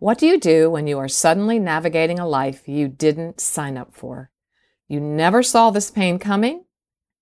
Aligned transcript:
What 0.00 0.18
do 0.18 0.28
you 0.28 0.38
do 0.38 0.70
when 0.70 0.86
you 0.86 0.96
are 0.98 1.08
suddenly 1.08 1.58
navigating 1.58 2.20
a 2.20 2.28
life 2.28 2.68
you 2.68 2.86
didn't 2.86 3.40
sign 3.40 3.76
up 3.76 3.92
for? 3.92 4.30
You 4.86 5.00
never 5.00 5.42
saw 5.42 5.70
this 5.70 5.90
pain 5.90 6.20
coming, 6.20 6.66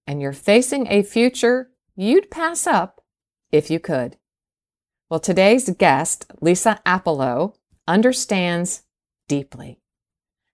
and 0.07 0.21
you're 0.21 0.35
facing 0.35 0.87
a 0.89 1.03
future 1.03 1.71
you'd 1.95 2.31
pass 2.31 2.67
up 2.67 3.01
if 3.51 3.71
you 3.71 3.81
could. 3.81 4.19
Well, 5.09 5.21
today's 5.21 5.71
guest, 5.71 6.31
Lisa 6.43 6.81
Appelo, 6.85 7.55
understands 7.89 8.83
deeply. 9.27 9.81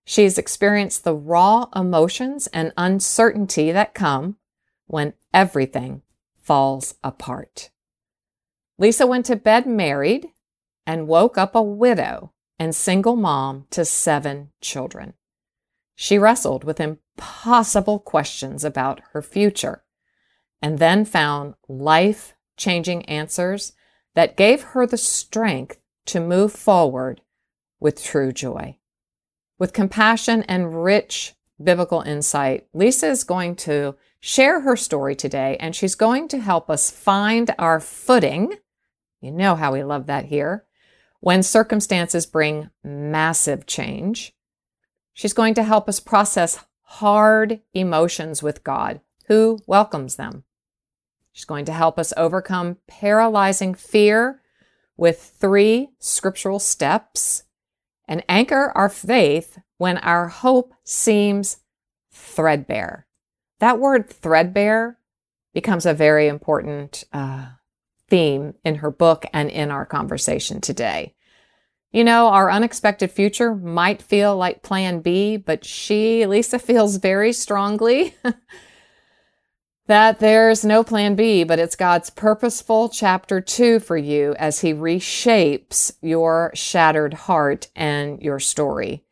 She's 0.05 0.39
experienced 0.39 1.03
the 1.03 1.17
raw 1.17 1.67
emotions 1.75 2.47
and 2.49 2.73
uncertainty 2.77 3.73
that 3.73 3.95
come 3.95 4.37
when 4.87 5.15
everything 5.35 6.03
falls 6.41 6.95
apart. 7.03 7.71
Lisa 8.79 9.09
went 9.09 9.27
to 9.27 9.35
bed 9.35 9.67
married 9.67 10.29
and 10.87 11.09
woke 11.09 11.39
up 11.39 11.55
a 11.55 11.63
widow 11.63 12.33
and 12.59 12.75
single 12.75 13.17
mom 13.17 13.67
to 13.71 13.85
seven 13.85 14.51
children. 14.61 15.15
She 15.95 16.19
wrestled 16.19 16.65
with 16.65 16.81
impossible 16.81 17.99
questions 17.99 18.65
about 18.65 19.01
her 19.13 19.23
future 19.23 19.85
and 20.61 20.79
then 20.79 21.05
found 21.05 21.55
life 21.69 22.35
changing 22.57 23.05
answers 23.07 23.73
that 24.15 24.37
gave 24.37 24.63
her 24.63 24.87
the 24.87 24.97
strength 24.97 25.79
to 26.07 26.21
move 26.21 26.53
forward 26.53 27.21
with 27.81 28.03
true 28.03 28.33
joy. 28.33 28.79
With 29.59 29.73
compassion 29.73 30.43
and 30.45 30.85
rich 30.85 31.35
biblical 31.63 32.01
insight, 32.01 32.67
Lisa 32.73 33.09
is 33.09 33.25
going 33.25 33.57
to 33.57 33.97
share 34.21 34.61
her 34.61 34.77
story 34.77 35.15
today 35.15 35.57
and 35.59 35.75
she's 35.75 35.95
going 35.95 36.29
to 36.29 36.39
help 36.39 36.71
us 36.71 36.91
find 36.91 37.55
our 37.59 37.81
footing. 37.81 38.55
You 39.21 39.33
know 39.33 39.55
how 39.55 39.73
we 39.73 39.83
love 39.83 40.07
that 40.07 40.27
here. 40.27 40.65
When 41.23 41.45
circumstances 41.45 42.27
bring 42.27 42.71
massive 42.83 43.65
change, 43.65 44.35
she's 45.15 45.33
going 45.33 45.55
to 45.55 45.63
help 45.63 45.89
us 45.89 46.01
process 46.01 46.65
hard 46.83 47.61
emotions 47.73 48.43
with 48.43 48.65
God, 48.65 49.01
who 49.29 49.61
welcomes 49.69 50.17
them. 50.17 50.43
She's 51.31 51.45
going 51.45 51.65
to 51.67 51.73
help 51.73 51.97
us 51.97 52.13
overcome 52.17 52.79
paralyzing 52.89 53.75
fear 53.75 54.43
with 54.97 55.33
three 55.39 55.91
scriptural 56.01 56.59
steps 56.59 57.45
and 58.09 58.25
anchor 58.29 58.73
our 58.75 58.89
faith 58.89 59.61
when 59.79 59.99
our 59.99 60.27
hope 60.27 60.75
seems 60.83 61.59
threadbare. 62.11 63.07
That 63.61 63.79
word 63.79 64.11
threadbare 64.11 64.99
becomes 65.55 65.87
a 65.87 65.95
very 65.95 66.27
important 66.27 67.05
uh, 67.13 67.51
theme 68.13 68.53
in 68.63 68.75
her 68.75 68.91
book 68.91 69.25
and 69.33 69.49
in 69.49 69.71
our 69.71 69.87
conversation 69.87 70.61
today. 70.61 71.15
You 71.93 72.05
know, 72.05 72.29
our 72.29 72.51
unexpected 72.51 73.11
future 73.11 73.55
might 73.55 74.03
feel 74.03 74.37
like 74.37 74.63
plan 74.63 75.01
B, 75.01 75.39
but 75.39 75.65
she, 75.65 76.27
Lisa, 76.27 76.59
feels 76.59 76.97
very 76.97 77.33
strongly 77.33 78.15
that 79.87 80.21
there's 80.21 80.63
no 80.63 80.85
plan 80.85 81.15
B, 81.15 81.43
but 81.45 81.59
it's 81.59 81.75
God's 81.75 82.11
purposeful 82.11 82.91
chapter 82.91 83.41
two 83.41 83.81
for 83.81 83.97
you 83.97 84.35
as 84.35 84.61
He 84.61 84.75
reshapes 84.75 85.95
your 86.03 86.51
shattered 86.55 87.15
heart 87.15 87.69
and 87.75 88.21
your 88.21 88.41
story. 88.41 89.05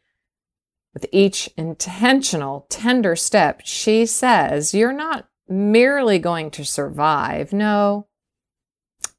With 0.93 1.07
each 1.11 1.49
intentional, 1.57 2.67
tender 2.69 3.17
step, 3.17 3.63
she 3.65 4.05
says, 4.05 4.75
You're 4.75 4.93
not 4.93 5.27
merely 5.49 6.19
going 6.19 6.51
to 6.51 6.67
survive. 6.67 7.55
No, 7.55 8.07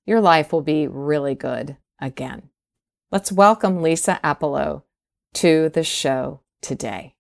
your 0.06 0.22
life 0.22 0.52
will 0.52 0.62
be 0.62 0.88
really 0.88 1.36
good 1.36 1.78
again. 2.00 2.50
Let's 3.12 3.32
welcome 3.32 3.82
Lisa 3.82 4.20
Appelo 4.24 4.84
to 5.36 5.70
the 5.70 5.84
show 5.84 6.42
today. 6.62 7.16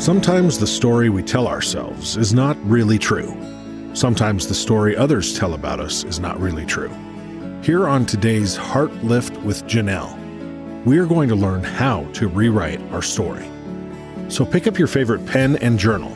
Sometimes 0.00 0.58
the 0.58 0.66
story 0.66 1.10
we 1.10 1.22
tell 1.22 1.46
ourselves 1.46 2.16
is 2.16 2.32
not 2.32 2.56
really 2.64 2.98
true. 2.98 3.36
Sometimes 3.92 4.46
the 4.46 4.54
story 4.54 4.96
others 4.96 5.38
tell 5.38 5.54
about 5.54 5.78
us 5.78 6.04
is 6.04 6.18
not 6.18 6.40
really 6.40 6.64
true. 6.64 6.90
Here 7.62 7.86
on 7.86 8.06
today's 8.06 8.56
Heart 8.56 8.92
Lift 9.04 9.36
with 9.42 9.62
Janelle, 9.64 10.16
we 10.86 10.98
are 10.98 11.06
going 11.06 11.28
to 11.28 11.34
learn 11.34 11.62
how 11.62 12.04
to 12.14 12.28
rewrite 12.28 12.80
our 12.92 13.02
story. 13.02 13.46
So 14.30 14.46
pick 14.46 14.68
up 14.68 14.78
your 14.78 14.86
favorite 14.86 15.26
pen 15.26 15.56
and 15.56 15.76
journal, 15.76 16.10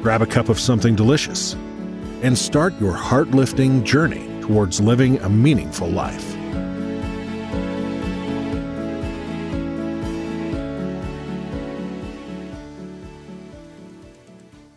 grab 0.00 0.22
a 0.22 0.26
cup 0.26 0.48
of 0.48 0.60
something 0.60 0.94
delicious, 0.94 1.54
and 2.22 2.38
start 2.38 2.72
your 2.80 2.92
heart 2.92 3.32
lifting 3.32 3.82
journey 3.82 4.28
towards 4.42 4.80
living 4.80 5.18
a 5.18 5.28
meaningful 5.28 5.88
life. 5.88 6.36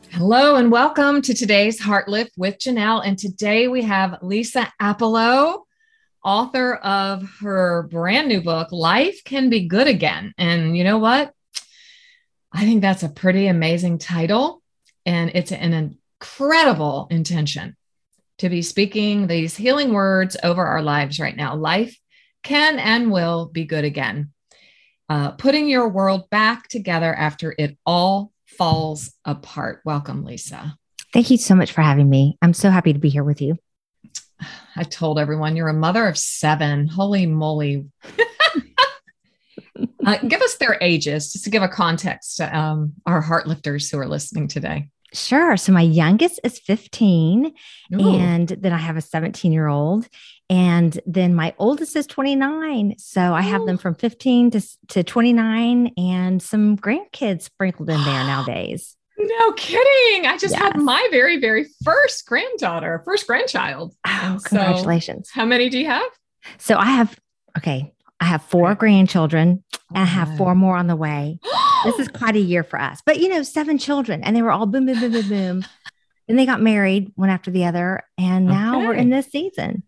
Hello 0.09 0.55
and 0.55 0.71
welcome 0.71 1.21
to 1.21 1.35
today's 1.35 1.79
Heart 1.79 2.07
Lift 2.07 2.31
with 2.35 2.57
Janelle. 2.57 3.05
And 3.05 3.15
today 3.15 3.67
we 3.67 3.83
have 3.83 4.17
Lisa 4.23 4.73
Appelo, 4.81 5.65
author 6.23 6.77
of 6.77 7.29
her 7.41 7.83
brand 7.91 8.27
new 8.27 8.41
book, 8.41 8.69
Life 8.71 9.23
Can 9.23 9.51
Be 9.51 9.67
Good 9.67 9.85
Again. 9.85 10.33
And 10.39 10.75
you 10.75 10.83
know 10.83 10.97
what? 10.97 11.31
I 12.55 12.61
think 12.61 12.81
that's 12.81 13.03
a 13.03 13.09
pretty 13.09 13.47
amazing 13.47 13.97
title. 13.97 14.61
And 15.05 15.29
it's 15.35 15.51
an 15.51 15.73
incredible 15.73 17.07
intention 17.11 17.75
to 18.37 18.47
be 18.47 18.61
speaking 18.61 19.27
these 19.27 19.57
healing 19.57 19.91
words 19.91 20.37
over 20.41 20.65
our 20.65 20.81
lives 20.81 21.19
right 21.19 21.35
now. 21.35 21.55
Life 21.55 21.99
can 22.43 22.79
and 22.79 23.11
will 23.11 23.47
be 23.47 23.65
good 23.65 23.83
again. 23.83 24.31
Uh, 25.09 25.31
putting 25.31 25.67
your 25.67 25.89
world 25.89 26.29
back 26.29 26.69
together 26.69 27.13
after 27.13 27.53
it 27.59 27.77
all 27.85 28.31
falls 28.45 29.13
apart. 29.25 29.81
Welcome, 29.83 30.23
Lisa. 30.23 30.77
Thank 31.11 31.31
you 31.31 31.37
so 31.37 31.55
much 31.55 31.73
for 31.73 31.81
having 31.81 32.09
me. 32.09 32.37
I'm 32.41 32.53
so 32.53 32.69
happy 32.69 32.93
to 32.93 32.99
be 32.99 33.09
here 33.09 33.23
with 33.25 33.41
you. 33.41 33.57
I 34.77 34.83
told 34.83 35.19
everyone 35.19 35.57
you're 35.57 35.67
a 35.67 35.73
mother 35.73 36.07
of 36.07 36.17
seven. 36.17 36.87
Holy 36.87 37.25
moly. 37.25 37.85
uh, 40.05 40.17
give 40.27 40.41
us 40.41 40.55
their 40.55 40.77
ages 40.81 41.31
just 41.33 41.43
to 41.45 41.49
give 41.49 41.63
a 41.63 41.67
context 41.67 42.37
to 42.37 42.57
um, 42.57 42.93
our 43.05 43.21
heart 43.21 43.47
lifters 43.47 43.89
who 43.89 43.99
are 43.99 44.07
listening 44.07 44.47
today. 44.47 44.89
Sure. 45.13 45.55
So 45.55 45.71
my 45.71 45.81
youngest 45.81 46.39
is 46.43 46.59
15, 46.59 47.45
Ooh. 47.93 48.15
and 48.15 48.49
then 48.49 48.73
I 48.73 48.77
have 48.77 48.97
a 48.97 49.01
17 49.01 49.51
year 49.51 49.67
old, 49.67 50.07
and 50.49 50.99
then 51.05 51.33
my 51.33 51.53
oldest 51.57 51.95
is 51.95 52.05
29. 52.07 52.95
So 52.97 53.33
I 53.33 53.41
have 53.41 53.65
them 53.65 53.77
from 53.77 53.95
15 53.95 54.51
to, 54.51 54.61
to 54.89 55.03
29 55.03 55.91
and 55.97 56.41
some 56.41 56.77
grandkids 56.77 57.43
sprinkled 57.43 57.89
in 57.89 58.03
there 58.03 58.23
nowadays. 58.25 58.95
No 59.17 59.53
kidding. 59.53 60.25
I 60.25 60.37
just 60.37 60.53
yes. 60.53 60.61
had 60.61 60.77
my 60.77 61.07
very, 61.09 61.39
very 61.39 61.67
first 61.83 62.25
granddaughter, 62.27 63.01
first 63.05 63.25
grandchild. 63.25 63.95
Oh, 64.05 64.39
congratulations. 64.43 65.29
So 65.29 65.39
how 65.39 65.45
many 65.45 65.69
do 65.69 65.79
you 65.79 65.85
have? 65.85 66.05
So 66.57 66.77
I 66.77 66.85
have, 66.85 67.17
okay, 67.57 67.94
I 68.19 68.25
have 68.25 68.43
four 68.43 68.75
grandchildren 68.75 69.63
and 69.93 69.97
I 69.97 70.05
have 70.05 70.37
four 70.37 70.55
more 70.55 70.77
on 70.77 70.87
the 70.87 70.95
way. 70.95 71.39
this 71.83 71.99
is 71.99 72.07
quite 72.13 72.35
a 72.35 72.39
year 72.39 72.63
for 72.63 72.79
us. 72.79 73.01
But 73.05 73.19
you 73.19 73.29
know, 73.29 73.43
seven 73.43 73.77
children 73.77 74.23
and 74.23 74.35
they 74.35 74.41
were 74.41 74.51
all 74.51 74.65
boom, 74.65 74.85
boom, 74.85 74.99
boom, 74.99 75.11
boom, 75.11 75.29
boom. 75.29 75.65
then 76.27 76.37
they 76.37 76.45
got 76.45 76.61
married 76.61 77.11
one 77.15 77.29
after 77.29 77.51
the 77.51 77.65
other. 77.65 78.03
And 78.17 78.47
now 78.47 78.77
okay. 78.77 78.87
we're 78.87 78.93
in 78.93 79.09
this 79.09 79.27
season. 79.27 79.83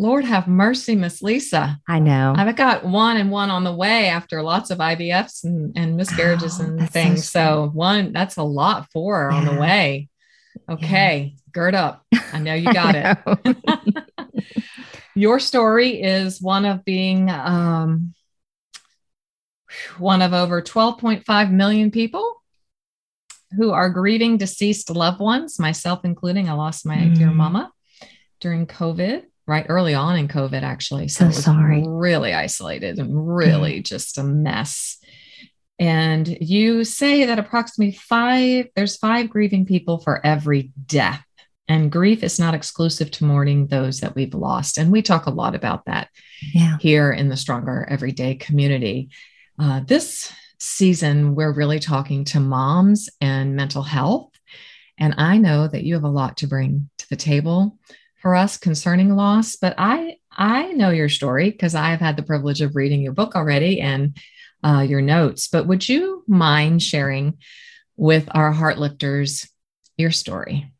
Lord 0.00 0.24
have 0.24 0.46
mercy, 0.46 0.94
Miss 0.94 1.22
Lisa. 1.22 1.80
I 1.88 1.98
know. 1.98 2.32
I've 2.36 2.54
got 2.54 2.84
one 2.84 3.16
and 3.16 3.32
one 3.32 3.50
on 3.50 3.64
the 3.64 3.74
way 3.74 4.06
after 4.06 4.42
lots 4.42 4.70
of 4.70 4.78
IVFs 4.78 5.42
and, 5.42 5.76
and 5.76 5.96
miscarriages 5.96 6.60
oh, 6.60 6.64
and 6.66 6.90
things. 6.90 7.28
So, 7.28 7.40
so, 7.40 7.70
one, 7.74 8.12
that's 8.12 8.36
a 8.36 8.44
lot 8.44 8.88
for 8.92 9.28
yeah. 9.30 9.36
on 9.36 9.44
the 9.44 9.60
way. 9.60 10.08
Okay, 10.68 11.34
yeah. 11.34 11.40
gird 11.52 11.74
up. 11.74 12.04
I 12.32 12.38
know 12.38 12.54
you 12.54 12.72
got 12.72 12.94
it. 12.94 13.56
Your 15.18 15.40
story 15.40 16.00
is 16.00 16.40
one 16.40 16.64
of 16.64 16.84
being 16.84 17.28
um, 17.28 18.14
one 19.98 20.22
of 20.22 20.32
over 20.32 20.62
12.5 20.62 21.50
million 21.50 21.90
people 21.90 22.42
who 23.56 23.72
are 23.72 23.90
grieving 23.90 24.36
deceased 24.36 24.90
loved 24.90 25.20
ones, 25.20 25.58
myself 25.58 26.04
including. 26.04 26.48
I 26.48 26.52
lost 26.52 26.86
my 26.86 26.96
mm. 26.96 27.16
dear 27.16 27.32
mama 27.32 27.72
during 28.40 28.66
COVID 28.66 29.24
right 29.46 29.66
early 29.68 29.94
on 29.94 30.16
in 30.16 30.28
COVID, 30.28 30.62
actually. 30.62 31.08
So, 31.08 31.32
so 31.32 31.40
sorry. 31.40 31.82
Really 31.84 32.32
isolated 32.32 33.00
and 33.00 33.36
really 33.36 33.80
mm. 33.80 33.84
just 33.84 34.18
a 34.18 34.22
mess. 34.22 34.98
And 35.80 36.28
you 36.40 36.84
say 36.84 37.24
that 37.24 37.40
approximately 37.40 37.96
five, 37.96 38.68
there's 38.76 38.96
five 38.96 39.30
grieving 39.30 39.66
people 39.66 39.98
for 39.98 40.24
every 40.24 40.72
death. 40.86 41.24
And 41.68 41.92
grief 41.92 42.22
is 42.22 42.38
not 42.38 42.54
exclusive 42.54 43.10
to 43.12 43.24
mourning 43.24 43.66
those 43.66 44.00
that 44.00 44.14
we've 44.14 44.34
lost. 44.34 44.78
And 44.78 44.90
we 44.90 45.02
talk 45.02 45.26
a 45.26 45.30
lot 45.30 45.54
about 45.54 45.84
that 45.84 46.08
yeah. 46.54 46.78
here 46.80 47.12
in 47.12 47.28
the 47.28 47.36
Stronger 47.36 47.86
Everyday 47.90 48.36
community. 48.36 49.10
Uh, 49.58 49.80
this 49.86 50.32
season, 50.58 51.34
we're 51.34 51.52
really 51.52 51.78
talking 51.78 52.24
to 52.24 52.40
moms 52.40 53.08
and 53.20 53.54
mental 53.54 53.82
health 53.82 54.30
And 54.98 55.14
I 55.16 55.38
know 55.38 55.68
that 55.68 55.84
you 55.84 55.94
have 55.94 56.04
a 56.04 56.08
lot 56.08 56.38
to 56.38 56.46
bring 56.46 56.90
to 56.98 57.08
the 57.08 57.16
table 57.16 57.78
for 58.20 58.34
us 58.34 58.56
concerning 58.56 59.14
loss, 59.14 59.56
but 59.56 59.74
I 59.78 60.16
I 60.32 60.72
know 60.72 60.90
your 60.90 61.08
story 61.08 61.50
because 61.50 61.74
I've 61.74 62.00
had 62.00 62.16
the 62.16 62.22
privilege 62.22 62.60
of 62.60 62.76
reading 62.76 63.00
your 63.00 63.12
book 63.12 63.34
already 63.34 63.80
and 63.80 64.16
uh, 64.62 64.84
your 64.88 65.00
notes. 65.00 65.48
But 65.48 65.66
would 65.66 65.88
you 65.88 66.24
mind 66.28 66.82
sharing 66.82 67.38
with 67.96 68.28
our 68.32 68.52
heart 68.52 68.78
lifters 68.78 69.48
your 69.96 70.12
story? 70.12 70.72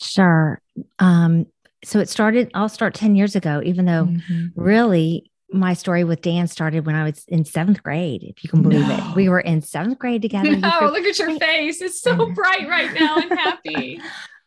Sure. 0.00 0.60
Um, 0.98 1.46
so 1.84 2.00
it 2.00 2.08
started, 2.08 2.50
I'll 2.54 2.68
start 2.68 2.94
10 2.94 3.14
years 3.14 3.36
ago, 3.36 3.62
even 3.64 3.84
though 3.84 4.06
mm-hmm. 4.06 4.46
really 4.60 5.30
my 5.50 5.74
story 5.74 6.04
with 6.04 6.22
Dan 6.22 6.48
started 6.48 6.86
when 6.86 6.96
I 6.96 7.04
was 7.04 7.24
in 7.28 7.44
seventh 7.44 7.82
grade, 7.82 8.22
if 8.24 8.42
you 8.42 8.50
can 8.50 8.62
believe 8.62 8.86
no. 8.86 8.96
it. 8.96 9.16
We 9.16 9.28
were 9.28 9.40
in 9.40 9.62
seventh 9.62 9.98
grade 9.98 10.22
together. 10.22 10.56
No, 10.56 10.90
look 10.92 11.04
at 11.04 11.18
your 11.18 11.38
face. 11.38 11.80
It's 11.80 12.00
so 12.00 12.30
bright 12.32 12.68
right 12.68 12.92
now 12.92 13.16
and 13.16 13.30
happy. 13.30 14.00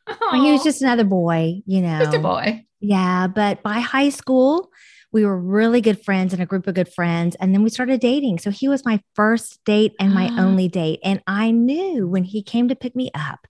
he 0.33 0.51
was 0.51 0.63
just 0.63 0.81
another 0.81 1.03
boy, 1.03 1.61
you 1.65 1.81
know. 1.81 1.99
Just 1.99 2.15
a 2.15 2.19
boy. 2.19 2.65
Yeah. 2.81 3.27
But 3.27 3.63
by 3.63 3.79
high 3.79 4.09
school, 4.09 4.71
we 5.11 5.25
were 5.25 5.37
really 5.37 5.81
good 5.81 6.03
friends 6.03 6.33
and 6.33 6.41
a 6.41 6.45
group 6.45 6.67
of 6.67 6.75
good 6.75 6.91
friends. 6.91 7.35
And 7.39 7.53
then 7.53 7.63
we 7.63 7.69
started 7.69 7.99
dating. 7.99 8.39
So 8.39 8.51
he 8.51 8.67
was 8.67 8.85
my 8.85 9.01
first 9.15 9.63
date 9.65 9.93
and 9.99 10.13
my 10.13 10.29
only 10.37 10.67
date. 10.67 10.99
And 11.03 11.21
I 11.25 11.51
knew 11.51 12.07
when 12.07 12.23
he 12.23 12.43
came 12.43 12.67
to 12.67 12.75
pick 12.75 12.95
me 12.95 13.09
up 13.15 13.47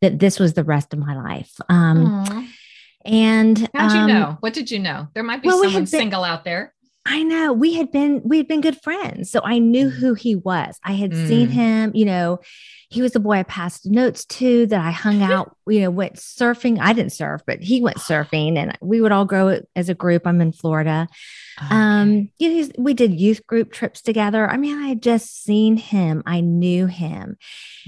that 0.00 0.18
this 0.18 0.38
was 0.38 0.54
the 0.54 0.64
rest 0.64 0.92
of 0.92 1.00
my 1.00 1.16
life. 1.16 1.52
Um, 1.68 2.24
Aww. 2.24 2.48
and 3.04 3.70
how'd 3.74 3.92
you 3.92 3.98
um, 3.98 4.06
know? 4.06 4.36
What 4.40 4.54
did 4.54 4.70
you 4.70 4.78
know? 4.78 5.08
There 5.14 5.24
might 5.24 5.42
be 5.42 5.48
well, 5.48 5.62
someone 5.62 5.82
been, 5.82 5.86
single 5.86 6.22
out 6.22 6.44
there. 6.44 6.74
I 7.10 7.24
know 7.24 7.52
we 7.52 7.74
had 7.74 7.90
been 7.90 8.22
we 8.24 8.36
had 8.36 8.46
been 8.46 8.60
good 8.60 8.80
friends, 8.80 9.32
so 9.32 9.40
I 9.42 9.58
knew 9.58 9.88
mm. 9.88 9.92
who 9.92 10.14
he 10.14 10.36
was. 10.36 10.78
I 10.84 10.92
had 10.92 11.10
mm. 11.10 11.26
seen 11.26 11.48
him, 11.48 11.90
you 11.92 12.04
know, 12.04 12.38
he 12.88 13.02
was 13.02 13.12
the 13.12 13.20
boy 13.20 13.38
I 13.38 13.42
passed 13.42 13.86
notes 13.86 14.24
to 14.26 14.66
that 14.66 14.80
I 14.80 14.92
hung 14.92 15.20
out, 15.32 15.56
you 15.66 15.80
know, 15.80 15.90
went 15.90 16.14
surfing. 16.14 16.78
I 16.80 16.92
didn't 16.92 17.12
surf, 17.12 17.42
but 17.46 17.60
he 17.60 17.80
went 17.80 17.96
surfing 17.96 18.56
and 18.56 18.78
we 18.80 19.00
would 19.00 19.10
all 19.10 19.24
go 19.24 19.60
as 19.74 19.88
a 19.88 19.94
group. 19.94 20.24
I'm 20.24 20.40
in 20.40 20.52
Florida. 20.52 21.08
Okay. 21.60 21.74
Um, 21.74 22.30
you 22.38 22.62
know, 22.62 22.68
we 22.78 22.94
did 22.94 23.18
youth 23.18 23.44
group 23.44 23.72
trips 23.72 24.02
together. 24.02 24.48
I 24.48 24.56
mean, 24.56 24.78
I 24.78 24.86
had 24.86 25.02
just 25.02 25.42
seen 25.42 25.76
him. 25.78 26.22
I 26.26 26.40
knew 26.42 26.86
him. 26.86 27.38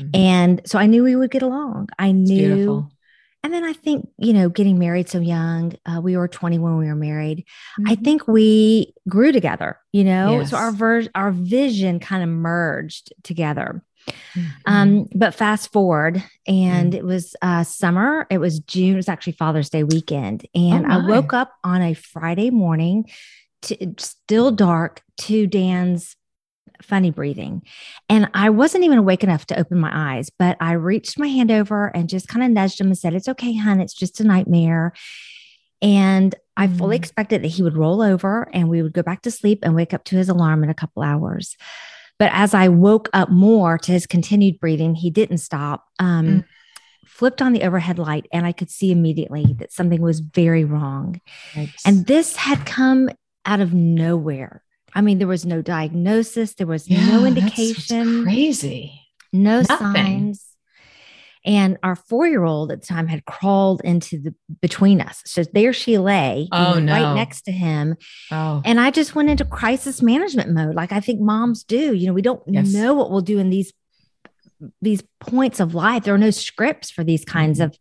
Mm-hmm. 0.00 0.10
And 0.14 0.62
so 0.66 0.80
I 0.80 0.86
knew 0.86 1.04
we 1.04 1.14
would 1.14 1.30
get 1.30 1.42
along. 1.42 1.90
I 1.96 2.10
knew 2.10 2.88
and 3.42 3.52
then 3.52 3.64
I 3.64 3.72
think, 3.72 4.08
you 4.18 4.32
know, 4.32 4.48
getting 4.48 4.78
married 4.78 5.08
so 5.08 5.18
young, 5.18 5.74
uh, 5.84 6.00
we 6.00 6.16
were 6.16 6.28
20 6.28 6.58
when 6.58 6.78
we 6.78 6.86
were 6.86 6.94
married. 6.94 7.44
Mm-hmm. 7.80 7.90
I 7.90 7.94
think 7.96 8.28
we 8.28 8.94
grew 9.08 9.32
together, 9.32 9.78
you 9.92 10.04
know, 10.04 10.40
yes. 10.40 10.50
so 10.50 10.56
our 10.56 10.70
ver- 10.70 11.08
our 11.14 11.32
vision 11.32 11.98
kind 11.98 12.22
of 12.22 12.28
merged 12.28 13.12
together. 13.24 13.82
Mm-hmm. 14.34 14.48
Um, 14.66 15.08
but 15.14 15.34
fast 15.34 15.72
forward, 15.72 16.22
and 16.46 16.92
mm-hmm. 16.92 16.98
it 16.98 17.04
was 17.04 17.36
uh, 17.42 17.62
summer. 17.64 18.26
It 18.30 18.38
was 18.38 18.60
June. 18.60 18.94
It 18.94 18.96
was 18.96 19.08
actually 19.08 19.34
Father's 19.34 19.70
Day 19.70 19.84
weekend, 19.84 20.46
and 20.54 20.86
oh 20.86 20.90
I 20.90 21.06
woke 21.06 21.32
up 21.32 21.52
on 21.62 21.82
a 21.82 21.94
Friday 21.94 22.50
morning, 22.50 23.08
to, 23.62 23.94
still 23.98 24.50
dark, 24.50 25.02
to 25.18 25.46
Dan's 25.46 26.16
funny 26.84 27.10
breathing, 27.10 27.62
and 28.08 28.28
I 28.34 28.50
wasn't 28.50 28.84
even 28.84 28.98
awake 28.98 29.24
enough 29.24 29.46
to 29.46 29.58
open 29.58 29.78
my 29.78 29.90
eyes. 29.92 30.30
But 30.30 30.56
I 30.60 30.72
reached 30.72 31.18
my 31.18 31.28
hand 31.28 31.50
over 31.50 31.86
and 31.88 32.08
just 32.08 32.28
kind 32.28 32.44
of 32.44 32.50
nudged 32.50 32.80
him 32.80 32.88
and 32.88 32.98
said, 32.98 33.14
"It's 33.14 33.28
okay, 33.28 33.54
hon. 33.54 33.80
It's 33.80 33.94
just 33.94 34.20
a 34.20 34.24
nightmare." 34.24 34.92
And 35.80 36.34
I 36.56 36.68
fully 36.68 36.96
mm-hmm. 36.96 37.02
expected 37.02 37.42
that 37.42 37.48
he 37.48 37.62
would 37.62 37.76
roll 37.76 38.02
over 38.02 38.48
and 38.52 38.68
we 38.68 38.82
would 38.82 38.92
go 38.92 39.02
back 39.02 39.22
to 39.22 39.30
sleep 39.30 39.60
and 39.62 39.74
wake 39.74 39.92
up 39.92 40.04
to 40.04 40.16
his 40.16 40.28
alarm 40.28 40.62
in 40.62 40.70
a 40.70 40.74
couple 40.74 41.02
hours. 41.02 41.56
But 42.18 42.30
as 42.32 42.54
I 42.54 42.68
woke 42.68 43.08
up 43.12 43.30
more 43.30 43.78
to 43.78 43.92
his 43.92 44.06
continued 44.06 44.60
breathing, 44.60 44.94
he 44.94 45.10
didn't 45.10 45.38
stop. 45.38 45.86
Um, 45.98 46.26
mm. 46.26 46.44
Flipped 47.04 47.42
on 47.42 47.52
the 47.52 47.64
overhead 47.64 47.98
light, 47.98 48.26
and 48.32 48.46
I 48.46 48.52
could 48.52 48.70
see 48.70 48.90
immediately 48.90 49.54
that 49.58 49.72
something 49.72 50.00
was 50.00 50.20
very 50.20 50.64
wrong. 50.64 51.20
And 51.84 52.06
this 52.06 52.36
had 52.36 52.64
come 52.64 53.10
out 53.44 53.60
of 53.60 53.74
nowhere. 53.74 54.62
I 54.94 55.00
mean, 55.00 55.18
there 55.18 55.28
was 55.28 55.46
no 55.46 55.62
diagnosis, 55.62 56.54
there 56.54 56.66
was 56.66 56.88
yeah, 56.88 57.06
no 57.08 57.24
indication. 57.24 58.24
crazy. 58.24 59.00
No 59.32 59.62
Nothing. 59.62 59.76
signs. 59.76 60.52
And 61.44 61.76
our 61.82 61.96
four 61.96 62.26
year 62.26 62.44
old 62.44 62.70
at 62.70 62.82
the 62.82 62.86
time 62.86 63.08
had 63.08 63.24
crawled 63.24 63.80
into 63.82 64.18
the 64.18 64.34
between 64.60 65.00
us. 65.00 65.22
So 65.24 65.42
there 65.52 65.72
she 65.72 65.98
lay 65.98 66.48
oh, 66.52 66.78
no. 66.78 66.92
right 66.92 67.14
next 67.14 67.42
to 67.42 67.52
him. 67.52 67.96
Oh. 68.30 68.62
And 68.64 68.78
I 68.78 68.92
just 68.92 69.14
went 69.16 69.28
into 69.28 69.44
crisis 69.44 70.02
management 70.02 70.50
mode, 70.50 70.76
like 70.76 70.92
I 70.92 71.00
think 71.00 71.20
moms 71.20 71.64
do. 71.64 71.94
You 71.94 72.06
know, 72.06 72.12
we 72.12 72.22
don't 72.22 72.42
yes. 72.46 72.72
know 72.72 72.94
what 72.94 73.10
we'll 73.10 73.22
do 73.22 73.38
in 73.38 73.50
these 73.50 73.72
these 74.80 75.02
points 75.18 75.58
of 75.58 75.74
life. 75.74 76.04
There 76.04 76.14
are 76.14 76.18
no 76.18 76.30
scripts 76.30 76.90
for 76.92 77.02
these 77.02 77.24
kinds 77.24 77.58
mm-hmm. 77.58 77.70
of 77.70 77.78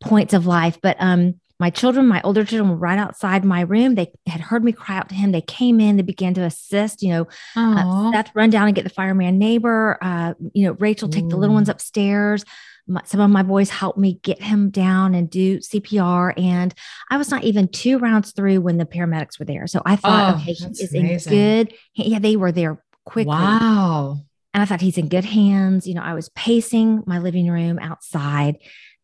points 0.00 0.32
of 0.32 0.46
life. 0.46 0.78
But 0.80 0.96
um 0.98 1.38
my 1.58 1.70
children, 1.70 2.06
my 2.06 2.20
older 2.22 2.44
children 2.44 2.70
were 2.70 2.76
right 2.76 2.98
outside 2.98 3.44
my 3.44 3.62
room. 3.62 3.94
They 3.94 4.12
had 4.26 4.40
heard 4.40 4.62
me 4.62 4.72
cry 4.72 4.98
out 4.98 5.08
to 5.08 5.14
him. 5.14 5.32
They 5.32 5.40
came 5.40 5.80
in, 5.80 5.96
they 5.96 6.02
began 6.02 6.34
to 6.34 6.42
assist, 6.42 7.02
you 7.02 7.10
know, 7.10 7.26
uh, 7.56 8.12
Seth 8.12 8.30
run 8.34 8.50
down 8.50 8.66
and 8.66 8.74
get 8.74 8.84
the 8.84 8.90
fireman 8.90 9.38
neighbor, 9.38 9.98
uh, 10.02 10.34
you 10.52 10.66
know, 10.66 10.76
Rachel 10.78 11.08
take 11.08 11.24
Ooh. 11.24 11.28
the 11.28 11.36
little 11.36 11.54
ones 11.54 11.68
upstairs 11.68 12.44
my, 12.86 13.02
some 13.04 13.20
of 13.20 13.30
my 13.30 13.42
boys 13.42 13.70
helped 13.70 13.98
me 13.98 14.20
get 14.22 14.40
him 14.40 14.70
down 14.70 15.14
and 15.14 15.28
do 15.28 15.58
CPR. 15.58 16.32
And 16.36 16.74
I 17.10 17.16
was 17.16 17.30
not 17.30 17.44
even 17.44 17.68
two 17.68 17.98
rounds 17.98 18.32
through 18.32 18.60
when 18.60 18.78
the 18.78 18.86
paramedics 18.86 19.38
were 19.38 19.44
there. 19.44 19.66
So 19.66 19.82
I 19.84 19.96
thought, 19.96 20.34
oh, 20.34 20.40
okay, 20.40 20.52
he 20.52 20.66
is 20.66 20.94
amazing. 20.94 21.32
in 21.32 21.38
good. 21.38 21.74
Yeah, 21.94 22.18
they 22.18 22.36
were 22.36 22.52
there 22.52 22.82
quickly. 23.04 23.30
Wow. 23.30 24.18
And 24.54 24.62
I 24.62 24.66
thought 24.66 24.80
he's 24.80 24.98
in 24.98 25.08
good 25.08 25.24
hands. 25.24 25.86
You 25.86 25.94
know, 25.94 26.02
I 26.02 26.14
was 26.14 26.28
pacing 26.30 27.02
my 27.06 27.18
living 27.18 27.50
room 27.50 27.78
outside 27.78 28.56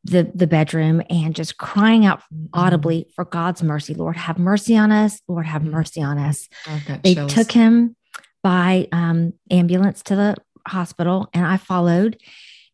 the 0.04 0.30
the 0.34 0.46
bedroom 0.46 1.02
and 1.08 1.34
just 1.34 1.58
crying 1.58 2.04
out 2.04 2.20
mm-hmm. 2.20 2.46
audibly 2.54 3.06
for 3.14 3.24
God's 3.24 3.62
mercy. 3.62 3.94
Lord, 3.94 4.16
have 4.16 4.38
mercy 4.38 4.76
on 4.76 4.90
us. 4.90 5.20
Lord, 5.28 5.46
have 5.46 5.62
mm-hmm. 5.62 5.72
mercy 5.72 6.02
on 6.02 6.18
us. 6.18 6.48
Oh, 6.66 6.98
they 7.02 7.14
took 7.14 7.52
him 7.52 7.96
by 8.42 8.88
um, 8.92 9.34
ambulance 9.50 10.02
to 10.04 10.16
the 10.16 10.36
hospital, 10.66 11.28
and 11.32 11.46
I 11.46 11.56
followed. 11.56 12.20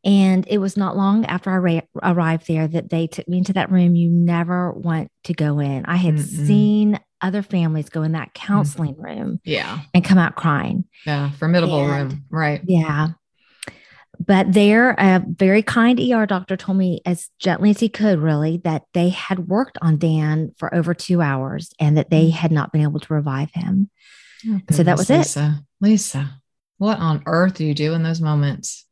And 0.05 0.47
it 0.47 0.59
was 0.59 0.77
not 0.77 0.97
long 0.97 1.27
after 1.27 1.51
I 1.51 1.57
ra- 1.57 1.81
arrived 2.03 2.47
there 2.47 2.69
that 2.69 2.89
they 2.89 3.09
took 3.09 3.29
me 3.29 3.39
into 3.39 3.53
that 3.55 3.71
room 3.71 3.97
you 3.97 4.09
never 4.09 4.73
want 4.73 5.11
to 5.25 5.35
go 5.35 5.59
in. 5.59 5.85
I 5.87 5.97
had 5.97 6.15
Mm-mm. 6.15 6.47
seen 6.47 7.01
other 7.21 7.43
families 7.43 7.89
go 7.89 8.05
in 8.05 8.13
that 8.13 8.33
counseling 8.33 8.95
mm. 8.95 9.05
room. 9.05 9.41
Yeah. 9.45 9.81
And 9.93 10.05
come 10.05 10.17
out 10.19 10.37
crying. 10.37 10.85
Yeah. 11.05 11.33
Formidable 11.33 11.81
and, 11.81 12.13
room. 12.13 12.25
Right. 12.31 12.61
Yeah. 12.65 13.09
But 14.19 14.53
there, 14.53 14.91
a 14.99 15.23
very 15.27 15.63
kind 15.63 16.01
ER 16.01 16.27
doctor 16.27 16.57
told 16.57 16.77
me 16.77 17.01
as 17.07 17.29
gently 17.39 17.71
as 17.71 17.81
he 17.81 17.89
could, 17.89 18.19
really, 18.19 18.59
that 18.65 18.83
they 18.93 19.11
had 19.11 19.49
worked 19.49 19.79
on 19.81 19.99
Dan 19.99 20.53
for 20.59 20.75
over 20.75 20.93
two 20.93 21.21
hours 21.21 21.73
and 21.79 21.97
that 21.97 22.11
they 22.11 22.27
mm. 22.27 22.33
had 22.33 22.51
not 22.51 22.73
been 22.73 22.83
able 22.83 23.01
to 23.01 23.15
revive 23.15 23.51
him. 23.53 23.91
Oh, 24.49 24.61
so 24.71 24.83
that 24.83 24.97
was 24.97 25.09
Lisa. 25.09 25.61
it. 25.61 25.87
Lisa, 25.87 26.41
what 26.79 26.99
on 26.99 27.23
earth 27.27 27.55
do 27.55 27.65
you 27.65 27.75
do 27.75 27.93
in 27.95 28.03
those 28.03 28.21
moments? 28.21 28.87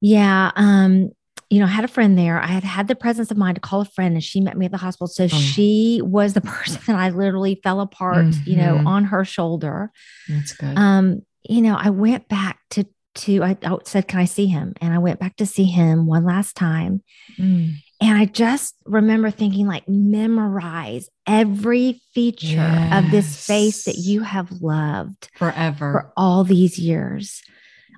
Yeah. 0.00 0.50
Um, 0.56 1.10
you 1.50 1.58
know, 1.58 1.66
I 1.66 1.70
had 1.70 1.84
a 1.84 1.88
friend 1.88 2.16
there. 2.16 2.40
I 2.40 2.46
had 2.46 2.64
had 2.64 2.88
the 2.88 2.94
presence 2.94 3.30
of 3.30 3.36
mind 3.36 3.56
to 3.56 3.60
call 3.60 3.80
a 3.80 3.84
friend 3.84 4.14
and 4.14 4.22
she 4.22 4.40
met 4.40 4.56
me 4.56 4.66
at 4.66 4.72
the 4.72 4.78
hospital. 4.78 5.08
So 5.08 5.24
oh. 5.24 5.28
she 5.28 6.00
was 6.02 6.32
the 6.32 6.40
person 6.40 6.80
that 6.86 6.96
I 6.96 7.10
literally 7.10 7.60
fell 7.62 7.80
apart, 7.80 8.26
mm-hmm. 8.26 8.50
you 8.50 8.56
know, 8.56 8.76
mm-hmm. 8.76 8.86
on 8.86 9.04
her 9.04 9.24
shoulder. 9.24 9.90
That's 10.28 10.52
good. 10.52 10.76
Um, 10.76 11.22
you 11.42 11.62
know, 11.62 11.76
I 11.76 11.90
went 11.90 12.28
back 12.28 12.60
to 12.70 12.86
to 13.16 13.42
I, 13.42 13.56
said, 13.84 14.08
Can 14.08 14.20
I 14.20 14.24
see 14.24 14.46
him? 14.46 14.74
And 14.80 14.94
I 14.94 14.98
went 14.98 15.20
back 15.20 15.36
to 15.36 15.46
see 15.46 15.64
him 15.64 16.06
one 16.06 16.24
last 16.24 16.56
time. 16.56 17.02
Mm. 17.38 17.74
And 18.00 18.18
I 18.18 18.24
just 18.24 18.76
remember 18.86 19.30
thinking, 19.30 19.66
like, 19.66 19.86
memorize 19.86 21.08
every 21.26 22.00
feature 22.14 22.56
yes. 22.56 23.04
of 23.04 23.10
this 23.10 23.46
face 23.46 23.84
that 23.84 23.96
you 23.96 24.22
have 24.22 24.50
loved 24.62 25.28
forever 25.36 25.92
for 25.92 26.12
all 26.16 26.44
these 26.44 26.78
years. 26.78 27.42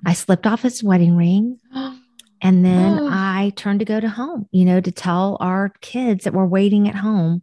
I 0.05 0.13
slipped 0.13 0.45
off 0.45 0.63
his 0.63 0.83
wedding 0.83 1.15
ring. 1.15 1.59
And 2.45 2.65
then 2.65 2.99
oh. 2.99 3.07
I 3.09 3.53
turned 3.55 3.79
to 3.79 3.85
go 3.85 4.01
to 4.01 4.09
home, 4.09 4.49
you 4.51 4.65
know, 4.65 4.81
to 4.81 4.91
tell 4.91 5.37
our 5.39 5.71
kids 5.79 6.25
that 6.25 6.33
were 6.33 6.45
waiting 6.45 6.89
at 6.89 6.95
home 6.95 7.41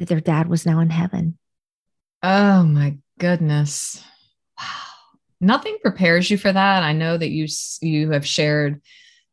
that 0.00 0.08
their 0.08 0.20
dad 0.20 0.48
was 0.48 0.66
now 0.66 0.80
in 0.80 0.90
heaven. 0.90 1.38
Oh 2.24 2.64
my 2.64 2.96
goodness. 3.20 4.02
Nothing 5.40 5.78
prepares 5.80 6.30
you 6.30 6.36
for 6.36 6.52
that. 6.52 6.82
I 6.82 6.92
know 6.92 7.16
that 7.16 7.30
you 7.30 7.46
you 7.80 8.10
have 8.10 8.26
shared 8.26 8.82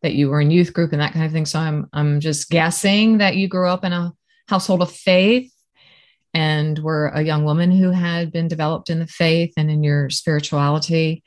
that 0.01 0.13
you 0.13 0.29
were 0.29 0.39
in 0.39 0.51
youth 0.51 0.73
group 0.73 0.93
and 0.93 1.01
that 1.01 1.13
kind 1.13 1.25
of 1.25 1.31
thing. 1.31 1.45
So 1.45 1.59
I'm 1.59 1.89
I'm 1.91 2.19
just 2.19 2.49
guessing 2.49 3.17
that 3.17 3.35
you 3.35 3.47
grew 3.47 3.67
up 3.67 3.83
in 3.83 3.93
a 3.93 4.13
household 4.47 4.81
of 4.81 4.91
faith 4.91 5.51
and 6.33 6.79
were 6.79 7.07
a 7.07 7.23
young 7.23 7.43
woman 7.43 7.71
who 7.71 7.91
had 7.91 8.31
been 8.31 8.47
developed 8.47 8.89
in 8.89 8.99
the 8.99 9.07
faith 9.07 9.53
and 9.57 9.69
in 9.69 9.83
your 9.83 10.09
spirituality. 10.09 11.23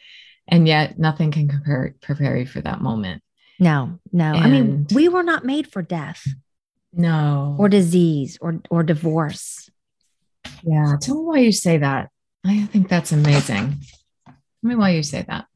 And 0.48 0.66
yet 0.66 0.98
nothing 0.98 1.30
can 1.30 1.48
prepare 1.48 1.94
prepare 2.00 2.36
you 2.38 2.46
for 2.46 2.60
that 2.62 2.80
moment. 2.80 3.22
No 3.58 3.98
no. 4.12 4.32
And 4.32 4.44
i 4.44 4.48
mean 4.48 4.86
we 4.94 5.08
were 5.08 5.22
not 5.22 5.44
made 5.44 5.70
for 5.70 5.82
death. 5.82 6.26
No. 6.92 7.56
Or 7.58 7.68
disease 7.68 8.38
or 8.40 8.60
or 8.70 8.82
divorce. 8.82 9.68
Yeah 10.62 10.96
tell 11.00 11.16
me 11.16 11.22
why 11.22 11.38
you 11.40 11.52
say 11.52 11.76
that. 11.76 12.08
I 12.46 12.64
think 12.66 12.88
that's 12.88 13.12
amazing 13.12 13.78
tell 14.60 14.68
me 14.70 14.76
why 14.76 14.90
you 14.90 15.02
say 15.02 15.24
that 15.28 15.46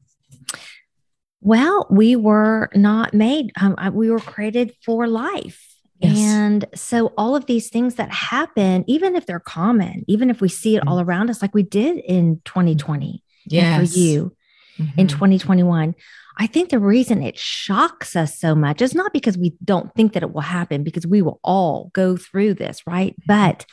Well, 1.41 1.87
we 1.89 2.15
were 2.15 2.69
not 2.75 3.13
made, 3.13 3.51
um, 3.59 3.75
we 3.93 4.09
were 4.09 4.19
created 4.19 4.73
for 4.83 5.07
life. 5.07 5.75
Yes. 5.99 6.17
And 6.17 6.65
so 6.75 7.13
all 7.17 7.35
of 7.35 7.45
these 7.45 7.69
things 7.69 7.95
that 7.95 8.11
happen, 8.11 8.83
even 8.87 9.15
if 9.15 9.25
they're 9.25 9.39
common, 9.39 10.03
even 10.07 10.29
if 10.29 10.41
we 10.41 10.49
see 10.49 10.75
it 10.75 10.79
mm-hmm. 10.79 10.89
all 10.89 10.99
around 10.99 11.29
us, 11.29 11.41
like 11.41 11.53
we 11.53 11.63
did 11.63 11.97
in 11.97 12.41
2020, 12.45 13.23
yes. 13.45 13.77
for 13.77 13.97
you 13.97 14.35
mm-hmm. 14.77 14.99
in 14.99 15.07
2021, 15.07 15.95
I 16.37 16.47
think 16.47 16.69
the 16.69 16.79
reason 16.79 17.23
it 17.23 17.37
shocks 17.37 18.15
us 18.15 18.37
so 18.37 18.55
much 18.55 18.81
is 18.81 18.93
not 18.93 19.13
because 19.13 19.37
we 19.37 19.53
don't 19.63 19.93
think 19.95 20.13
that 20.13 20.23
it 20.23 20.33
will 20.33 20.41
happen, 20.41 20.83
because 20.83 21.07
we 21.07 21.21
will 21.21 21.39
all 21.43 21.91
go 21.93 22.17
through 22.17 22.55
this, 22.55 22.81
right? 22.85 23.13
Mm-hmm. 23.13 23.27
But 23.27 23.65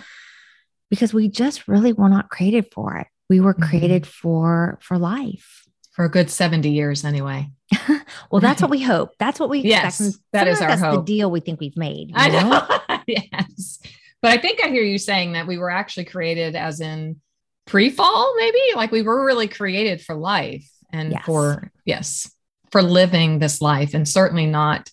because 0.91 1.13
we 1.13 1.29
just 1.29 1.67
really 1.67 1.93
were 1.93 2.09
not 2.09 2.29
created 2.29 2.67
for 2.73 2.99
it. 2.99 3.07
We 3.33 3.41
were 3.41 3.55
mm-hmm. 3.55 3.65
created 3.65 4.07
for 4.07 4.79
for 4.83 4.99
life. 4.99 5.67
For 5.93 6.05
a 6.05 6.11
good 6.11 6.29
70 6.29 6.69
years 6.71 7.03
anyway. 7.03 7.49
well, 8.31 8.41
that's 8.41 8.61
what 8.61 8.71
we 8.77 8.83
hope. 8.83 9.13
That's 9.19 9.41
what 9.41 9.49
we 9.49 9.61
yes, 9.61 10.01
expect. 10.01 10.25
That 10.33 10.49
is 10.49 10.61
our 10.61 10.69
that's 10.69 10.83
hope. 10.83 11.07
the 11.07 11.15
deal 11.15 11.31
we 11.31 11.41
think 11.41 11.59
we've 11.59 11.77
made. 11.77 12.13
I 12.15 12.29
know. 12.29 12.51
know? 12.51 12.99
yes. 13.07 13.81
But 14.21 14.33
I 14.33 14.37
think 14.37 14.63
I 14.63 14.69
hear 14.69 14.83
you 14.83 14.99
saying 14.99 15.33
that 15.33 15.47
we 15.47 15.57
were 15.57 15.71
actually 15.71 16.05
created 16.05 16.57
as 16.57 16.83
in 16.83 17.23
pre-fall, 17.67 18.35
maybe 18.37 18.59
like 18.77 18.93
we 18.93 19.01
were 19.01 19.25
really 19.25 19.49
created 19.49 20.03
for 20.03 20.15
life 20.15 20.69
and 20.93 21.13
yes. 21.13 21.25
for 21.25 21.71
yes, 21.87 22.31
for 22.71 22.83
living 22.83 23.39
this 23.39 23.63
life 23.63 23.95
and 23.95 24.07
certainly 24.07 24.45
not 24.45 24.91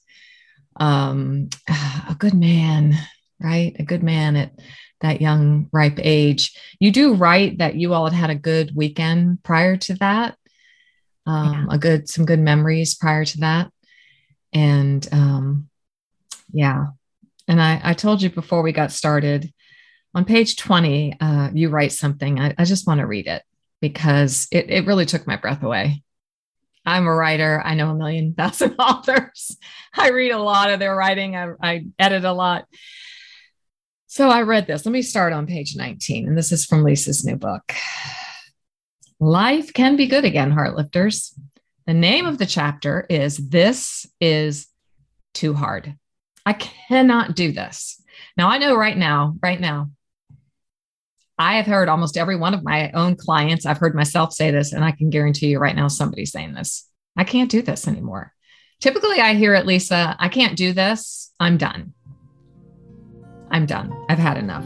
um 0.78 1.50
a 2.10 2.16
good 2.18 2.34
man, 2.34 2.94
right? 3.38 3.76
A 3.80 3.84
good 3.84 4.02
man 4.02 4.38
at 4.38 4.54
that 5.02 5.22
young 5.22 5.70
ripe 5.72 6.00
age. 6.00 6.58
You 6.80 6.92
do 6.92 7.14
write 7.14 7.60
that 7.60 7.76
you 7.76 7.94
all 7.94 8.06
had 8.06 8.14
had 8.14 8.30
a 8.30 8.36
good 8.36 8.76
weekend 8.76 9.44
prior 9.44 9.78
to 9.78 9.96
that 9.96 10.36
um, 11.30 11.68
yeah. 11.70 11.76
a 11.76 11.78
good 11.78 12.10
some 12.10 12.26
good 12.26 12.40
memories 12.40 12.96
prior 12.96 13.24
to 13.24 13.38
that. 13.40 13.72
And 14.52 15.08
um, 15.12 15.70
yeah. 16.52 16.88
And 17.48 17.62
I, 17.62 17.80
I 17.84 17.94
told 17.94 18.22
you 18.22 18.30
before 18.30 18.64
we 18.64 18.72
got 18.72 18.92
started 18.92 19.54
on 20.16 20.26
page 20.26 20.58
20 20.58 21.18
uh, 21.20 21.50
you 21.54 21.70
write 21.70 21.92
something. 21.92 22.40
I, 22.40 22.56
I 22.58 22.66
just 22.66 22.88
want 22.88 23.00
to 23.00 23.06
read 23.06 23.28
it 23.28 23.44
because 23.80 24.48
it, 24.52 24.70
it 24.70 24.88
really 24.88 25.06
took 25.06 25.28
my 25.28 25.36
breath 25.36 25.62
away. 25.62 26.04
I'm 26.84 27.06
a 27.06 27.14
writer. 27.14 27.62
I 27.64 27.76
know 27.76 27.92
a 27.92 27.96
million 27.96 28.34
thousand 28.38 28.76
authors. 28.80 29.58
I 29.96 30.10
read 30.10 30.32
a 30.32 30.40
lot 30.40 30.72
of 30.72 30.80
their 30.80 30.96
writing. 30.96 31.36
I, 31.36 31.52
I 31.62 31.86
edit 32.00 32.26
a 32.26 32.34
lot 32.34 32.66
so 34.10 34.30
i 34.30 34.42
read 34.42 34.68
this 34.68 34.86
let 34.86 34.92
me 34.92 35.02
start 35.02 35.32
on 35.32 35.48
page 35.48 35.76
19 35.78 36.28
and 36.28 36.38
this 36.38 36.52
is 36.52 36.66
from 36.66 36.84
lisa's 36.84 37.24
new 37.24 37.38
book 37.38 37.74
Life 39.22 39.74
can 39.74 39.98
be 39.98 40.08
good 40.08 40.24
again, 40.24 40.50
Heartlifters. 40.50 41.38
The 41.86 41.94
name 41.94 42.26
of 42.26 42.38
the 42.38 42.46
chapter 42.46 43.06
is 43.10 43.36
This 43.36 44.06
is 44.22 44.68
Too 45.34 45.54
Hard. 45.54 45.94
I 46.46 46.54
cannot 46.54 47.36
do 47.36 47.52
this. 47.52 48.02
Now, 48.38 48.48
I 48.48 48.60
know 48.60 48.76
right 48.78 48.98
now, 48.98 49.36
right 49.42 49.60
now, 49.60 49.92
I 51.38 51.58
have 51.58 51.66
heard 51.66 51.90
almost 51.90 52.16
every 52.16 52.38
one 52.38 52.54
of 52.54 52.64
my 52.64 52.92
own 52.92 53.18
clients. 53.18 53.66
I've 53.66 53.78
heard 53.78 53.94
myself 53.94 54.32
say 54.32 54.52
this, 54.52 54.72
and 54.72 54.86
I 54.86 54.92
can 54.92 55.10
guarantee 55.10 55.48
you 55.48 55.60
right 55.60 55.76
now 55.76 55.90
somebody's 55.90 56.32
saying 56.32 56.54
this. 56.54 56.90
I 57.18 57.26
can't 57.26 57.52
do 57.52 57.62
this 57.62 57.90
anymore. 57.90 58.34
Typically, 58.80 59.20
I 59.20 59.34
hear 59.34 59.54
it, 59.54 59.66
Lisa, 59.66 60.16
I 60.18 60.30
can't 60.30 60.56
do 60.56 60.72
this. 60.72 61.34
I'm 61.42 61.58
done. 61.58 61.94
I'm 63.52 63.66
done. 63.66 63.94
I've 64.10 64.20
had 64.20 64.38
enough. 64.38 64.66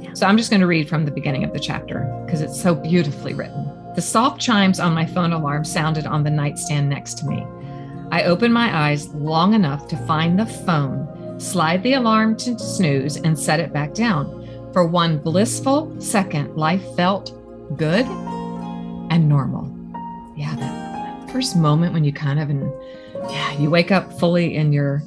Yeah. 0.00 0.14
So 0.14 0.26
I'm 0.26 0.36
just 0.36 0.50
going 0.50 0.60
to 0.60 0.66
read 0.66 0.88
from 0.88 1.04
the 1.04 1.10
beginning 1.10 1.44
of 1.44 1.52
the 1.52 1.60
chapter 1.60 2.00
because 2.24 2.40
it's 2.40 2.60
so 2.60 2.74
beautifully 2.74 3.34
written. 3.34 3.70
The 3.94 4.02
soft 4.02 4.40
chimes 4.40 4.80
on 4.80 4.94
my 4.94 5.04
phone 5.04 5.32
alarm 5.32 5.64
sounded 5.64 6.06
on 6.06 6.24
the 6.24 6.30
nightstand 6.30 6.88
next 6.88 7.18
to 7.18 7.26
me. 7.26 7.46
I 8.10 8.24
opened 8.24 8.52
my 8.52 8.88
eyes 8.88 9.08
long 9.08 9.54
enough 9.54 9.88
to 9.88 9.96
find 10.06 10.38
the 10.38 10.46
phone, 10.46 11.38
slide 11.40 11.82
the 11.82 11.94
alarm 11.94 12.36
to 12.38 12.58
snooze, 12.58 13.16
and 13.16 13.38
set 13.38 13.60
it 13.60 13.72
back 13.72 13.94
down. 13.94 14.70
For 14.72 14.86
one 14.86 15.18
blissful 15.18 16.00
second, 16.00 16.56
life 16.56 16.82
felt 16.96 17.32
good 17.76 18.06
and 19.10 19.28
normal. 19.28 19.70
Yeah, 20.36 20.54
that, 20.56 21.30
first 21.30 21.56
moment 21.56 21.92
when 21.92 22.04
you 22.04 22.12
kind 22.12 22.38
of, 22.38 22.50
and 22.50 22.72
yeah, 23.30 23.52
you 23.58 23.70
wake 23.70 23.90
up 23.90 24.18
fully 24.18 24.56
in 24.56 24.72
your 24.72 25.02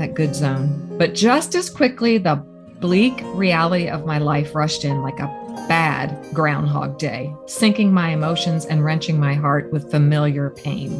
that 0.00 0.14
good 0.14 0.34
zone. 0.34 0.96
But 0.98 1.14
just 1.14 1.54
as 1.54 1.70
quickly, 1.70 2.18
the 2.18 2.36
bleak 2.80 3.20
reality 3.34 3.88
of 3.88 4.06
my 4.06 4.18
life 4.18 4.54
rushed 4.54 4.84
in 4.84 5.02
like 5.02 5.20
a 5.20 5.28
bad 5.68 6.16
Groundhog 6.32 6.98
Day, 6.98 7.32
sinking 7.46 7.92
my 7.92 8.10
emotions 8.10 8.64
and 8.64 8.84
wrenching 8.84 9.20
my 9.20 9.34
heart 9.34 9.70
with 9.72 9.90
familiar 9.90 10.50
pain. 10.50 10.98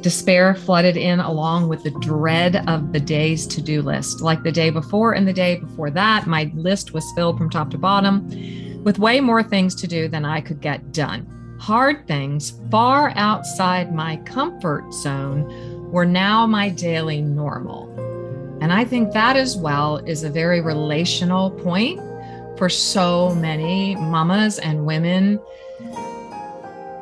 Despair 0.00 0.54
flooded 0.54 0.96
in 0.96 1.20
along 1.20 1.68
with 1.68 1.82
the 1.82 1.90
dread 2.00 2.64
of 2.66 2.92
the 2.92 3.00
day's 3.00 3.46
to 3.48 3.60
do 3.60 3.82
list. 3.82 4.22
Like 4.22 4.42
the 4.42 4.50
day 4.50 4.70
before 4.70 5.12
and 5.12 5.28
the 5.28 5.32
day 5.32 5.56
before 5.56 5.90
that, 5.90 6.26
my 6.26 6.50
list 6.54 6.94
was 6.94 7.12
filled 7.14 7.36
from 7.36 7.50
top 7.50 7.70
to 7.72 7.78
bottom 7.78 8.26
with 8.82 8.98
way 8.98 9.20
more 9.20 9.42
things 9.42 9.74
to 9.74 9.86
do 9.86 10.08
than 10.08 10.24
I 10.24 10.40
could 10.40 10.62
get 10.62 10.92
done. 10.92 11.56
Hard 11.60 12.06
things 12.06 12.58
far 12.70 13.12
outside 13.16 13.94
my 13.94 14.16
comfort 14.18 14.90
zone 14.94 15.90
were 15.90 16.06
now 16.06 16.46
my 16.46 16.70
daily 16.70 17.20
normal. 17.20 17.89
And 18.60 18.72
I 18.72 18.84
think 18.84 19.12
that 19.12 19.36
as 19.36 19.56
well 19.56 19.96
is 19.98 20.22
a 20.22 20.30
very 20.30 20.60
relational 20.60 21.50
point 21.50 21.98
for 22.58 22.68
so 22.68 23.34
many 23.34 23.94
mamas 23.96 24.58
and 24.58 24.84
women 24.84 25.40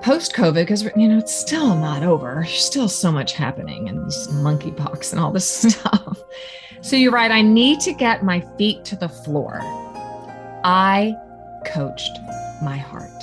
post 0.03 0.33
COVID, 0.35 0.55
because 0.55 0.85
you 0.97 1.09
know 1.09 1.19
it's 1.19 1.35
still 1.35 1.77
not 1.77 2.03
over. 2.03 2.35
There's 2.37 2.65
still 2.65 2.89
so 2.89 3.11
much 3.11 3.33
happening, 3.33 3.89
and 3.89 4.07
this 4.07 4.29
monkeypox 4.29 5.13
and 5.13 5.21
all 5.21 5.33
this 5.33 5.47
stuff. 5.73 6.23
So 6.81 6.97
you're 6.97 7.13
right. 7.13 7.31
I 7.31 7.43
need 7.43 7.81
to 7.81 7.93
get 7.93 8.25
my 8.25 8.41
feet 8.57 8.85
to 8.87 8.97
the 8.97 9.09
floor. 9.09 9.59
I 10.65 11.15
coached 11.67 12.19
my 12.63 12.77
heart. 12.77 13.18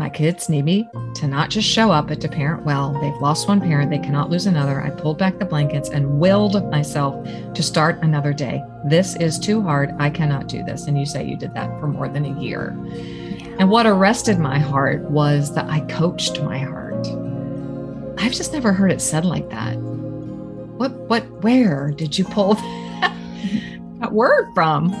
My 0.00 0.08
kids 0.08 0.48
need 0.48 0.64
me 0.64 0.88
to 1.16 1.26
not 1.26 1.50
just 1.50 1.68
show 1.68 1.90
up 1.90 2.08
but 2.08 2.22
to 2.22 2.28
parent 2.28 2.64
well. 2.64 2.98
They've 3.02 3.20
lost 3.20 3.46
one 3.46 3.60
parent, 3.60 3.90
they 3.90 3.98
cannot 3.98 4.30
lose 4.30 4.46
another. 4.46 4.80
I 4.80 4.88
pulled 4.88 5.18
back 5.18 5.38
the 5.38 5.44
blankets 5.44 5.90
and 5.90 6.18
willed 6.18 6.70
myself 6.70 7.22
to 7.52 7.62
start 7.62 8.02
another 8.02 8.32
day. 8.32 8.64
This 8.86 9.14
is 9.16 9.38
too 9.38 9.60
hard. 9.60 9.94
I 9.98 10.08
cannot 10.08 10.48
do 10.48 10.64
this. 10.64 10.86
And 10.86 10.98
you 10.98 11.04
say 11.04 11.26
you 11.26 11.36
did 11.36 11.52
that 11.52 11.68
for 11.78 11.86
more 11.86 12.08
than 12.08 12.24
a 12.24 12.40
year. 12.40 12.70
And 13.58 13.68
what 13.68 13.84
arrested 13.84 14.38
my 14.38 14.58
heart 14.58 15.02
was 15.02 15.54
that 15.54 15.68
I 15.68 15.80
coached 15.80 16.40
my 16.40 16.56
heart. 16.56 17.06
I've 18.16 18.32
just 18.32 18.54
never 18.54 18.72
heard 18.72 18.92
it 18.92 19.02
said 19.02 19.26
like 19.26 19.50
that. 19.50 19.74
What, 19.76 20.92
what, 21.10 21.30
where 21.42 21.90
did 21.90 22.16
you 22.16 22.24
pull 22.24 22.54
that 24.00 24.12
word 24.12 24.50
from? 24.54 24.92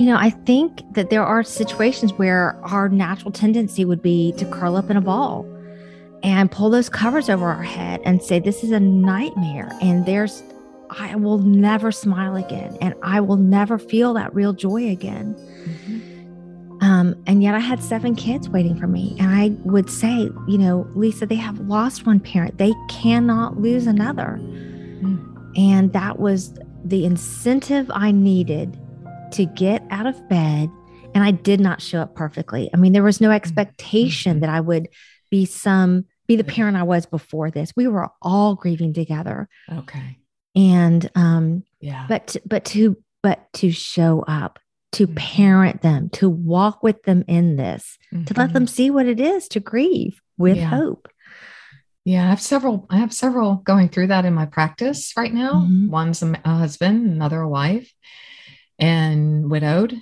You 0.00 0.06
know, 0.06 0.16
I 0.16 0.30
think 0.30 0.94
that 0.94 1.10
there 1.10 1.22
are 1.22 1.42
situations 1.42 2.14
where 2.14 2.58
our 2.62 2.88
natural 2.88 3.30
tendency 3.30 3.84
would 3.84 4.00
be 4.00 4.32
to 4.38 4.46
curl 4.46 4.74
up 4.76 4.88
in 4.88 4.96
a 4.96 5.00
ball 5.02 5.44
and 6.22 6.50
pull 6.50 6.70
those 6.70 6.88
covers 6.88 7.28
over 7.28 7.44
our 7.44 7.62
head 7.62 8.00
and 8.06 8.22
say, 8.22 8.38
This 8.38 8.64
is 8.64 8.70
a 8.70 8.80
nightmare. 8.80 9.70
And 9.82 10.06
there's, 10.06 10.42
I 10.88 11.16
will 11.16 11.36
never 11.40 11.92
smile 11.92 12.34
again. 12.36 12.78
And 12.80 12.94
I 13.02 13.20
will 13.20 13.36
never 13.36 13.78
feel 13.78 14.14
that 14.14 14.34
real 14.34 14.54
joy 14.54 14.88
again. 14.88 15.34
Mm-hmm. 15.34 16.82
Um, 16.82 17.22
and 17.26 17.42
yet 17.42 17.54
I 17.54 17.58
had 17.58 17.84
seven 17.84 18.14
kids 18.16 18.48
waiting 18.48 18.80
for 18.80 18.86
me. 18.86 19.14
And 19.20 19.28
I 19.28 19.48
would 19.68 19.90
say, 19.90 20.30
you 20.48 20.56
know, 20.56 20.88
Lisa, 20.94 21.26
they 21.26 21.34
have 21.34 21.60
lost 21.68 22.06
one 22.06 22.20
parent, 22.20 22.56
they 22.56 22.72
cannot 22.88 23.60
lose 23.60 23.86
another. 23.86 24.38
Mm. 24.40 25.58
And 25.58 25.92
that 25.92 26.18
was 26.18 26.58
the 26.86 27.04
incentive 27.04 27.90
I 27.92 28.12
needed 28.12 28.79
to 29.32 29.46
get 29.46 29.84
out 29.90 30.06
of 30.06 30.28
bed 30.28 30.70
and 31.14 31.24
I 31.24 31.30
did 31.30 31.60
not 31.60 31.82
show 31.82 32.00
up 32.00 32.14
perfectly. 32.14 32.70
I 32.72 32.76
mean, 32.76 32.92
there 32.92 33.02
was 33.02 33.20
no 33.20 33.30
expectation 33.30 34.34
mm-hmm. 34.34 34.40
that 34.40 34.50
I 34.50 34.60
would 34.60 34.88
be 35.30 35.44
some 35.44 36.06
be 36.26 36.36
the 36.36 36.44
parent 36.44 36.76
I 36.76 36.84
was 36.84 37.06
before 37.06 37.50
this. 37.50 37.72
We 37.74 37.88
were 37.88 38.08
all 38.22 38.54
grieving 38.54 38.94
together. 38.94 39.48
Okay. 39.72 40.18
And 40.54 41.10
um 41.14 41.64
yeah. 41.80 42.06
But 42.08 42.28
to, 42.28 42.42
but 42.46 42.64
to 42.66 42.96
but 43.22 43.52
to 43.54 43.70
show 43.70 44.24
up, 44.26 44.58
to 44.92 45.06
mm-hmm. 45.06 45.16
parent 45.16 45.82
them, 45.82 46.08
to 46.10 46.28
walk 46.28 46.82
with 46.82 47.02
them 47.02 47.24
in 47.26 47.56
this, 47.56 47.98
mm-hmm. 48.12 48.24
to 48.24 48.34
let 48.34 48.52
them 48.52 48.64
mm-hmm. 48.64 48.74
see 48.74 48.90
what 48.90 49.06
it 49.06 49.20
is 49.20 49.48
to 49.48 49.60
grieve 49.60 50.20
with 50.38 50.56
yeah. 50.56 50.68
hope. 50.68 51.08
Yeah, 52.04 52.26
I 52.26 52.30
have 52.30 52.40
several. 52.40 52.86
I 52.90 52.96
have 52.96 53.12
several 53.12 53.56
going 53.56 53.88
through 53.88 54.08
that 54.08 54.24
in 54.24 54.32
my 54.32 54.46
practice 54.46 55.12
right 55.16 55.32
now. 55.32 55.52
Mm-hmm. 55.52 55.90
One's 55.90 56.22
a 56.22 56.38
husband, 56.44 57.06
another 57.06 57.40
a 57.40 57.48
wife, 57.48 57.92
and 58.80 59.50
widowed. 59.50 59.94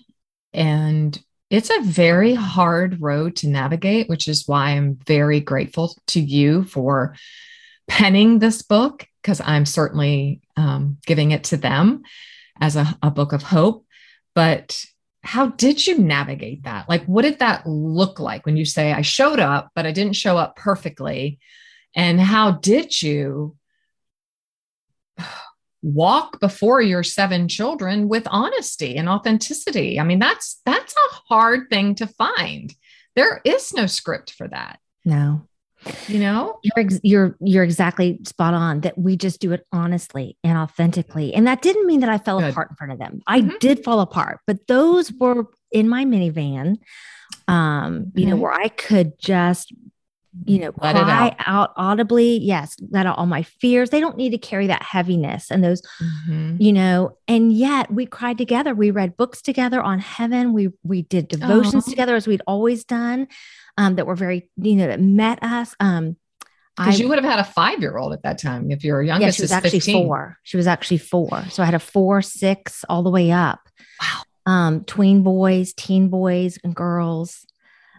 And 0.54 1.20
it's 1.50 1.70
a 1.70 1.82
very 1.82 2.34
hard 2.34 3.00
road 3.02 3.36
to 3.36 3.48
navigate, 3.48 4.08
which 4.08 4.28
is 4.28 4.46
why 4.46 4.70
I'm 4.70 4.98
very 5.06 5.40
grateful 5.40 5.94
to 6.08 6.20
you 6.20 6.64
for 6.64 7.16
penning 7.88 8.38
this 8.38 8.62
book, 8.62 9.06
because 9.22 9.40
I'm 9.40 9.66
certainly 9.66 10.40
um, 10.56 10.98
giving 11.06 11.32
it 11.32 11.44
to 11.44 11.56
them 11.56 12.02
as 12.60 12.76
a, 12.76 12.98
a 13.02 13.10
book 13.10 13.32
of 13.32 13.42
hope. 13.42 13.86
But 14.34 14.78
how 15.22 15.48
did 15.48 15.86
you 15.86 15.98
navigate 15.98 16.64
that? 16.64 16.88
Like, 16.88 17.04
what 17.06 17.22
did 17.22 17.40
that 17.40 17.66
look 17.66 18.20
like 18.20 18.46
when 18.46 18.56
you 18.56 18.64
say, 18.64 18.92
I 18.92 19.02
showed 19.02 19.40
up, 19.40 19.70
but 19.74 19.86
I 19.86 19.92
didn't 19.92 20.14
show 20.16 20.38
up 20.38 20.54
perfectly? 20.56 21.38
And 21.94 22.20
how 22.20 22.52
did 22.52 23.02
you 23.02 23.56
walk 25.82 26.40
before 26.40 26.82
your 26.82 27.02
seven 27.02 27.48
children 27.48 28.08
with 28.08 28.26
honesty 28.30 28.96
and 28.96 29.08
authenticity? 29.08 29.98
I 29.98 30.04
mean, 30.04 30.18
that's 30.18 30.60
that's 30.64 30.94
a 30.94 31.14
hard 31.28 31.70
thing 31.70 31.94
to 31.96 32.06
find. 32.06 32.74
There 33.16 33.40
is 33.44 33.72
no 33.72 33.86
script 33.86 34.32
for 34.32 34.48
that. 34.48 34.78
No 35.04 35.48
you 36.08 36.18
know 36.18 36.58
you're 36.62 36.84
ex- 36.84 37.00
you're 37.02 37.36
you're 37.40 37.62
exactly 37.62 38.18
spot 38.24 38.52
on 38.52 38.80
that 38.80 38.98
we 38.98 39.16
just 39.16 39.40
do 39.40 39.52
it 39.52 39.64
honestly 39.72 40.36
and 40.42 40.58
authentically 40.58 41.32
and 41.32 41.46
that 41.46 41.62
didn't 41.62 41.86
mean 41.86 42.00
that 42.00 42.08
i 42.08 42.18
fell 42.18 42.40
Good. 42.40 42.50
apart 42.50 42.70
in 42.70 42.76
front 42.76 42.92
of 42.92 42.98
them 42.98 43.20
i 43.26 43.40
mm-hmm. 43.40 43.56
did 43.60 43.84
fall 43.84 44.00
apart 44.00 44.40
but 44.46 44.66
those 44.66 45.12
were 45.12 45.46
in 45.70 45.88
my 45.88 46.04
minivan 46.04 46.78
um 47.46 48.12
you 48.14 48.22
mm-hmm. 48.22 48.30
know 48.30 48.36
where 48.36 48.52
i 48.52 48.68
could 48.68 49.18
just 49.18 49.72
you 50.44 50.58
know 50.58 50.72
let 50.80 50.94
cry 50.94 51.34
out. 51.38 51.46
out. 51.46 51.72
audibly 51.76 52.38
yes 52.38 52.76
let 52.90 53.06
out 53.06 53.18
all 53.18 53.26
my 53.26 53.42
fears 53.42 53.90
they 53.90 54.00
don't 54.00 54.16
need 54.16 54.30
to 54.30 54.38
carry 54.38 54.66
that 54.66 54.82
heaviness 54.82 55.50
and 55.50 55.64
those 55.64 55.82
mm-hmm. 56.02 56.56
you 56.58 56.72
know 56.72 57.16
and 57.26 57.52
yet 57.52 57.90
we 57.92 58.06
cried 58.06 58.38
together 58.38 58.74
we 58.74 58.90
read 58.90 59.16
books 59.16 59.42
together 59.42 59.82
on 59.82 59.98
heaven 59.98 60.52
we 60.52 60.68
we 60.82 61.02
did 61.02 61.28
devotions 61.28 61.84
together 61.86 62.14
as 62.14 62.26
we'd 62.26 62.42
always 62.46 62.84
done 62.84 63.26
um, 63.78 63.94
that 63.94 64.06
were 64.06 64.16
very, 64.16 64.50
you 64.56 64.74
know, 64.74 64.88
that 64.88 65.00
met 65.00 65.42
us. 65.42 65.74
Um, 65.80 66.16
because 66.76 67.00
you 67.00 67.08
would 67.08 67.18
have 67.18 67.24
had 67.24 67.40
a 67.40 67.44
five 67.44 67.80
year 67.80 67.96
old 67.96 68.12
at 68.12 68.22
that 68.22 68.38
time 68.38 68.70
if 68.70 68.84
your 68.84 69.02
youngest 69.02 69.38
yeah, 69.38 69.40
she 69.40 69.42
was 69.42 69.52
actually 69.52 69.80
15. 69.80 70.06
four. 70.06 70.38
She 70.44 70.56
was 70.56 70.68
actually 70.68 70.98
four. 70.98 71.44
So 71.50 71.62
I 71.62 71.66
had 71.66 71.74
a 71.74 71.80
four, 71.80 72.22
six, 72.22 72.84
all 72.88 73.02
the 73.02 73.10
way 73.10 73.32
up. 73.32 73.60
Wow. 74.00 74.22
Um, 74.46 74.84
tween 74.84 75.24
boys, 75.24 75.72
teen 75.72 76.08
boys, 76.08 76.56
and 76.62 76.76
girls. 76.76 77.44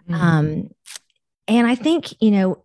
Mm. 0.09 0.15
Um, 0.15 0.69
and 1.49 1.67
I 1.67 1.75
think 1.75 2.13
you 2.21 2.31
know 2.31 2.63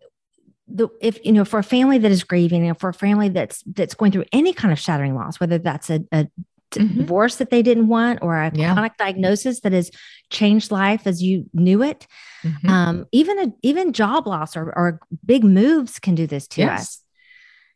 the 0.69 0.89
if 1.01 1.25
you 1.25 1.33
know 1.33 1.45
for 1.45 1.59
a 1.59 1.65
family 1.65 1.99
that 1.99 2.11
is 2.11 2.25
grieving, 2.25 2.63
you 2.63 2.69
know, 2.69 2.75
for 2.75 2.91
a 2.91 2.95
family 2.95 3.29
that's 3.29 3.63
that's 3.63 3.95
going 3.95 4.13
through 4.13 4.25
any 4.33 4.53
kind 4.53 4.73
of 4.73 4.79
shattering 4.79 5.15
loss, 5.15 5.41
whether 5.41 5.59
that's 5.59 5.91
a, 5.91 6.01
a 6.13 6.27
mm-hmm. 6.73 6.99
divorce 6.99 7.37
that 7.37 7.51
they 7.51 7.63
didn't 7.63 7.89
want 7.89 8.21
or 8.23 8.37
a 8.37 8.51
yeah. 8.55 8.73
chronic 8.73 8.97
diagnosis 8.97 9.61
that 9.61 9.73
has 9.73 9.91
changed 10.31 10.71
life 10.71 11.07
as 11.07 11.23
you 11.23 11.49
knew 11.53 11.83
it. 11.83 12.07
Mm-hmm. 12.43 12.69
Um, 12.69 13.07
even 13.13 13.39
a, 13.39 13.53
even 13.63 13.93
job 13.93 14.27
loss 14.27 14.57
or, 14.57 14.67
or 14.77 15.01
big 15.25 15.45
moves 15.45 15.99
can 15.99 16.15
do 16.15 16.27
this 16.27 16.47
to 16.49 16.63
yes. 16.63 16.81
us. 16.81 17.01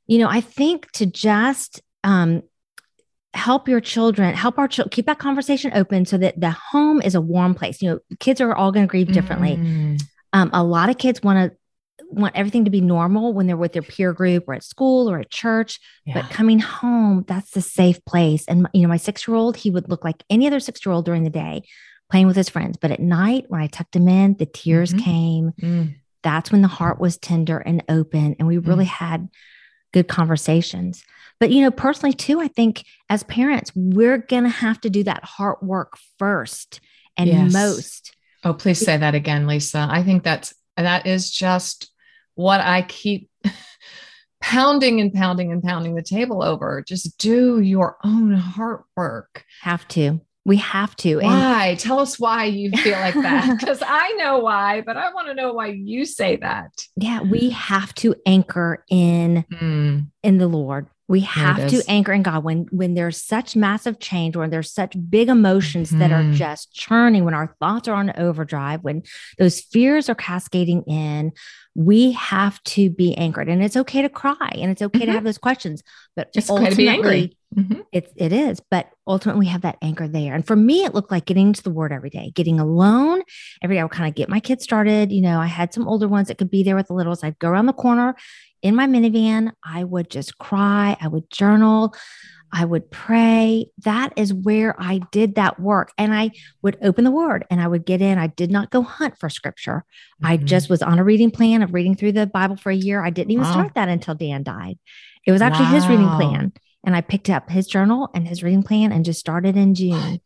You 0.07 0.19
know, 0.19 0.29
I 0.29 0.41
think 0.41 0.91
to 0.93 1.07
just 1.07 1.83
um, 2.05 2.43
help 3.35 3.69
your 3.69 3.81
children, 3.81 4.35
help 4.35 4.59
our 4.59 4.69
children 4.69 4.91
keep 4.91 5.07
that 5.07 5.19
conversation 5.19 5.73
open 5.75 6.07
so 6.07 6.17
that 6.19 6.41
the 6.41 6.51
home 6.51 7.03
is 7.03 7.15
a 7.15 7.21
warm 7.21 7.55
place. 7.55 7.83
You 7.83 7.91
know, 7.91 7.99
kids 8.19 8.41
are 8.41 8.55
all 8.55 8.73
going 8.73 8.87
to 8.87 8.91
grieve 8.91 9.13
differently. 9.13 9.57
Mm. 9.57 10.03
Um, 10.33 10.51
a 10.53 10.63
lot 10.63 10.91
of 10.91 10.99
kids 10.99 11.23
want 11.23 11.53
to 11.53 11.57
want 12.11 12.37
everything 12.37 12.65
to 12.65 12.71
be 12.71 12.81
normal 12.81 13.33
when 13.35 13.47
they're 13.47 13.57
with 13.57 13.73
their 13.73 13.83
peer 13.83 14.13
group 14.13 14.45
or 14.49 14.55
at 14.55 14.65
school 14.65 15.11
or 15.11 15.19
at 15.19 15.31
church. 15.31 15.79
Yeah. 16.05 16.15
But 16.15 16.31
coming 16.31 16.59
home, 16.59 17.25
that's 17.27 17.51
the 17.51 17.61
safe 17.61 18.03
place. 18.05 18.47
And, 18.47 18.67
you 18.73 18.83
know, 18.83 18.89
my 18.89 18.97
six 18.97 19.27
year 19.27 19.37
old, 19.37 19.57
he 19.57 19.71
would 19.71 19.91
look 19.91 20.05
like 20.05 20.23
any 20.31 20.47
other 20.47 20.61
six 20.61 20.85
year 20.85 20.93
old 20.93 21.05
during 21.05 21.25
the 21.25 21.31
day 21.31 21.63
playing 22.11 22.27
with 22.27 22.37
his 22.37 22.49
friends. 22.49 22.79
But 22.81 22.91
at 22.91 23.01
night, 23.01 23.45
when 23.49 23.61
I 23.61 23.67
tucked 23.67 23.95
him 23.95 24.09
in, 24.09 24.37
the 24.39 24.47
tears 24.47 24.93
mm-hmm. 24.93 25.05
came. 25.05 25.53
Mm. 25.61 25.95
That's 26.23 26.51
when 26.51 26.63
the 26.63 26.69
heart 26.69 26.99
was 26.99 27.19
tender 27.19 27.59
and 27.59 27.85
open. 27.89 28.37
And 28.39 28.49
we 28.49 28.59
really 28.59 28.87
mm. 28.87 28.89
had 28.89 29.29
good 29.93 30.09
conversations. 30.09 31.05
But, 31.41 31.51
you 31.51 31.63
know, 31.63 31.71
personally, 31.71 32.15
too, 32.15 32.41
I 32.41 32.49
think 32.49 32.85
as 33.09 33.23
parents, 33.23 33.71
we're 33.75 34.19
going 34.19 34.45
to 34.45 34.49
have 34.49 34.81
to 34.81 34.91
do 34.91 35.05
that 35.05 35.25
heart 35.25 35.63
work 35.63 35.97
first 36.19 36.81
and 37.17 37.29
yes. 37.29 37.53
most. 37.53 38.17
Oh, 38.45 38.55
please 38.55 38.79
say 38.79 38.97
that 38.97 39.15
again, 39.15 39.47
Lisa. 39.47 39.87
I 39.91 40.03
think 40.03 40.23
that's 40.23 40.55
that 40.77 41.07
is 41.07 41.31
just 41.31 41.91
what 42.35 42.61
I 42.61 42.83
keep 42.83 43.29
pounding 44.41 45.01
and 45.01 45.13
pounding 45.13 45.51
and 45.53 45.63
pounding 45.63 45.95
the 45.95 46.03
table 46.03 46.43
over. 46.43 46.83
Just 46.87 47.19
do 47.19 47.61
your 47.61 47.97
own 48.05 48.33
heart 48.35 48.85
work. 48.97 49.45
Have 49.63 49.87
to. 49.89 50.21
We 50.45 50.57
have 50.57 50.97
to. 50.97 51.17
Why? 51.19 51.67
And- 51.67 51.81
Tell 51.81 51.99
us 51.99 52.19
why 52.19 52.45
you 52.45 52.71
feel 52.71 52.99
like 52.99 53.15
that. 53.15 53.57
Because 53.59 53.83
I 53.85 54.13
know 54.13 54.39
why, 54.39 54.81
but 54.81 54.97
I 54.97 55.13
want 55.13 55.29
to 55.29 55.35
know 55.35 55.53
why 55.53 55.67
you 55.67 56.05
say 56.05 56.37
that. 56.37 56.71
Yeah, 56.97 57.21
we 57.21 57.51
have 57.51 57.95
to 57.97 58.15
anchor 58.25 58.85
in 58.89 59.45
mm. 59.53 60.07
in 60.23 60.39
the 60.39 60.49
Lord. 60.49 60.87
We 61.09 61.21
have 61.21 61.71
to 61.71 61.83
anchor 61.89 62.13
in 62.13 62.23
God 62.23 62.45
when 62.45 62.67
when 62.71 62.93
there's 62.93 63.17
such 63.17 63.57
massive 63.57 63.99
change, 63.99 64.37
when 64.37 64.51
there's 64.51 64.71
such 64.71 64.95
big 65.09 65.31
emotions 65.31 65.89
mm-hmm. 65.89 66.01
that 66.01 66.13
are 66.13 66.23
mm-hmm. 66.23 66.35
just 66.35 66.75
churning, 66.75 67.25
when 67.25 67.33
our 67.33 67.57
thoughts 67.61 67.89
are 67.89 67.95
on 67.95 68.13
overdrive, 68.19 68.85
when 68.85 69.03
those 69.39 69.59
fears 69.59 70.11
are 70.11 70.15
cascading 70.15 70.83
in, 70.83 71.33
we 71.79 72.11
have 72.11 72.61
to 72.65 72.91
be 72.91 73.17
anchored. 73.17 73.49
And 73.49 73.63
it's 73.63 73.77
okay 73.77 74.03
to 74.03 74.09
cry 74.09 74.51
and 74.53 74.69
it's 74.69 74.83
okay 74.83 74.99
mm-hmm. 74.99 75.07
to 75.07 75.13
have 75.13 75.23
those 75.23 75.39
questions, 75.39 75.85
but 76.17 76.29
it's 76.35 76.51
okay 76.51 76.71
to 76.71 76.77
be 76.77 76.89
angry. 76.89 77.37
Mm-hmm. 77.55 77.83
It, 77.93 78.13
it 78.17 78.33
is, 78.33 78.61
but 78.69 78.91
ultimately 79.07 79.39
we 79.39 79.47
have 79.47 79.61
that 79.61 79.79
anchor 79.81 80.09
there. 80.09 80.35
And 80.35 80.45
for 80.45 80.57
me, 80.57 80.85
it 80.85 80.93
looked 80.93 81.13
like 81.13 81.25
getting 81.25 81.53
to 81.53 81.63
the 81.63 81.71
word 81.71 81.93
every 81.93 82.11
day, 82.11 82.33
getting 82.35 82.59
alone 82.59 83.23
every 83.63 83.77
day. 83.77 83.81
I 83.81 83.85
would 83.85 83.93
kind 83.93 84.09
of 84.09 84.17
get 84.17 84.29
my 84.29 84.41
kids 84.41 84.65
started. 84.65 85.13
You 85.13 85.23
know, 85.23 85.39
I 85.39 85.47
had 85.47 85.73
some 85.73 85.87
older 85.87 86.09
ones 86.09 86.27
that 86.29 86.37
could 86.37 86.51
be 86.51 86.65
there 86.65 86.75
with 86.75 86.89
the 86.89 86.95
littles. 86.95 87.23
I'd 87.23 87.39
go 87.39 87.49
around 87.49 87.67
the 87.67 87.73
corner 87.73 88.17
in 88.63 88.75
my 88.75 88.87
minivan, 88.87 89.53
I 89.65 89.85
would 89.85 90.11
just 90.11 90.39
cry, 90.39 90.97
I 91.01 91.09
would 91.09 91.31
journal, 91.31 91.95
I 92.53 92.65
would 92.65 92.91
pray. 92.91 93.67
That 93.85 94.13
is 94.17 94.33
where 94.33 94.75
I 94.81 95.01
did 95.13 95.35
that 95.35 95.61
work. 95.61 95.93
And 95.99 96.15
I 96.15 96.31
would 96.63 96.79
open 96.83 97.05
the 97.05 97.11
word 97.11 97.45
and 97.51 97.61
I 97.61 97.69
would 97.69 97.85
get 97.85 98.01
in. 98.01 98.19
I 98.19 98.29
did 98.29 98.51
not 98.51 98.71
go 98.71 98.83
hunt 98.83 99.19
for 99.19 99.29
scripture. 99.29 99.85
Mm-hmm. 100.23 100.27
I 100.27 100.37
just 100.39 100.71
was 100.71 100.83
on 100.83 100.99
a 100.99 101.05
reading 101.05 101.31
plan 101.31 101.63
of 101.63 101.75
reading 101.75 101.95
through 101.95 102.13
the 102.13 102.27
Bible 102.27 102.57
for 102.57 102.71
a 102.71 102.77
year. 102.77 103.05
I 103.05 103.11
didn't 103.11 103.33
even 103.33 103.45
wow. 103.45 103.53
start 103.53 103.75
that 103.75 103.89
until 103.89 104.15
Dan 104.15 104.43
died. 104.43 104.79
It 105.27 105.33
was 105.33 105.43
actually 105.43 105.67
wow. 105.67 105.73
his 105.73 105.87
reading 105.89 106.09
plan. 106.09 106.53
And 106.85 106.97
I 106.97 107.01
picked 107.01 107.29
up 107.29 107.51
his 107.51 107.67
journal 107.67 108.09
and 108.15 108.27
his 108.27 108.43
reading 108.43 108.63
plan 108.63 108.93
and 108.93 109.05
just 109.05 109.21
started 109.21 109.57
in 109.57 109.75
June. 109.75 110.13
What? 110.13 110.21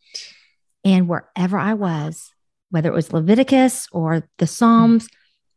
And 0.84 1.08
wherever 1.08 1.58
I 1.58 1.74
was, 1.74 2.32
whether 2.70 2.88
it 2.88 2.94
was 2.94 3.12
Leviticus 3.12 3.88
or 3.92 4.28
the 4.38 4.46
Psalms, 4.46 5.04
mm-hmm 5.04 5.16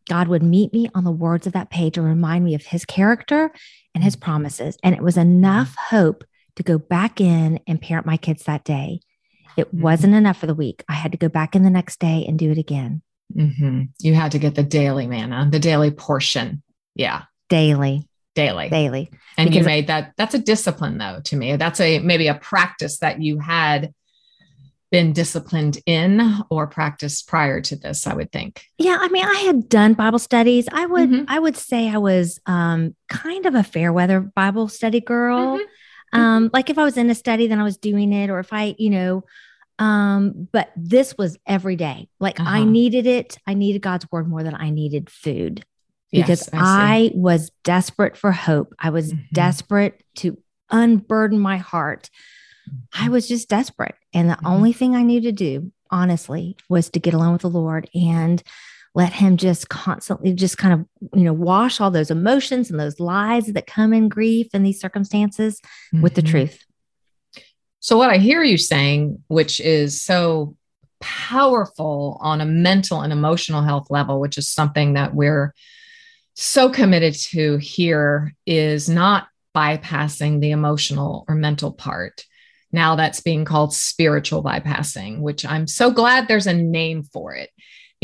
God 0.10 0.28
would 0.28 0.43
meet 0.43 0.73
me 0.73 0.89
on 0.93 1.04
the 1.04 1.12
words 1.12 1.47
of 1.47 1.54
that 1.54 1.69
page 1.69 1.97
and 1.97 2.06
remind 2.06 2.45
me 2.45 2.54
of 2.54 2.65
his 2.65 2.86
character 2.86 3.51
and 3.93 4.04
his 4.04 4.15
promises. 4.15 4.78
And 4.84 4.95
it 4.95 5.01
was 5.01 5.17
enough 5.17 5.75
hope 5.89 6.23
to 6.55 6.63
go 6.63 6.77
back 6.77 7.19
in 7.19 7.59
and 7.67 7.81
parent 7.81 8.05
my 8.05 8.17
kids 8.17 8.43
that 8.43 8.63
day. 8.63 9.01
It 9.57 9.67
mm-hmm. 9.67 9.81
wasn't 9.81 10.15
enough 10.15 10.37
for 10.37 10.47
the 10.47 10.55
week. 10.55 10.83
I 10.89 10.93
had 10.93 11.11
to 11.11 11.17
go 11.17 11.29
back 11.29 11.55
in 11.55 11.63
the 11.63 11.69
next 11.69 11.99
day 11.99 12.25
and 12.27 12.37
do 12.37 12.51
it 12.51 12.57
again. 12.57 13.01
Mm-hmm. 13.35 13.83
You 13.99 14.13
had 14.13 14.31
to 14.33 14.39
get 14.39 14.55
the 14.55 14.63
daily 14.63 15.07
manna, 15.07 15.47
the 15.49 15.59
daily 15.59 15.91
portion. 15.91 16.61
Yeah. 16.93 17.23
Daily. 17.49 18.07
Daily. 18.35 18.69
Daily. 18.69 19.09
And 19.37 19.49
because 19.49 19.63
you 19.63 19.65
made 19.65 19.87
that, 19.87 20.13
that's 20.17 20.33
a 20.33 20.39
discipline 20.39 20.97
though, 20.97 21.21
to 21.25 21.35
me. 21.35 21.55
That's 21.55 21.79
a 21.79 21.99
maybe 21.99 22.27
a 22.27 22.35
practice 22.35 22.99
that 22.99 23.21
you 23.21 23.39
had 23.39 23.93
been 24.91 25.13
disciplined 25.13 25.79
in 25.85 26.21
or 26.49 26.67
practiced 26.67 27.27
prior 27.27 27.59
to 27.59 27.75
this 27.75 28.05
i 28.07 28.13
would 28.13 28.31
think 28.31 28.65
yeah 28.77 28.97
i 29.01 29.07
mean 29.09 29.25
i 29.25 29.39
had 29.39 29.67
done 29.67 29.93
bible 29.93 30.19
studies 30.19 30.69
i 30.71 30.85
would 30.85 31.09
mm-hmm. 31.09 31.25
i 31.27 31.37
would 31.39 31.57
say 31.57 31.89
i 31.89 31.97
was 31.97 32.39
um, 32.45 32.95
kind 33.09 33.45
of 33.45 33.55
a 33.55 33.63
fair 33.63 33.91
weather 33.91 34.21
bible 34.21 34.67
study 34.67 35.01
girl 35.01 35.57
mm-hmm. 35.57 35.63
Um, 36.13 36.49
like 36.53 36.69
if 36.69 36.77
i 36.77 36.83
was 36.83 36.97
in 36.97 37.09
a 37.09 37.15
study 37.15 37.47
then 37.47 37.59
i 37.59 37.63
was 37.63 37.77
doing 37.77 38.13
it 38.13 38.29
or 38.29 38.39
if 38.39 38.51
i 38.51 38.75
you 38.77 38.89
know 38.89 39.23
um, 39.77 40.47
but 40.53 40.71
this 40.77 41.17
was 41.17 41.37
every 41.45 41.75
day 41.75 42.07
like 42.19 42.39
uh-huh. 42.39 42.49
i 42.49 42.63
needed 42.63 43.05
it 43.05 43.37
i 43.45 43.53
needed 43.53 43.81
god's 43.81 44.09
word 44.11 44.27
more 44.27 44.43
than 44.43 44.55
i 44.55 44.69
needed 44.69 45.09
food 45.09 45.65
because 46.11 46.47
yes, 46.47 46.49
I, 46.53 46.59
I, 46.95 47.11
was 47.13 47.51
desperate 47.63 48.15
for 48.15 48.31
hope 48.31 48.73
i 48.79 48.89
was 48.89 49.11
mm-hmm. 49.11 49.23
desperate 49.33 50.03
to 50.15 50.37
unburden 50.71 51.39
my 51.39 51.57
heart 51.57 52.09
I 52.93 53.09
was 53.09 53.27
just 53.27 53.49
desperate. 53.49 53.95
And 54.13 54.29
the 54.29 54.35
mm-hmm. 54.35 54.47
only 54.47 54.73
thing 54.73 54.95
I 54.95 55.03
needed 55.03 55.37
to 55.37 55.43
do, 55.43 55.71
honestly, 55.89 56.57
was 56.69 56.89
to 56.91 56.99
get 56.99 57.13
alone 57.13 57.33
with 57.33 57.41
the 57.41 57.49
Lord 57.49 57.89
and 57.93 58.41
let 58.95 59.12
him 59.12 59.36
just 59.36 59.67
constantly 59.69 60.34
just 60.34 60.58
kind 60.58 60.73
of, 60.73 61.10
you 61.13 61.25
know, 61.25 61.34
wash 61.34 61.81
all 61.81 61.91
those 61.91 62.10
emotions 62.10 62.71
and 62.71 62.79
those 62.79 62.99
lies 62.99 63.47
that 63.47 63.67
come 63.67 63.93
in 63.93 64.08
grief 64.10 64.47
and 64.53 64.65
these 64.65 64.79
circumstances 64.79 65.60
mm-hmm. 65.93 66.01
with 66.01 66.15
the 66.15 66.21
mm-hmm. 66.21 66.31
truth. 66.31 66.65
So, 67.79 67.97
what 67.97 68.10
I 68.10 68.17
hear 68.17 68.41
you 68.41 68.58
saying, 68.58 69.21
which 69.27 69.60
is 69.60 70.01
so 70.01 70.55
powerful 71.01 72.17
on 72.21 72.41
a 72.41 72.45
mental 72.45 73.01
and 73.01 73.13
emotional 73.13 73.62
health 73.62 73.88
level, 73.89 74.19
which 74.19 74.38
is 74.38 74.47
something 74.47 74.93
that 74.93 75.13
we're 75.13 75.53
so 76.34 76.69
committed 76.69 77.13
to 77.13 77.58
here, 77.58 78.34
is 78.45 78.89
not 78.89 79.27
bypassing 79.53 80.41
the 80.41 80.51
emotional 80.51 81.25
or 81.27 81.36
mental 81.36 81.71
part 81.71 82.25
now 82.71 82.95
that's 82.95 83.21
being 83.21 83.45
called 83.45 83.73
spiritual 83.73 84.43
bypassing, 84.43 85.19
which 85.19 85.45
I'm 85.45 85.65
so 85.65 85.91
glad 85.91 86.27
there's 86.27 86.47
a 86.47 86.53
name 86.53 87.03
for 87.03 87.34
it. 87.34 87.49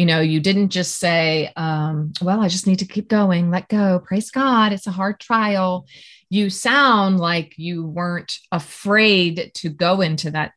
You 0.02 0.08
know, 0.08 0.20
you 0.20 0.40
didn't 0.40 0.70
just 0.70 0.98
say, 0.98 1.52
um, 1.56 2.12
well, 2.24 2.42
I 2.42 2.48
just 2.48 2.66
need 2.66 2.80
to 2.80 2.88
keep 2.88 3.08
going, 3.08 3.52
let 3.52 3.68
go, 3.68 4.00
praise 4.04 4.32
God, 4.32 4.74
it's 4.74 4.88
a 4.88 4.92
hard 4.92 5.20
trial. 5.20 5.86
You 6.28 6.50
sound 6.50 7.20
like 7.20 7.54
you 7.58 7.86
weren't 7.86 8.36
afraid 8.52 9.52
to 9.58 9.70
go 9.70 10.02
into 10.02 10.32
that 10.32 10.54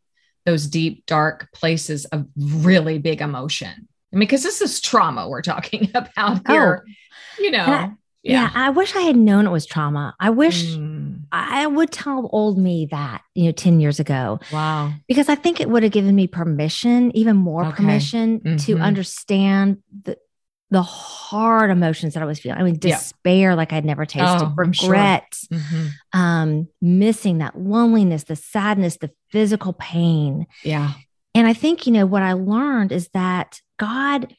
those 0.47 0.67
deep, 0.67 1.05
dark 1.05 1.51
places 1.53 2.07
of 2.07 2.27
really 2.39 2.97
big 2.97 3.21
emotion. 3.21 3.69
I 3.69 4.17
mean, 4.17 4.21
because 4.21 4.43
this 4.43 4.63
is 4.63 4.81
trauma 4.81 5.29
we're 5.29 5.43
talking 5.43 5.91
about 5.95 6.41
Oh. 6.49 6.53
here. 6.53 6.87
You 7.39 7.51
know, 7.51 7.95
I- 8.27 8.31
Yeah. 8.31 8.51
I 8.55 8.71
wish 8.71 8.95
I 8.97 9.01
had 9.03 9.17
known 9.17 9.47
it 9.47 9.51
was 9.51 9.67
trauma. 9.67 10.15
I 10.19 10.31
wish 10.31 10.77
Mm, 10.77 11.23
I 11.31 11.67
would 11.67 11.91
tell 11.91 12.29
old 12.33 12.59
me 12.59 12.87
that, 12.91 13.23
you 13.35 13.45
know, 13.47 13.53
10 13.53 13.81
years 13.81 14.01
ago, 14.01 14.41
wow. 14.53 14.93
because 15.09 15.29
I 15.29 15.35
think 15.35 15.61
it 15.61 15.69
would 15.69 15.83
have 15.83 15.93
given 15.93 16.15
me 16.15 16.27
permission, 16.27 17.15
even 17.17 17.37
more 17.37 17.65
Okay. 17.67 17.77
permission 17.77 18.41
to 18.59 18.77
Mhm. 18.77 18.83
understand 18.83 19.79
the 20.05 20.17
the 20.71 20.83
hard 20.83 21.71
emotions 21.71 22.15
that 22.15 22.23
I 22.23 22.27
was 22.27 22.41
feeling. 22.41 22.59
I 22.59 22.65
mean, 22.65 22.75
Yeah. 22.83 22.97
despair 22.97 23.55
like 23.55 23.73
I'd 23.73 23.85
never 23.85 24.05
tasted, 24.05 24.45
Oh, 24.47 24.55
I'm 24.59 24.73
sure. 24.73 24.91
regret, 24.91 25.33
Mhm. 25.53 25.91
um, 26.13 26.69
missing 26.83 27.39
that 27.39 27.57
loneliness, 27.57 28.25
the 28.25 28.35
sadness, 28.35 28.97
the 28.97 29.11
physical 29.31 29.73
pain. 29.75 30.47
Yeah. 30.65 30.93
And 31.33 31.47
I 31.47 31.53
think, 31.53 31.87
you 31.87 31.93
know, 31.93 32.07
what 32.07 32.23
I 32.23 32.33
learned 32.33 32.91
is 32.91 33.09
that 33.15 33.61
God, 33.79 34.35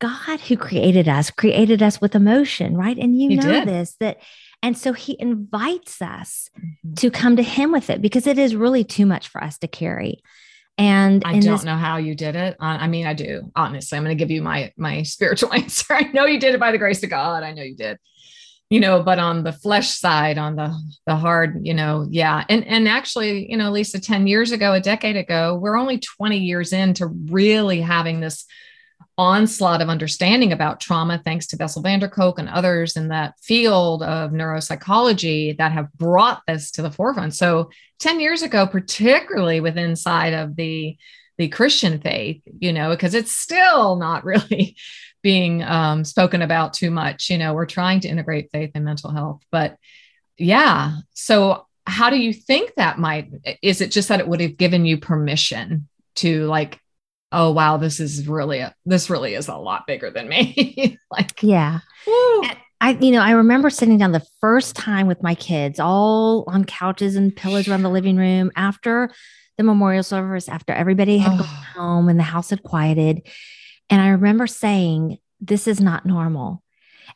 God 0.00 0.40
who 0.40 0.56
created 0.56 1.08
us, 1.08 1.30
created 1.30 1.82
us 1.82 2.00
with 2.00 2.14
emotion, 2.16 2.76
right? 2.76 2.96
And 2.98 3.20
you 3.20 3.30
He 3.30 3.36
know 3.36 3.42
did. 3.42 3.68
this, 3.68 3.96
that, 4.00 4.18
and 4.62 4.76
so 4.76 4.92
he 4.92 5.16
invites 5.18 6.02
us 6.02 6.50
Mhm. 6.58 6.96
to 6.96 7.10
come 7.10 7.36
to 7.36 7.42
him 7.42 7.70
with 7.72 7.88
it 7.90 8.02
because 8.02 8.26
it 8.26 8.38
is 8.38 8.56
really 8.56 8.82
too 8.84 9.06
much 9.06 9.28
for 9.28 9.42
us 9.42 9.58
to 9.58 9.68
carry. 9.68 10.22
And 10.78 11.22
I 11.26 11.32
don't 11.32 11.42
this, 11.42 11.64
know 11.64 11.76
how 11.76 11.98
you 11.98 12.14
did 12.14 12.36
it. 12.36 12.56
I 12.58 12.86
mean, 12.88 13.06
I 13.06 13.12
do. 13.12 13.52
Honestly, 13.54 13.98
I'm 13.98 14.04
going 14.04 14.16
to 14.16 14.22
give 14.22 14.30
you 14.30 14.40
my 14.42 14.72
my 14.78 15.02
spiritual 15.02 15.52
answer. 15.54 15.92
I 15.94 16.04
know 16.14 16.24
you 16.24 16.40
did 16.40 16.54
it 16.54 16.60
by 16.60 16.72
the 16.72 16.78
grace 16.78 17.02
of 17.02 17.10
God. 17.10 17.42
I 17.42 17.52
know 17.52 17.62
you 17.62 17.76
did. 17.76 17.98
You 18.70 18.78
know, 18.80 19.02
but 19.02 19.18
on 19.18 19.42
the 19.42 19.52
flesh 19.52 19.88
side, 19.90 20.38
on 20.38 20.56
the 20.56 20.72
the 21.06 21.16
hard, 21.16 21.60
you 21.66 21.74
know, 21.74 22.06
yeah. 22.10 22.44
And 22.48 22.64
and 22.66 22.88
actually, 22.88 23.50
you 23.50 23.56
know, 23.58 23.70
Lisa, 23.70 24.00
10 24.00 24.26
years 24.26 24.52
ago, 24.52 24.72
a 24.72 24.80
decade 24.80 25.16
ago, 25.16 25.58
we're 25.60 25.76
only 25.76 25.98
20 25.98 26.38
years 26.38 26.72
into 26.72 27.08
really 27.08 27.80
having 27.82 28.20
this 28.20 28.46
onslaught 29.20 29.82
of 29.82 29.90
understanding 29.90 30.50
about 30.50 30.80
trauma, 30.80 31.20
thanks 31.22 31.46
to 31.48 31.56
Bessel 31.58 31.82
van 31.82 31.98
der 31.98 32.08
Kolk 32.08 32.38
and 32.38 32.48
others 32.48 32.96
in 32.96 33.08
that 33.08 33.34
field 33.42 34.02
of 34.02 34.30
neuropsychology 34.30 35.58
that 35.58 35.72
have 35.72 35.92
brought 35.92 36.40
this 36.48 36.70
to 36.70 36.82
the 36.82 36.90
forefront. 36.90 37.34
So 37.34 37.70
10 37.98 38.18
years 38.18 38.40
ago, 38.40 38.66
particularly 38.66 39.60
with 39.60 39.76
inside 39.76 40.32
of 40.32 40.56
the 40.56 40.96
the 41.36 41.48
Christian 41.48 42.00
faith, 42.00 42.42
you 42.58 42.70
know, 42.70 42.90
because 42.90 43.14
it's 43.14 43.32
still 43.32 43.96
not 43.96 44.24
really 44.30 44.76
being 45.22 45.62
um, 45.62 46.04
spoken 46.04 46.40
about 46.40 46.72
too 46.72 46.90
much. 46.90 47.28
You 47.28 47.36
know, 47.36 47.52
we're 47.52 47.66
trying 47.66 48.00
to 48.00 48.08
integrate 48.08 48.50
faith 48.52 48.70
and 48.74 48.84
mental 48.86 49.10
health, 49.10 49.42
but 49.50 49.76
yeah. 50.38 50.96
So, 51.12 51.66
how 51.86 52.08
do 52.08 52.18
you 52.18 52.32
think 52.32 52.72
that 52.76 52.98
might? 52.98 53.30
Is 53.62 53.82
it 53.82 53.90
just 53.90 54.08
that 54.08 54.20
it 54.20 54.28
would 54.28 54.40
have 54.40 54.56
given 54.56 54.86
you 54.86 54.96
permission 54.98 55.88
to 56.16 56.46
like, 56.46 56.78
oh 57.32 57.50
wow, 57.52 57.76
this 57.76 58.00
is 58.00 58.26
really 58.28 58.58
a, 58.58 58.74
this 58.86 59.08
really 59.10 59.34
is 59.34 59.48
a 59.48 59.56
lot 59.56 59.86
bigger 59.86 60.10
than 60.10 60.28
me. 60.28 60.98
like, 61.10 61.42
yeah. 61.42 61.80
I, 62.82 62.96
you 63.00 63.10
know, 63.12 63.20
I 63.20 63.32
remember 63.32 63.68
sitting 63.68 63.98
down 63.98 64.12
the 64.12 64.26
first 64.40 64.74
time 64.74 65.06
with 65.06 65.22
my 65.22 65.34
kids, 65.34 65.78
all 65.78 66.44
on 66.48 66.64
couches 66.64 67.14
and 67.14 67.34
pillows 67.36 67.68
around 67.68 67.82
the 67.82 67.90
living 67.90 68.16
room 68.16 68.50
after 68.56 69.10
the 69.58 69.62
memorial 69.64 70.02
service, 70.02 70.48
after 70.48 70.72
everybody 70.72 71.18
had 71.18 71.38
gone 71.38 71.40
Oh. 71.42 71.64
home 71.74 72.08
and 72.08 72.18
the 72.18 72.24
house 72.24 72.50
had 72.50 72.62
quieted. 72.62 73.26
And 73.90 74.00
I 74.00 74.08
remember 74.08 74.46
saying, 74.46 75.18
This 75.40 75.66
is 75.68 75.80
not 75.80 76.06
normal. 76.06 76.62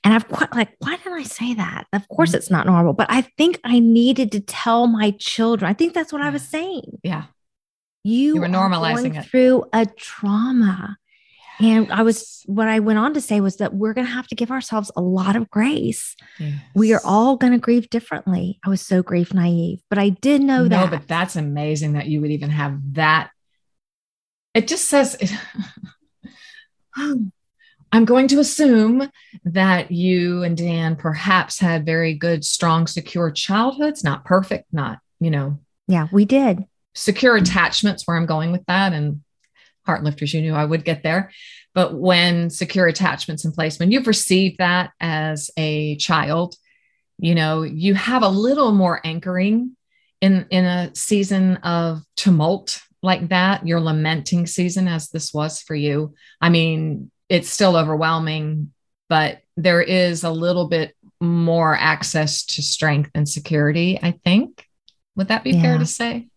And 0.02 0.12
I've 0.12 0.28
quite 0.28 0.54
like, 0.54 0.70
why 0.80 0.96
did 0.96 1.12
I 1.12 1.22
say 1.22 1.54
that? 1.54 1.86
Of 1.94 2.06
course, 2.08 2.32
Mm. 2.32 2.34
it's 2.34 2.50
not 2.50 2.66
normal, 2.66 2.92
but 2.92 3.06
I 3.10 3.22
think 3.22 3.58
I 3.64 3.78
needed 3.78 4.32
to 4.32 4.40
tell 4.40 4.86
my 4.86 5.12
children. 5.18 5.70
I 5.70 5.72
think 5.72 5.94
that's 5.94 6.12
what 6.12 6.20
I 6.20 6.28
was 6.30 6.42
saying. 6.46 6.98
yeah. 7.02 7.24
You, 8.04 8.34
You 8.34 8.40
were 8.40 8.46
normalizing 8.46 8.96
going 8.96 9.14
it. 9.16 9.26
through 9.26 9.64
a 9.72 9.86
trauma. 9.86 10.98
And 11.60 11.90
I 11.92 12.02
was, 12.02 12.42
what 12.46 12.68
I 12.68 12.80
went 12.80 12.98
on 12.98 13.14
to 13.14 13.20
say 13.20 13.40
was 13.40 13.56
that 13.56 13.72
we're 13.72 13.94
going 13.94 14.06
to 14.06 14.12
have 14.12 14.26
to 14.28 14.34
give 14.34 14.50
ourselves 14.50 14.90
a 14.96 15.00
lot 15.00 15.36
of 15.36 15.48
grace. 15.50 16.16
We 16.74 16.92
are 16.92 17.00
all 17.04 17.36
going 17.36 17.52
to 17.52 17.58
grieve 17.58 17.88
differently. 17.90 18.58
I 18.64 18.68
was 18.68 18.80
so 18.80 19.02
grief 19.02 19.32
naive, 19.32 19.80
but 19.88 19.98
I 19.98 20.08
did 20.08 20.42
know 20.42 20.64
no, 20.64 20.68
that. 20.68 20.90
No, 20.90 20.98
but 20.98 21.08
that's 21.08 21.36
amazing 21.36 21.92
that 21.92 22.06
you 22.06 22.20
would 22.20 22.32
even 22.32 22.50
have 22.50 22.78
that. 22.94 23.30
It 24.52 24.66
just 24.66 24.86
says, 24.86 25.16
it, 25.20 25.32
I'm 27.92 28.04
going 28.04 28.26
to 28.28 28.40
assume 28.40 29.08
that 29.44 29.92
you 29.92 30.42
and 30.42 30.56
Dan 30.56 30.96
perhaps 30.96 31.60
had 31.60 31.86
very 31.86 32.14
good, 32.14 32.44
strong, 32.44 32.88
secure 32.88 33.30
childhoods, 33.30 34.02
not 34.02 34.24
perfect, 34.24 34.66
not, 34.72 34.98
you 35.20 35.30
know, 35.30 35.60
yeah, 35.86 36.08
we 36.10 36.24
did. 36.24 36.64
Secure 36.94 37.36
attachments 37.36 38.06
where 38.06 38.16
I'm 38.16 38.26
going 38.26 38.52
with 38.52 38.64
that. 38.66 38.92
And 38.92 39.22
heart 39.86 40.02
lifters, 40.02 40.32
you 40.32 40.40
knew 40.40 40.54
I 40.54 40.64
would 40.64 40.84
get 40.84 41.02
there. 41.02 41.30
But 41.74 41.94
when 41.94 42.50
secure 42.50 42.86
attachments 42.86 43.44
in 43.44 43.52
place, 43.52 43.78
when 43.78 43.90
you've 43.90 44.06
received 44.06 44.58
that 44.58 44.92
as 45.00 45.50
a 45.56 45.96
child, 45.96 46.54
you 47.18 47.34
know, 47.34 47.62
you 47.62 47.94
have 47.94 48.22
a 48.22 48.28
little 48.28 48.72
more 48.72 49.00
anchoring 49.04 49.76
in 50.20 50.46
in 50.50 50.64
a 50.64 50.94
season 50.94 51.56
of 51.58 52.02
tumult 52.16 52.80
like 53.02 53.28
that, 53.28 53.66
your 53.66 53.80
lamenting 53.80 54.46
season 54.46 54.88
as 54.88 55.10
this 55.10 55.34
was 55.34 55.60
for 55.60 55.74
you. 55.74 56.14
I 56.40 56.48
mean, 56.48 57.10
it's 57.28 57.50
still 57.50 57.76
overwhelming, 57.76 58.72
but 59.08 59.42
there 59.56 59.82
is 59.82 60.24
a 60.24 60.30
little 60.30 60.68
bit 60.68 60.94
more 61.20 61.76
access 61.76 62.44
to 62.44 62.62
strength 62.62 63.10
and 63.14 63.28
security, 63.28 63.98
I 64.02 64.12
think. 64.24 64.66
Would 65.16 65.28
that 65.28 65.44
be 65.44 65.52
fair 65.52 65.78
to 65.78 65.86
say? 65.86 66.28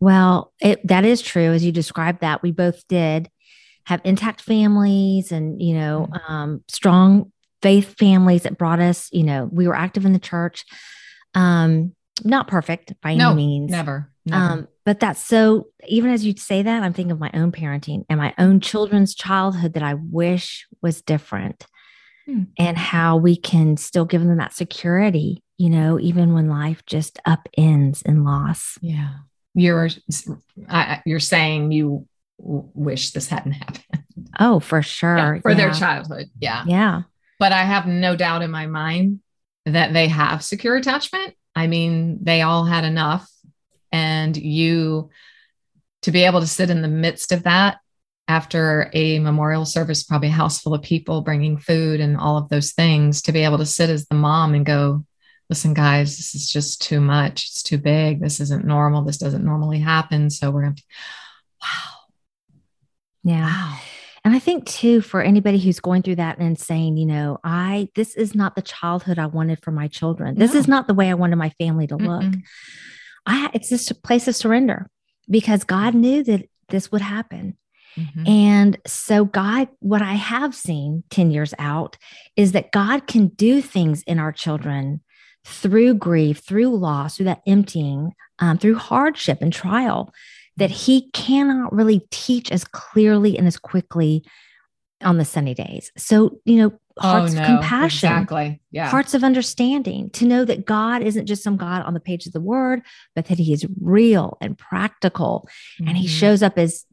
Well, 0.00 0.52
it, 0.60 0.86
that 0.86 1.04
is 1.04 1.20
true. 1.20 1.52
As 1.52 1.64
you 1.64 1.72
described 1.72 2.20
that, 2.20 2.42
we 2.42 2.52
both 2.52 2.86
did 2.88 3.28
have 3.86 4.00
intact 4.04 4.40
families 4.42 5.32
and, 5.32 5.60
you 5.60 5.74
know, 5.74 6.08
um, 6.28 6.62
strong 6.68 7.32
faith 7.62 7.96
families 7.98 8.44
that 8.44 8.56
brought 8.58 8.80
us, 8.80 9.08
you 9.12 9.22
know, 9.24 9.48
we 9.50 9.66
were 9.66 9.74
active 9.74 10.06
in 10.06 10.12
the 10.12 10.18
church. 10.18 10.64
Um, 11.34 11.94
not 12.24 12.48
perfect 12.48 12.94
by 13.02 13.14
No, 13.14 13.32
any 13.32 13.36
means. 13.36 13.70
Never. 13.70 14.10
never. 14.24 14.52
Um, 14.52 14.68
but 14.84 15.00
that's 15.00 15.22
so, 15.22 15.68
even 15.88 16.10
as 16.10 16.24
you 16.24 16.34
say 16.36 16.62
that, 16.62 16.82
I'm 16.82 16.92
thinking 16.92 17.12
of 17.12 17.20
my 17.20 17.30
own 17.34 17.52
parenting 17.52 18.04
and 18.08 18.18
my 18.18 18.34
own 18.38 18.60
children's 18.60 19.14
childhood 19.14 19.74
that 19.74 19.82
I 19.82 19.94
wish 19.94 20.66
was 20.82 21.02
different 21.02 21.66
Hmm. 22.26 22.42
and 22.58 22.76
how 22.76 23.16
we 23.16 23.34
can 23.34 23.78
still 23.78 24.04
give 24.04 24.20
them 24.22 24.36
that 24.36 24.52
security, 24.52 25.42
you 25.56 25.70
know, 25.70 25.98
even 25.98 26.34
when 26.34 26.50
life 26.50 26.84
just 26.84 27.18
upends 27.26 28.02
in 28.04 28.24
loss. 28.24 28.76
yeah. 28.82 29.14
You're 29.54 29.88
I, 30.68 31.02
you're 31.04 31.20
saying 31.20 31.72
you 31.72 32.06
w- 32.38 32.68
wish 32.74 33.10
this 33.10 33.28
hadn't 33.28 33.52
happened 33.52 34.04
Oh, 34.38 34.60
for 34.60 34.82
sure. 34.82 35.16
Yeah, 35.16 35.40
for 35.40 35.54
their 35.54 35.72
childhood. 35.72 36.30
Yeah. 36.38 36.64
Yeah. 36.66 37.02
But 37.38 37.52
I 37.52 37.62
have 37.62 37.86
no 37.86 38.16
doubt 38.16 38.42
in 38.42 38.50
my 38.50 38.66
mind 38.66 39.20
that 39.66 39.92
they 39.92 40.08
have 40.08 40.44
secure 40.44 40.76
attachment. 40.76 41.34
I 41.54 41.66
mean, 41.66 42.18
they 42.22 42.42
all 42.42 42.64
had 42.64 42.84
enough. 42.84 43.28
And 43.92 44.36
you 44.36 45.10
to 46.02 46.10
be 46.10 46.24
able 46.24 46.40
to 46.40 46.46
sit 46.46 46.70
in 46.70 46.80
the 46.80 46.88
midst 46.88 47.32
of 47.32 47.42
that 47.42 47.78
after 48.28 48.90
a 48.94 49.18
memorial 49.18 49.64
service, 49.64 50.04
probably 50.04 50.28
a 50.28 50.32
house 50.32 50.60
full 50.60 50.74
of 50.74 50.82
people 50.82 51.22
bringing 51.22 51.58
food 51.58 52.00
and 52.00 52.16
all 52.16 52.38
of 52.38 52.48
those 52.48 52.72
things, 52.72 53.22
to 53.22 53.32
be 53.32 53.40
able 53.40 53.58
to 53.58 53.66
sit 53.66 53.90
as 53.90 54.06
the 54.06 54.14
mom 54.14 54.54
and 54.54 54.64
go, 54.64 55.04
listen, 55.50 55.74
guys, 55.74 56.16
this 56.16 56.34
is 56.34 56.48
just 56.50 56.80
too 56.80 57.00
much. 57.00 57.44
It's 57.48 57.62
too 57.62 57.76
big. 57.76 58.20
This 58.22 58.40
isn't 58.40 58.64
normal. 58.64 59.02
This 59.02 59.18
doesn't 59.18 59.44
normally 59.44 59.80
happen. 59.80 60.30
So 60.30 60.50
we're 60.50 60.62
going 60.62 60.76
to, 60.76 60.82
wow, 61.60 61.90
Yeah. 63.24 63.46
wow. 63.46 63.78
And 64.24 64.34
I 64.34 64.38
think 64.38 64.66
too, 64.66 65.00
for 65.00 65.22
anybody 65.22 65.58
who's 65.58 65.80
going 65.80 66.02
through 66.02 66.16
that 66.16 66.38
and 66.38 66.58
saying, 66.58 66.98
you 66.98 67.06
know, 67.06 67.38
I, 67.42 67.88
this 67.94 68.14
is 68.14 68.34
not 68.34 68.54
the 68.54 68.62
childhood 68.62 69.18
I 69.18 69.26
wanted 69.26 69.62
for 69.62 69.70
my 69.72 69.88
children. 69.88 70.36
This 70.38 70.54
is 70.54 70.68
not 70.68 70.86
the 70.86 70.94
way 70.94 71.10
I 71.10 71.14
wanted 71.14 71.36
my 71.36 71.50
family 71.58 71.86
to 71.88 71.96
look. 71.96 72.22
Mm-mm. 72.22 72.42
I, 73.26 73.50
it's 73.54 73.70
just 73.70 73.90
a 73.90 73.94
place 73.94 74.28
of 74.28 74.36
surrender 74.36 74.88
because 75.28 75.64
God 75.64 75.94
knew 75.94 76.22
that 76.24 76.48
this 76.68 76.92
would 76.92 77.00
happen. 77.00 77.56
Mhm. 77.96 78.28
And 78.28 78.76
so, 78.86 79.24
God, 79.24 79.68
what 79.80 80.02
I 80.02 80.14
have 80.14 80.54
seen 80.54 81.02
10 81.10 81.30
years 81.30 81.54
out 81.58 81.96
is 82.36 82.52
that 82.52 82.70
God 82.72 83.06
can 83.06 83.28
do 83.28 83.60
things 83.60 84.02
in 84.02 84.18
our 84.18 84.32
children 84.32 85.00
through 85.44 85.94
grief, 85.94 86.38
through 86.38 86.76
loss, 86.76 87.16
through 87.16 87.24
that 87.26 87.42
emptying, 87.46 88.12
um, 88.38 88.58
through 88.58 88.76
hardship 88.76 89.38
and 89.40 89.52
trial 89.52 90.12
that 90.56 90.70
He 90.70 91.10
cannot 91.12 91.72
really 91.72 92.06
teach 92.10 92.50
as 92.52 92.64
clearly 92.64 93.38
and 93.38 93.46
as 93.46 93.56
quickly 93.56 94.24
on 95.02 95.16
the 95.16 95.24
sunny 95.24 95.54
days. 95.54 95.90
So, 95.96 96.40
you 96.44 96.56
know, 96.58 96.72
hearts 96.98 97.32
of 97.32 97.42
compassion, 97.42 98.10
Oh, 98.12 98.16
Exactly. 98.16 98.60
Yeah. 98.70 98.90
hearts 98.90 99.14
of 99.14 99.24
understanding, 99.24 100.10
to 100.10 100.26
know 100.26 100.44
that 100.44 100.66
God 100.66 101.02
isn't 101.02 101.24
just 101.26 101.42
some 101.42 101.56
God 101.56 101.82
on 101.82 101.94
the 101.94 102.00
page 102.00 102.26
of 102.26 102.32
the 102.34 102.40
word, 102.40 102.82
but 103.14 103.24
that 103.26 103.38
He 103.38 103.52
is 103.54 103.64
real 103.80 104.36
and 104.42 104.58
practical 104.58 105.48
and 105.78 105.96
he 105.96 106.06
Mhm. 106.06 106.10
shows 106.10 106.42
up 106.42 106.58
as 106.58 106.84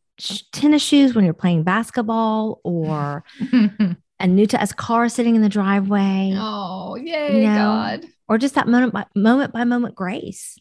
tennis 0.53 0.81
shoes 0.81 1.13
when 1.13 1.25
you're 1.25 1.33
playing 1.33 1.63
basketball 1.63 2.61
or 2.63 3.23
a 4.19 4.27
new 4.27 4.45
to 4.47 4.61
us 4.61 4.71
car 4.73 5.09
sitting 5.09 5.35
in 5.35 5.41
the 5.41 5.49
driveway 5.49 6.33
oh, 6.35 6.95
yay, 6.95 7.41
You 7.43 7.47
know, 7.49 7.55
God. 7.57 8.05
or 8.27 8.37
just 8.37 8.55
that 8.55 8.67
moment 8.67 8.93
by 8.93 9.05
moment 9.15 9.53
by 9.53 9.63
moment 9.63 9.95
grace 9.95 10.57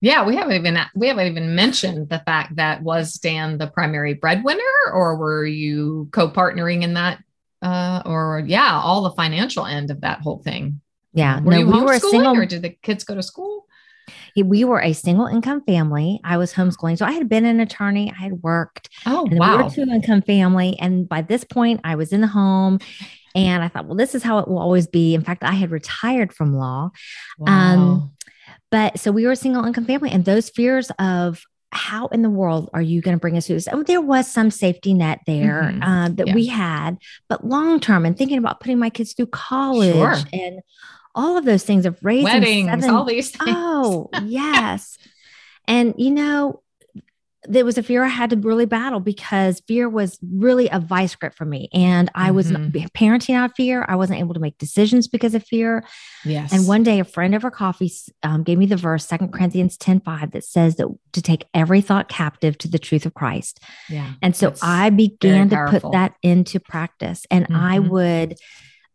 Yeah, 0.00 0.24
we 0.26 0.36
haven't 0.36 0.54
even 0.56 0.78
we 0.94 1.08
haven't 1.08 1.26
even 1.28 1.54
mentioned 1.54 2.08
the 2.08 2.18
fact 2.20 2.56
that 2.56 2.82
was 2.82 3.14
Dan 3.14 3.58
the 3.58 3.68
primary 3.68 4.14
breadwinner, 4.14 4.74
or 4.92 5.16
were 5.16 5.46
you 5.46 6.08
co-partnering 6.12 6.82
in 6.82 6.94
that, 6.94 7.22
uh, 7.62 8.02
or 8.04 8.42
yeah, 8.46 8.80
all 8.82 9.02
the 9.02 9.12
financial 9.12 9.64
end 9.66 9.90
of 9.92 10.00
that 10.00 10.20
whole 10.20 10.38
thing? 10.42 10.80
Yeah, 11.14 11.40
Were 11.40 11.52
no, 11.52 11.58
you 11.58 11.66
we 11.66 11.80
were 11.80 11.92
a 11.92 12.00
homeschooling, 12.00 12.10
single. 12.10 12.36
or 12.36 12.46
did 12.46 12.62
the 12.62 12.70
kids 12.70 13.04
go 13.04 13.14
to 13.14 13.22
school? 13.22 13.66
We 14.36 14.64
were 14.64 14.80
a 14.80 14.92
single 14.92 15.26
income 15.26 15.62
family. 15.66 16.20
I 16.24 16.36
was 16.38 16.52
homeschooling, 16.54 16.96
so 16.98 17.04
I 17.04 17.12
had 17.12 17.28
been 17.28 17.44
an 17.44 17.60
attorney. 17.60 18.10
I 18.16 18.22
had 18.22 18.42
worked, 18.42 18.88
Oh 19.06 19.24
and 19.26 19.32
then 19.32 19.40
we 19.40 19.56
were 19.56 19.62
a 19.66 19.70
two 19.70 19.82
income 19.82 20.22
family. 20.22 20.76
And 20.80 21.08
by 21.08 21.22
this 21.22 21.44
point, 21.44 21.80
I 21.84 21.96
was 21.96 22.12
in 22.12 22.20
the 22.22 22.26
home, 22.26 22.78
and 23.34 23.62
I 23.62 23.68
thought, 23.68 23.86
well, 23.86 23.96
this 23.96 24.14
is 24.14 24.22
how 24.22 24.38
it 24.38 24.48
will 24.48 24.58
always 24.58 24.86
be. 24.86 25.14
In 25.14 25.22
fact, 25.22 25.42
I 25.44 25.52
had 25.52 25.70
retired 25.70 26.32
from 26.32 26.54
law, 26.54 26.90
wow. 27.38 27.52
um, 27.52 28.12
But 28.70 28.98
so 28.98 29.12
we 29.12 29.26
were 29.26 29.32
a 29.32 29.36
single 29.36 29.64
income 29.64 29.84
family, 29.84 30.10
and 30.10 30.24
those 30.24 30.48
fears 30.48 30.90
of 30.98 31.42
how 31.74 32.06
in 32.08 32.20
the 32.20 32.28
world 32.30 32.68
are 32.74 32.82
you 32.82 33.00
going 33.00 33.16
to 33.16 33.20
bring 33.20 33.36
us 33.36 33.46
through 33.46 33.56
this? 33.56 33.68
Oh, 33.72 33.82
there 33.82 34.00
was 34.00 34.30
some 34.30 34.50
safety 34.50 34.92
net 34.92 35.20
there 35.26 35.72
Mhm. 35.74 35.82
uh, 35.82 36.08
that 36.16 36.26
Yeah. 36.28 36.34
we 36.34 36.46
had, 36.46 36.98
but 37.30 37.46
long 37.46 37.80
term 37.80 38.04
and 38.04 38.16
thinking 38.16 38.36
about 38.36 38.60
putting 38.60 38.78
my 38.78 38.90
kids 38.90 39.14
through 39.14 39.26
college 39.28 39.90
Sure. 39.94 40.16
and 40.34 40.60
all 41.14 41.36
of 41.36 41.44
those 41.44 41.62
things 41.64 41.86
of 41.86 41.98
raising 42.02 42.24
weddings, 42.24 42.70
seven. 42.70 42.90
all 42.90 43.04
these 43.04 43.30
things. 43.30 43.42
oh, 43.48 44.08
yes. 44.24 44.96
And 45.68 45.94
you 45.98 46.10
know, 46.10 46.62
there 47.48 47.64
was 47.64 47.76
a 47.76 47.82
fear 47.82 48.04
I 48.04 48.08
had 48.08 48.30
to 48.30 48.36
really 48.36 48.66
battle 48.66 49.00
because 49.00 49.60
fear 49.66 49.88
was 49.88 50.16
really 50.32 50.68
a 50.68 50.78
vice 50.78 51.16
grip 51.16 51.34
for 51.34 51.44
me. 51.44 51.68
And 51.72 52.08
I 52.14 52.30
was 52.30 52.52
Mm-hmm. 52.52 52.86
parenting 52.96 53.34
out 53.34 53.50
of 53.50 53.56
fear. 53.56 53.84
I 53.88 53.96
wasn't 53.96 54.20
able 54.20 54.34
to 54.34 54.38
make 54.40 54.58
decisions 54.58 55.08
because 55.08 55.34
of 55.34 55.42
fear. 55.44 55.84
yes, 56.24 56.52
And 56.52 56.68
one 56.68 56.84
day, 56.84 57.00
a 57.00 57.04
friend 57.04 57.34
over 57.34 57.50
coffee 57.50 57.90
um, 58.22 58.44
gave 58.44 58.58
me 58.58 58.66
the 58.66 58.76
verse, 58.76 59.04
Second 59.06 59.32
Corinthians 59.32 59.76
10 59.76 60.00
5, 60.02 60.30
that 60.30 60.44
says 60.44 60.76
that 60.76 60.86
to 61.14 61.20
take 61.22 61.46
every 61.52 61.80
thought 61.80 62.08
captive 62.08 62.56
to 62.58 62.68
the 62.68 62.78
truth 62.78 63.06
of 63.06 63.14
Christ. 63.14 63.58
yeah, 63.90 64.12
And 64.22 64.36
so 64.36 64.54
I 64.62 64.90
began 64.90 65.48
to 65.50 65.66
put 65.68 65.82
that 65.90 66.14
into 66.22 66.60
practice. 66.60 67.26
And 67.28 67.46
I 67.50 67.78
Mhm. 67.80 67.88
would 67.88 68.38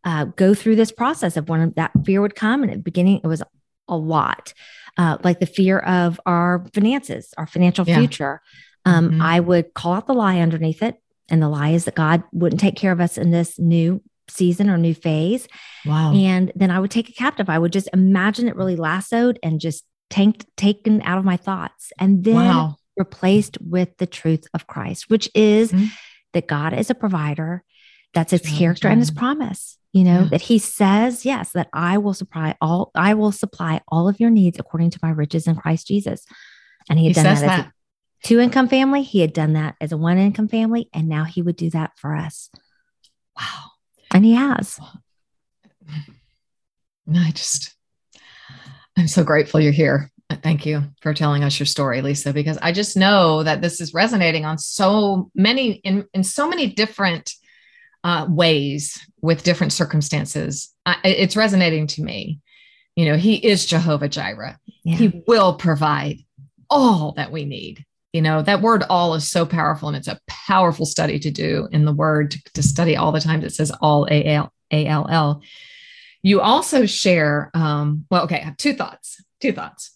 uh, 0.04 0.26
go 0.26 0.54
through 0.54 0.76
this 0.76 0.92
process 0.92 1.38
of 1.38 1.50
when 1.50 1.72
that 1.76 1.92
fear 2.06 2.22
would 2.22 2.36
come. 2.36 2.62
And 2.64 2.72
at 2.72 2.78
the 2.78 2.84
beginning, 2.84 3.22
it 3.24 3.28
was 3.28 3.44
a 3.88 3.98
lot, 3.98 4.54
uh, 4.98 5.18
like 5.24 5.40
the 5.40 5.46
fear 5.46 5.80
of 5.80 6.20
our 6.26 6.66
finances, 6.74 7.34
our 7.38 7.48
financial 7.48 7.86
Yeah. 7.88 7.98
future. 8.00 8.42
Um, 8.86 9.12
Mhm. 9.12 9.22
I 9.22 9.40
would 9.40 9.74
call 9.74 9.94
out 9.94 10.08
the 10.08 10.14
lie 10.14 10.40
underneath 10.40 10.82
it. 10.84 10.96
And 11.30 11.42
the 11.42 11.50
lie 11.50 11.70
is 11.70 11.86
that 11.86 11.96
God 11.96 12.24
wouldn't 12.32 12.62
take 12.62 12.76
care 12.78 12.92
of 12.94 13.02
us 13.02 13.18
in 13.18 13.32
this 13.32 13.60
new 13.60 14.02
season 14.30 14.70
or 14.70 14.78
new 14.78 14.94
phase. 14.94 15.48
wow, 15.86 16.14
And 16.14 16.52
then 16.56 16.70
I 16.72 16.80
would 16.80 16.92
take 16.92 17.10
it 17.10 17.16
captive. 17.16 17.50
I 17.50 17.58
would 17.60 17.74
just 17.74 17.90
imagine 17.94 18.48
it 18.48 18.56
really 18.56 18.76
lassoed 18.76 19.40
and 19.44 19.60
just 19.60 19.84
tanked, 20.10 20.46
taken 20.58 21.02
out 21.04 21.18
of 21.18 21.26
my 21.26 21.36
thoughts. 21.38 21.92
And 22.00 22.24
then 22.24 22.36
wow, 22.36 22.78
replaced 22.98 23.58
with 23.62 23.96
the 23.98 24.06
truth 24.08 24.48
of 24.54 24.68
Christ, 24.68 25.10
which 25.10 25.30
is 25.36 25.72
Mhm. 25.72 25.90
that 26.34 26.48
God 26.48 26.74
is 26.74 26.90
a 26.90 26.96
provider. 26.96 27.64
That's 28.14 28.32
his 28.32 28.42
character 28.42 28.88
and 28.88 29.00
his 29.00 29.12
promise. 29.12 29.78
You 29.98 30.04
know, 30.04 30.22
Yeah. 30.22 30.28
that 30.30 30.42
he 30.44 30.60
says, 30.60 31.26
yes, 31.26 31.54
that 31.54 31.70
I 31.74 31.98
will 31.98 32.14
supply 32.14 32.56
all, 32.62 32.92
I 32.94 33.16
will 33.16 33.32
supply 33.32 33.82
all 33.88 34.08
of 34.08 34.20
your 34.20 34.30
needs 34.30 34.60
according 34.60 34.92
to 34.92 35.00
my 35.02 35.10
riches 35.10 35.48
in 35.48 35.56
Christ 35.56 35.88
Jesus. 35.88 36.24
And 36.88 37.00
he 37.00 37.06
he 37.06 37.14
had 37.14 37.16
done 37.16 37.36
says 37.36 37.42
that, 37.42 37.60
as 37.60 37.66
a 37.66 37.74
two 38.24 38.40
income 38.40 38.68
family. 38.68 39.02
He 39.02 39.22
had 39.22 39.34
done 39.34 39.54
that 39.54 39.74
as 39.82 39.92
a 39.92 39.98
one 39.98 40.20
income 40.20 40.50
family. 40.50 40.88
And 40.94 41.10
now 41.10 41.24
he 41.24 41.42
would 41.42 41.56
do 41.56 41.72
that 41.72 41.98
for 41.98 42.14
us. 42.14 42.52
Wow. 43.36 43.72
And 44.14 44.24
he 44.24 44.36
has. 44.36 44.80
I 47.16 47.32
just, 47.32 47.76
I'm 48.96 49.08
so 49.08 49.24
grateful 49.24 49.60
you're 49.60 49.72
here. 49.72 50.12
Uh, 50.30 50.36
thank 50.36 50.64
you 50.68 50.84
for 51.02 51.16
telling 51.16 51.44
us 51.44 51.58
your 51.58 51.66
story, 51.66 52.04
Lisa, 52.04 52.34
because 52.34 52.60
I 52.62 52.72
just 52.72 52.98
know 52.98 53.42
that 53.42 53.64
this 53.64 53.82
is 53.82 53.96
resonating 53.96 54.46
on 54.46 54.60
so 54.60 55.32
many, 55.34 55.72
in, 55.72 56.06
in 56.14 56.24
so 56.24 56.48
many 56.48 56.68
different 56.68 57.34
uh, 58.08 58.26
ways 58.30 59.06
with 59.22 59.44
different 59.44 59.74
circumstances. 59.74 60.74
I, 60.86 60.96
it's 61.04 61.36
resonating 61.36 61.88
to 61.88 62.02
me. 62.02 62.40
You 62.96 63.04
know, 63.04 63.18
He 63.18 63.36
is 63.36 63.66
Jehovah 63.66 64.08
Jireh. 64.08 64.58
Yeah. 64.86 64.96
He 64.96 65.24
will 65.28 65.56
provide 65.56 66.20
all 66.70 67.12
that 67.18 67.34
we 67.34 67.44
need. 67.44 67.84
You 68.14 68.22
know, 68.22 68.42
that 68.42 68.62
word 68.62 68.84
all 68.90 69.14
is 69.16 69.30
so 69.30 69.46
powerful 69.46 69.90
and 69.90 69.98
it's 69.98 70.08
a 70.08 70.22
powerful 70.26 70.86
study 70.86 71.20
to 71.20 71.30
do 71.30 71.68
in 71.74 71.84
the 71.84 71.92
word 71.92 72.32
to, 72.32 72.44
to 72.54 72.64
study 72.64 72.96
all 72.96 73.12
the 73.12 73.20
time. 73.20 73.44
It 73.44 73.54
says 73.54 73.74
all 73.82 74.08
A 74.10 74.24
L 74.24 74.54
A 74.72 74.88
L 74.88 75.06
L. 75.10 75.42
You 76.24 76.40
also 76.40 76.86
share, 76.86 77.52
um, 77.54 78.06
well, 78.10 78.24
okay, 78.24 78.40
I 78.40 78.46
have 78.46 78.58
two 78.58 78.74
thoughts. 78.74 79.22
Two 79.42 79.52
thoughts. 79.52 79.92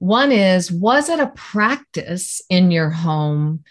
One 0.00 0.32
is, 0.32 0.70
was 0.72 1.08
it 1.08 1.20
a 1.20 1.28
practice 1.28 2.42
in 2.50 2.72
your 2.72 2.90
home 2.90 3.62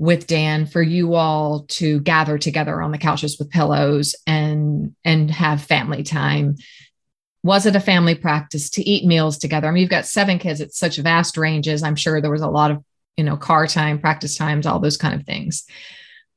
with 0.00 0.26
Dan 0.26 0.64
for 0.64 0.80
you 0.80 1.14
all 1.14 1.66
to 1.68 2.00
gather 2.00 2.38
together 2.38 2.80
on 2.80 2.90
the 2.90 2.96
couches 2.96 3.38
with 3.38 3.50
pillows 3.50 4.16
and 4.26 4.96
and 5.04 5.30
have 5.30 5.62
family 5.62 6.02
time? 6.02 6.56
Was 7.42 7.66
it 7.66 7.76
a 7.76 7.80
family 7.80 8.14
practice 8.14 8.70
to 8.70 8.82
eat 8.82 9.04
meals 9.04 9.36
together? 9.36 9.68
I 9.68 9.70
mean, 9.70 9.82
you've 9.82 9.90
got 9.90 10.06
seven 10.06 10.38
kids, 10.38 10.62
it's 10.62 10.78
such 10.78 10.96
vast 10.96 11.36
ranges. 11.36 11.82
I'm 11.82 11.96
sure 11.96 12.20
there 12.20 12.30
was 12.30 12.40
a 12.40 12.48
lot 12.48 12.70
of, 12.70 12.82
you 13.18 13.24
know, 13.24 13.36
car 13.36 13.66
time, 13.66 13.98
practice 13.98 14.36
times, 14.36 14.64
all 14.64 14.80
those 14.80 14.96
kind 14.96 15.14
of 15.14 15.26
things. 15.26 15.66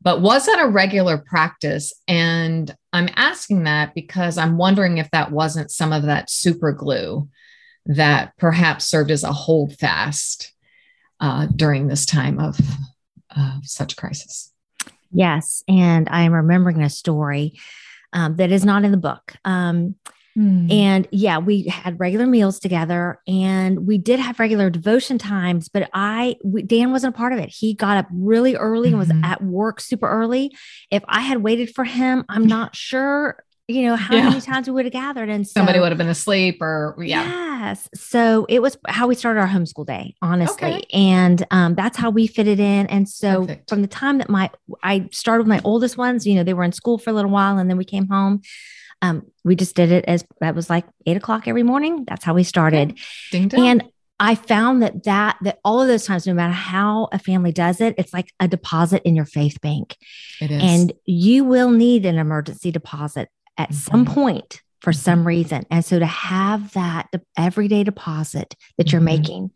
But 0.02 0.20
was 0.20 0.46
that 0.46 0.62
a 0.62 0.68
regular 0.68 1.18
practice? 1.18 1.94
And 2.06 2.76
I'm 2.92 3.10
asking 3.16 3.64
that 3.64 3.96
because 3.96 4.38
I'm 4.38 4.58
wondering 4.58 4.98
if 4.98 5.10
that 5.12 5.32
wasn't 5.32 5.72
some 5.72 5.94
of 5.94 6.04
that 6.04 6.30
super 6.30 6.74
glue 6.74 7.30
that 7.86 8.36
perhaps 8.38 8.84
served 8.84 9.10
as 9.10 9.24
a 9.24 9.32
holdfast 9.32 10.52
uh, 11.22 11.48
during 11.56 11.88
this 11.88 12.06
time 12.06 12.40
of 12.40 12.60
uh, 13.36 13.58
such 13.64 13.96
crisis. 13.96 14.52
Yes. 15.12 15.64
And 15.68 16.08
I'm 16.10 16.34
remembering 16.34 16.82
a 16.82 16.90
story 16.90 17.60
um, 18.14 18.36
that 18.38 18.52
is 18.52 18.66
not 18.66 18.84
in 18.84 18.92
the 18.92 18.98
book. 18.98 19.34
Um, 19.46 19.96
And 20.36 21.08
yeah, 21.12 21.38
we 21.38 21.68
had 21.68 22.00
regular 22.00 22.26
meals 22.26 22.60
together 22.60 23.20
and 23.28 23.86
we 23.86 24.00
did 24.00 24.20
have 24.20 24.40
regular 24.40 24.72
devotion 24.72 25.20
times, 25.20 25.70
but 25.70 25.92
I, 25.94 26.38
we, 26.44 26.64
Dan 26.64 26.92
wasn't 26.92 27.14
a 27.14 27.18
part 27.18 27.34
of 27.34 27.40
it. 27.40 27.50
He 27.50 27.76
got 27.76 27.98
up 27.98 28.08
really 28.12 28.56
early 28.56 28.90
and 28.90 28.98
was 28.98 29.10
Mhm. 29.10 29.24
at 29.24 29.44
work 29.44 29.80
super 29.80 30.10
early. 30.10 30.52
If 30.90 31.04
I 31.08 31.22
had 31.22 31.44
waited 31.44 31.76
for 31.76 31.84
him, 31.84 32.26
I'm 32.30 32.48
not 32.48 32.76
sure, 32.76 33.44
you 33.68 33.84
know, 33.84 33.96
how 33.96 34.16
Yeah. 34.16 34.30
many 34.30 34.42
times 34.42 34.68
we 34.68 34.74
would 34.74 34.86
have 34.86 34.92
gathered. 34.94 35.30
And 35.30 35.48
so, 35.48 35.54
Somebody 35.54 35.80
would 35.80 35.90
have 35.90 35.98
been 35.98 36.10
asleep 36.10 36.62
or, 36.62 36.96
yeah. 37.00 37.24
Yes. 37.64 37.88
So 37.96 38.46
it 38.50 38.62
was 38.62 38.78
how 38.90 39.08
we 39.08 39.16
started 39.16 39.40
our 39.40 39.48
homeschool 39.48 39.86
day, 39.86 40.16
honestly. 40.22 40.56
Okay. 40.74 40.82
And 40.94 41.46
um, 41.50 41.76
that's 41.76 41.98
how 41.98 42.10
we 42.10 42.28
fitted 42.28 42.60
in. 42.60 42.88
And 42.88 43.08
so 43.08 43.42
Perfect. 43.42 43.70
from 43.70 43.82
the 43.82 43.88
time 43.88 44.18
that 44.18 44.30
my 44.30 44.50
I 44.84 45.08
started 45.14 45.44
with 45.44 45.48
my 45.48 45.62
oldest 45.64 45.98
ones, 45.98 46.28
you 46.28 46.36
know, 46.36 46.44
they 46.44 46.54
were 46.54 46.66
in 46.66 46.74
school 46.74 46.98
for 46.98 47.10
a 47.10 47.14
little 47.14 47.32
while 47.32 47.58
and 47.58 47.70
then 47.70 47.78
we 47.78 47.86
came 47.86 48.08
home. 48.10 48.42
Um, 49.02 49.24
we 49.46 49.56
just 49.56 49.76
did 49.76 49.92
it 49.92 50.04
as 50.10 50.26
that 50.42 50.56
was 50.56 50.70
like 50.70 50.86
eight 51.06 51.16
o'clock 51.18 51.48
every 51.48 51.64
morning. 51.64 52.04
That's 52.06 52.26
how 52.26 52.34
we 52.34 52.44
started. 52.44 52.98
Ding 53.32 53.48
dong. 53.48 53.66
And 53.68 53.84
I 54.20 54.36
found 54.36 54.82
that 54.84 55.04
that 55.06 55.38
that 55.42 55.60
all 55.64 55.82
of 55.82 55.88
those 55.88 56.06
times, 56.06 56.28
no 56.28 56.34
matter 56.34 56.54
how 56.54 57.08
a 57.14 57.20
family 57.20 57.52
does 57.54 57.80
it, 57.82 57.96
it's 57.98 58.14
like 58.14 58.28
a 58.42 58.48
deposit 58.48 59.02
in 59.06 59.16
your 59.16 59.26
faith 59.26 59.60
bank. 59.62 59.96
it 60.42 60.52
is. 60.52 60.62
And 60.62 60.94
you 61.06 61.46
will 61.46 61.70
need 61.72 62.06
an 62.06 62.18
emergency 62.18 62.72
deposit 62.72 63.30
at 63.58 63.74
some 63.74 64.06
Mhm. 64.06 64.14
point 64.14 64.62
for 64.82 64.92
some 64.92 65.26
reason. 65.26 65.64
And 65.72 65.86
so 65.86 65.98
to 65.98 66.06
have 66.06 66.74
that 66.74 67.08
everyday 67.38 67.84
deposit 67.84 68.56
that 68.78 68.92
you're 68.92 69.02
Mhm. 69.02 69.06
making. 69.06 69.52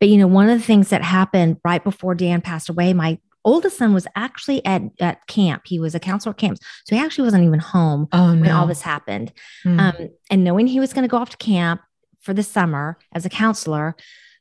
But 0.00 0.08
you 0.10 0.18
know, 0.18 0.26
one 0.26 0.50
of 0.50 0.58
the 0.58 0.64
things 0.64 0.90
that 0.90 1.02
happened 1.02 1.56
right 1.64 1.82
before 1.82 2.14
Dan 2.14 2.42
passed 2.42 2.68
away, 2.68 2.92
my 2.92 3.18
oldest 3.44 3.78
son 3.78 3.94
was 3.94 4.06
actually 4.16 4.64
at, 4.66 4.82
at 5.00 5.26
camp. 5.28 5.62
He 5.66 5.78
was 5.78 5.94
a 5.94 6.00
counselor 6.00 6.32
at 6.32 6.36
camp. 6.38 6.58
So 6.84 6.96
he 6.96 7.00
actually 7.00 7.24
wasn't 7.24 7.44
even 7.44 7.60
home 7.60 8.08
oh, 8.12 8.34
no. 8.34 8.40
when 8.40 8.50
all 8.50 8.66
this 8.66 8.82
happened. 8.82 9.32
Mm. 9.64 9.80
Um, 9.80 10.08
and 10.30 10.44
knowing 10.44 10.66
he 10.66 10.80
was 10.80 10.92
going 10.92 11.04
to 11.04 11.08
go 11.10 11.16
off 11.16 11.30
to 11.30 11.36
camp 11.36 11.80
for 12.20 12.34
the 12.34 12.42
summer 12.42 12.98
as 13.14 13.24
a 13.24 13.30
counselor, 13.30 13.94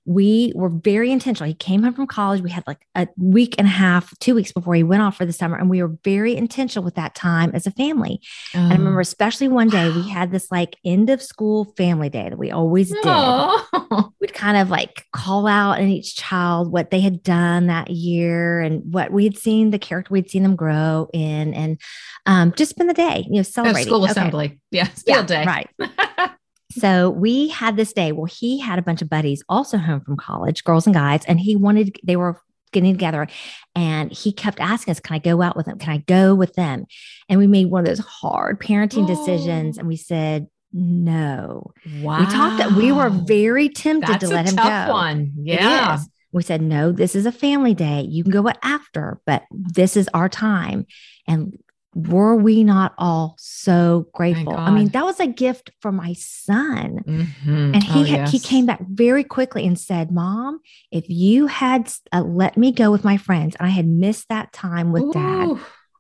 we 0.06 0.52
were 0.56 0.70
very 0.70 1.12
intentional. 1.12 1.48
He 1.48 1.56
came 1.56 1.82
home 1.82 1.94
from 1.94 2.06
college. 2.06 2.42
We 2.42 2.52
had 2.52 2.64
like 2.68 2.86
a 2.94 3.08
week 3.18 3.56
and 3.58 3.68
a 3.68 3.72
half, 3.72 4.18
two 4.20 4.36
weeks 4.36 4.52
before 4.52 4.76
he 4.76 4.84
went 4.84 5.02
off 5.02 5.18
for 5.18 5.26
the 5.26 5.34
summer. 5.34 5.58
And 5.58 5.68
we 5.70 5.82
were 5.82 5.96
very 6.04 6.36
intentional 6.36 6.84
with 6.86 6.94
that 6.96 7.16
time 7.16 7.52
as 7.56 7.66
a 7.66 7.72
family. 7.72 8.22
And 8.54 8.72
I 8.72 8.76
remember, 8.76 9.00
especially 9.00 9.48
one 9.48 9.68
day, 9.68 9.90
we 9.92 10.08
had 10.08 10.32
this 10.32 10.52
like 10.52 10.78
end 10.86 11.10
of 11.10 11.22
school 11.24 11.74
family 11.76 12.10
day 12.10 12.30
that 12.30 12.38
we 12.38 12.52
always 12.52 12.90
did. 12.90 13.00
Oh. 13.04 14.12
We'd 14.22 14.34
kind 14.34 14.58
of 14.58 14.70
like 14.70 15.06
call 15.12 15.48
out 15.48 15.80
in 15.80 15.90
each 15.90 16.16
child 16.16 16.72
what 16.72 16.92
they 16.92 17.00
had 17.00 17.24
done 17.24 17.68
that 17.68 17.90
year 17.90 18.60
and 18.62 18.94
what 18.94 19.12
we 19.12 19.24
had 19.24 19.38
seen, 19.38 19.72
the 19.72 19.80
character 19.80 20.14
we'd 20.14 20.30
seen 20.30 20.44
them 20.44 20.56
grow 20.56 21.10
in, 21.14 21.54
and 21.54 21.82
um, 22.28 22.54
just 22.56 22.72
spend 22.72 22.90
the 22.90 22.94
day, 22.94 23.24
you 23.28 23.34
know, 23.36 23.40
At 23.40 23.48
celebrating. 23.48 23.88
school 23.88 24.04
Okay. 24.04 24.12
assembly. 24.12 24.60
Yeah. 24.70 24.88
Yeah, 25.08 25.16
Field 25.16 25.28
day. 25.28 25.46
Right. 25.46 25.70
So 26.72 27.10
we 27.10 27.50
had 27.50 27.78
this 27.78 27.94
day 27.94 28.12
Well, 28.12 28.26
he 28.26 28.60
had 28.60 28.80
a 28.80 28.82
bunch 28.82 29.02
of 29.02 29.10
buddies 29.10 29.44
also 29.48 29.78
home 29.78 30.02
from 30.02 30.18
college, 30.18 30.64
girls 30.64 30.86
and 30.86 30.96
guys, 30.96 31.24
and 31.26 31.40
he 31.40 31.56
wanted, 31.56 31.96
they 32.04 32.16
were 32.16 32.42
getting 32.72 32.94
together 32.94 33.28
and 33.76 34.12
he 34.12 34.32
kept 34.34 34.60
asking 34.60 34.92
us, 34.92 35.00
Can 35.00 35.16
I 35.16 35.20
go 35.20 35.42
out 35.42 35.56
with 35.56 35.66
them? 35.66 35.78
Can 35.78 35.94
I 35.94 35.98
go 36.00 36.36
with 36.36 36.54
them? 36.54 36.86
And 37.30 37.40
we 37.40 37.48
made 37.48 37.68
one 37.68 37.82
of 37.82 37.88
those 37.88 38.06
hard 38.06 38.60
parenting 38.60 39.08
decisions. 39.08 39.78
Oh. 39.78 39.82
And 39.82 39.88
we 39.88 39.96
said, 39.96 40.48
no. 40.78 41.72
Wow. 42.02 42.20
We 42.20 42.26
talked 42.26 42.58
that 42.58 42.74
we 42.74 42.92
were 42.92 43.10
very 43.10 43.70
tempted 43.70 44.16
That's 44.16 44.26
to 44.26 44.30
let 44.30 44.46
a 44.46 44.50
him 44.50 44.58
tough 44.58 44.88
go. 44.88 44.94
one. 44.94 45.32
Yeah. 45.38 46.00
We 46.34 46.44
said, 46.44 46.62
no, 46.62 46.92
this 46.92 47.16
is 47.16 47.26
a 47.26 47.32
family 47.32 47.74
day. 47.74 48.02
You 48.02 48.24
can 48.24 48.34
go 48.34 48.52
after, 48.62 49.22
but 49.26 49.44
this 49.52 49.96
is 49.96 50.10
our 50.14 50.28
time. 50.28 50.86
And 51.30 51.58
were 51.96 52.36
we 52.36 52.64
not 52.64 52.94
all 52.98 53.36
so 53.40 54.06
grateful? 54.14 54.54
I 54.56 54.70
mean, 54.70 54.90
that 54.90 55.06
was 55.06 55.20
a 55.22 55.28
gift 55.28 55.72
for 55.80 55.92
my 55.94 56.14
son. 56.14 57.00
Mhm. 57.08 57.74
And 57.74 57.82
he 57.84 58.02
Oh, 58.02 58.04
had, 58.04 58.30
he 58.30 58.38
came 58.40 58.66
back 58.66 58.82
very 58.88 59.24
quickly 59.24 59.66
and 59.66 59.80
said, 59.80 60.12
"Mom, 60.12 60.60
if 60.92 61.06
you 61.10 61.48
had 61.48 61.90
uh, 62.12 62.22
let 62.22 62.58
me 62.58 62.72
go 62.74 62.92
with 62.92 63.04
my 63.06 63.16
friends 63.18 63.56
and 63.58 63.66
I 63.66 63.72
had 63.72 63.88
missed 63.88 64.28
that 64.30 64.52
time 64.52 64.92
with 64.92 65.12
dad, 65.14 65.58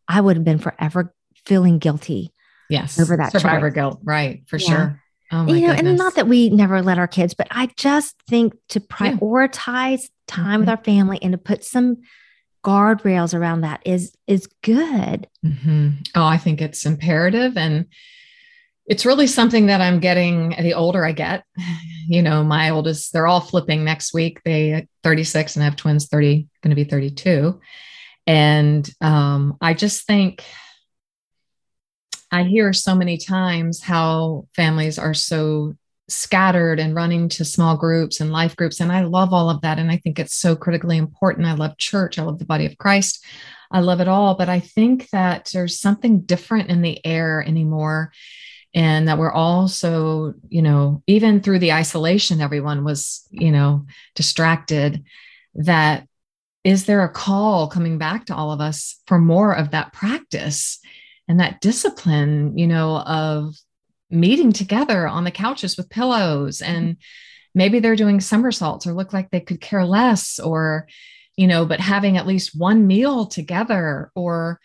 I 0.08 0.19
would 0.21 0.36
have 0.36 0.45
been 0.45 0.60
forever 0.60 1.13
feeling 1.45 1.79
guilty." 1.79 2.31
Yes. 2.69 2.99
over 2.99 3.15
that 3.15 3.31
survivor 3.31 3.69
choice. 3.69 3.75
guilt. 3.75 3.99
Right. 4.03 4.43
For 4.47 4.58
Yeah. 4.58 4.67
sure. 4.67 5.01
Oh 5.31 5.47
you 5.47 5.62
know, 5.62 5.73
goodness. 5.73 5.89
and 5.89 5.97
not 5.97 6.15
that 6.15 6.27
we 6.27 6.49
never 6.49 6.81
let 6.81 6.97
our 6.99 7.08
kids, 7.08 7.34
but 7.34 7.47
I 7.51 7.69
just 7.77 8.15
think 8.29 8.53
to 8.69 8.79
prioritize 8.79 10.01
time 10.27 10.60
with 10.60 10.67
Mhm. 10.69 10.77
our 10.77 10.84
family 10.84 11.19
and 11.21 11.31
to 11.31 11.38
put 11.38 11.63
some 11.63 11.97
guardrails 12.65 13.38
around 13.38 13.62
that 13.62 13.82
is 13.86 14.13
is 14.28 14.47
good. 14.63 15.28
hmm 15.43 15.89
Oh, 16.15 16.25
I 16.25 16.38
think 16.38 16.62
it's 16.62 16.86
imperative. 16.86 17.58
And 17.58 17.86
it's 18.88 19.06
really 19.06 19.28
something 19.28 19.67
that 19.67 19.82
I'm 19.82 19.99
getting 19.99 20.49
the 20.49 20.73
older 20.73 21.06
I 21.06 21.12
get. 21.12 21.43
You 22.08 22.21
know, 22.21 22.43
my 22.43 22.69
oldest, 22.69 23.13
they're 23.13 23.25
all 23.25 23.41
flipping 23.41 23.84
next 23.84 24.13
week. 24.13 24.39
They 24.45 24.88
36 25.01 25.56
and 25.56 25.63
I 25.63 25.65
have 25.65 25.75
twins 25.75 26.06
30, 26.06 26.47
going 26.62 26.69
to 26.69 26.75
be 26.75 26.84
32. 26.84 27.60
And 28.28 28.88
um, 29.01 29.58
I 29.60 29.73
just 29.73 30.06
think 30.06 30.43
I 32.32 32.43
hear 32.43 32.73
so 32.73 32.93
many 32.93 33.17
times 33.17 33.82
how 33.82 34.47
families 34.56 34.99
are 34.99 35.15
so 35.15 35.73
scattered 36.08 36.80
and 36.80 36.96
running 36.96 37.30
to 37.30 37.44
small 37.46 37.76
groups 37.76 38.20
and 38.20 38.32
life 38.32 38.56
groups. 38.56 38.80
And 38.80 38.91
I 38.91 39.02
love 39.02 39.34
all 39.34 39.50
of 39.50 39.62
that. 39.62 39.80
And 39.80 39.91
I 39.91 39.98
think 39.98 40.20
it's 40.20 40.36
so 40.36 40.56
critically 40.56 40.98
important. 40.98 41.48
I 41.48 41.54
love 41.54 41.78
church. 41.78 42.20
I 42.20 42.24
love 42.24 42.39
the 42.39 42.46
body 42.46 42.65
of 42.65 42.78
Christ. 42.78 43.24
I 43.72 43.80
love 43.80 44.02
it 44.02 44.08
all. 44.08 44.36
But 44.36 44.50
I 44.50 44.60
think 44.60 45.10
that 45.10 45.50
there's 45.54 45.80
something 45.80 46.22
different 46.22 46.70
in 46.70 46.82
the 46.82 47.04
air 47.06 47.44
anymore. 47.46 48.12
And 48.74 49.08
that 49.08 49.18
we're 49.18 49.32
all 49.32 49.70
so, 49.70 50.34
you 50.50 50.62
know, 50.62 51.02
even 51.08 51.39
through 51.39 51.60
the 51.60 51.72
isolation, 51.72 52.41
everyone 52.41 52.84
was, 52.84 53.26
you 53.32 53.52
know, 53.52 53.86
distracted. 54.15 55.06
That 55.56 56.08
is 56.65 56.86
there 56.86 57.04
a 57.04 57.10
call 57.10 57.70
coming 57.70 57.98
back 57.98 58.26
to 58.26 58.36
all 58.36 58.52
of 58.52 58.60
us 58.60 59.02
for 59.08 59.18
more 59.18 59.56
of 59.56 59.72
that 59.72 59.94
practice 59.94 60.80
and 61.28 61.39
that 61.39 61.62
discipline, 61.62 62.58
you 62.58 62.68
know, 62.68 62.98
of 62.98 63.56
meeting 64.15 64.51
together 64.51 65.08
on 65.08 65.23
the 65.23 65.32
couches 65.32 65.78
with 65.78 65.89
pillows 65.89 66.60
mm-hmm. 66.60 66.73
and 66.73 66.97
maybe 67.54 67.80
they're 67.80 67.95
doing 67.95 68.19
somersaults 68.19 68.86
or 68.86 68.93
look 68.93 69.13
like 69.13 69.32
they 69.32 69.39
could 69.39 69.62
care 69.62 69.86
less 69.86 70.39
or 70.39 70.88
you 71.36 71.47
know 71.47 71.65
but 71.65 71.80
having 71.80 72.17
at 72.17 72.28
least 72.28 72.58
one 72.58 72.88
meal 72.88 73.25
together 73.25 74.12
or 74.15 74.60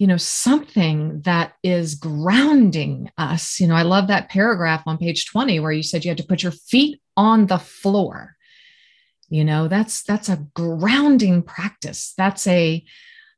you 0.00 0.06
know 0.06 0.16
something 0.16 1.20
that 1.22 1.52
is 1.62 1.94
grounding 1.94 3.10
us. 3.18 3.60
You 3.60 3.68
know 3.68 3.74
i 3.76 3.82
love 3.82 4.08
that 4.08 4.30
paragraph 4.30 4.82
on 4.86 4.98
page 4.98 5.26
20 5.26 5.60
where 5.60 5.70
you 5.70 5.82
said 5.82 6.04
you 6.04 6.10
had 6.10 6.18
to 6.18 6.26
put 6.26 6.42
your 6.42 6.52
feet 6.52 7.00
on 7.16 7.46
the 7.46 7.58
floor. 7.58 8.34
You 9.28 9.44
know 9.44 9.68
that's 9.68 10.02
that's 10.02 10.30
a 10.30 10.44
grounding 10.54 11.42
practice. 11.42 12.14
That's 12.16 12.46
a 12.46 12.82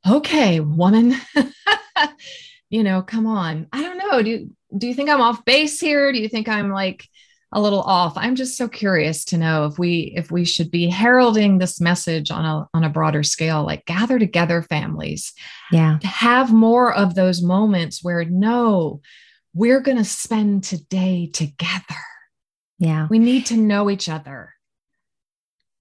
okay 0.09 0.59
woman 0.59 1.15
you 2.71 2.83
know 2.83 3.03
come 3.03 3.27
on. 3.27 3.67
I 3.73 3.83
don't 3.83 3.99
know. 3.99 4.23
Do 4.23 4.31
you 4.31 4.51
do 4.77 4.87
you 4.87 4.95
think 4.95 5.09
i'm 5.11 5.21
off 5.21 5.45
base 5.45 5.79
here 5.81 6.13
do 6.13 6.19
you 6.21 6.29
think 6.29 6.49
i'm 6.49 6.71
like 6.71 7.07
a 7.53 7.61
little 7.61 7.83
off 7.83 8.15
i'm 8.17 8.35
just 8.35 8.57
so 8.57 8.67
curious 8.69 9.25
to 9.27 9.37
know 9.37 9.67
if 9.67 9.79
we 9.79 10.13
if 10.17 10.31
we 10.31 10.45
should 10.45 10.71
be 10.71 10.89
heralding 10.89 11.59
this 11.59 11.81
message 11.81 12.31
on 12.31 12.45
a 12.45 12.67
on 12.75 12.83
a 12.85 12.89
broader 12.91 13.23
scale 13.23 13.65
like 13.65 13.85
gather 13.85 14.19
together 14.19 14.63
families 14.63 15.33
Yeah. 15.71 15.99
to 16.01 16.07
have 16.07 16.53
more 16.53 16.93
of 16.95 17.15
those 17.15 17.43
moments 17.43 18.03
where 18.03 18.25
no 18.25 19.01
we're 19.55 19.81
going 19.81 19.99
to 19.99 20.05
spend 20.05 20.65
today 20.65 21.29
together 21.33 22.01
Yeah. 22.79 23.07
we 23.11 23.19
need 23.19 23.45
to 23.47 23.57
know 23.57 23.91
each 23.91 24.09
other 24.09 24.55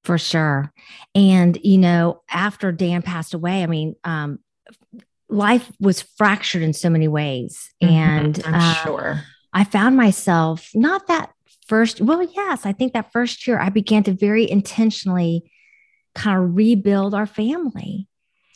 For 0.04 0.18
sure. 0.18 0.74
And, 1.14 1.58
you 1.64 1.78
know, 1.78 2.24
after 2.28 2.72
Dan 2.72 3.02
passed 3.04 3.36
away, 3.36 3.62
I 3.62 3.68
mean, 3.68 3.94
um, 4.04 4.40
life 5.32 5.72
was 5.80 6.02
fractured 6.02 6.62
in 6.62 6.74
so 6.74 6.90
many 6.90 7.08
ways. 7.08 7.70
And 7.82 8.36
Mm-hmm. 8.36 8.54
i'm 8.54 8.62
uh, 8.62 8.74
sure 8.76 9.24
I 9.54 9.64
found 9.66 9.98
myself 9.98 10.70
not 10.74 11.08
that 11.08 11.32
first, 11.68 12.00
well, 12.02 12.24
yes, 12.24 12.66
I 12.66 12.72
think 12.74 12.94
that 12.94 13.12
first 13.12 13.48
year 13.48 13.60
I 13.60 13.70
began 13.70 14.04
to 14.04 14.14
very 14.14 14.50
intentionally 14.50 15.52
kind 16.16 16.38
of 16.44 16.56
rebuild 16.56 17.14
our 17.14 17.26
family. 17.26 18.08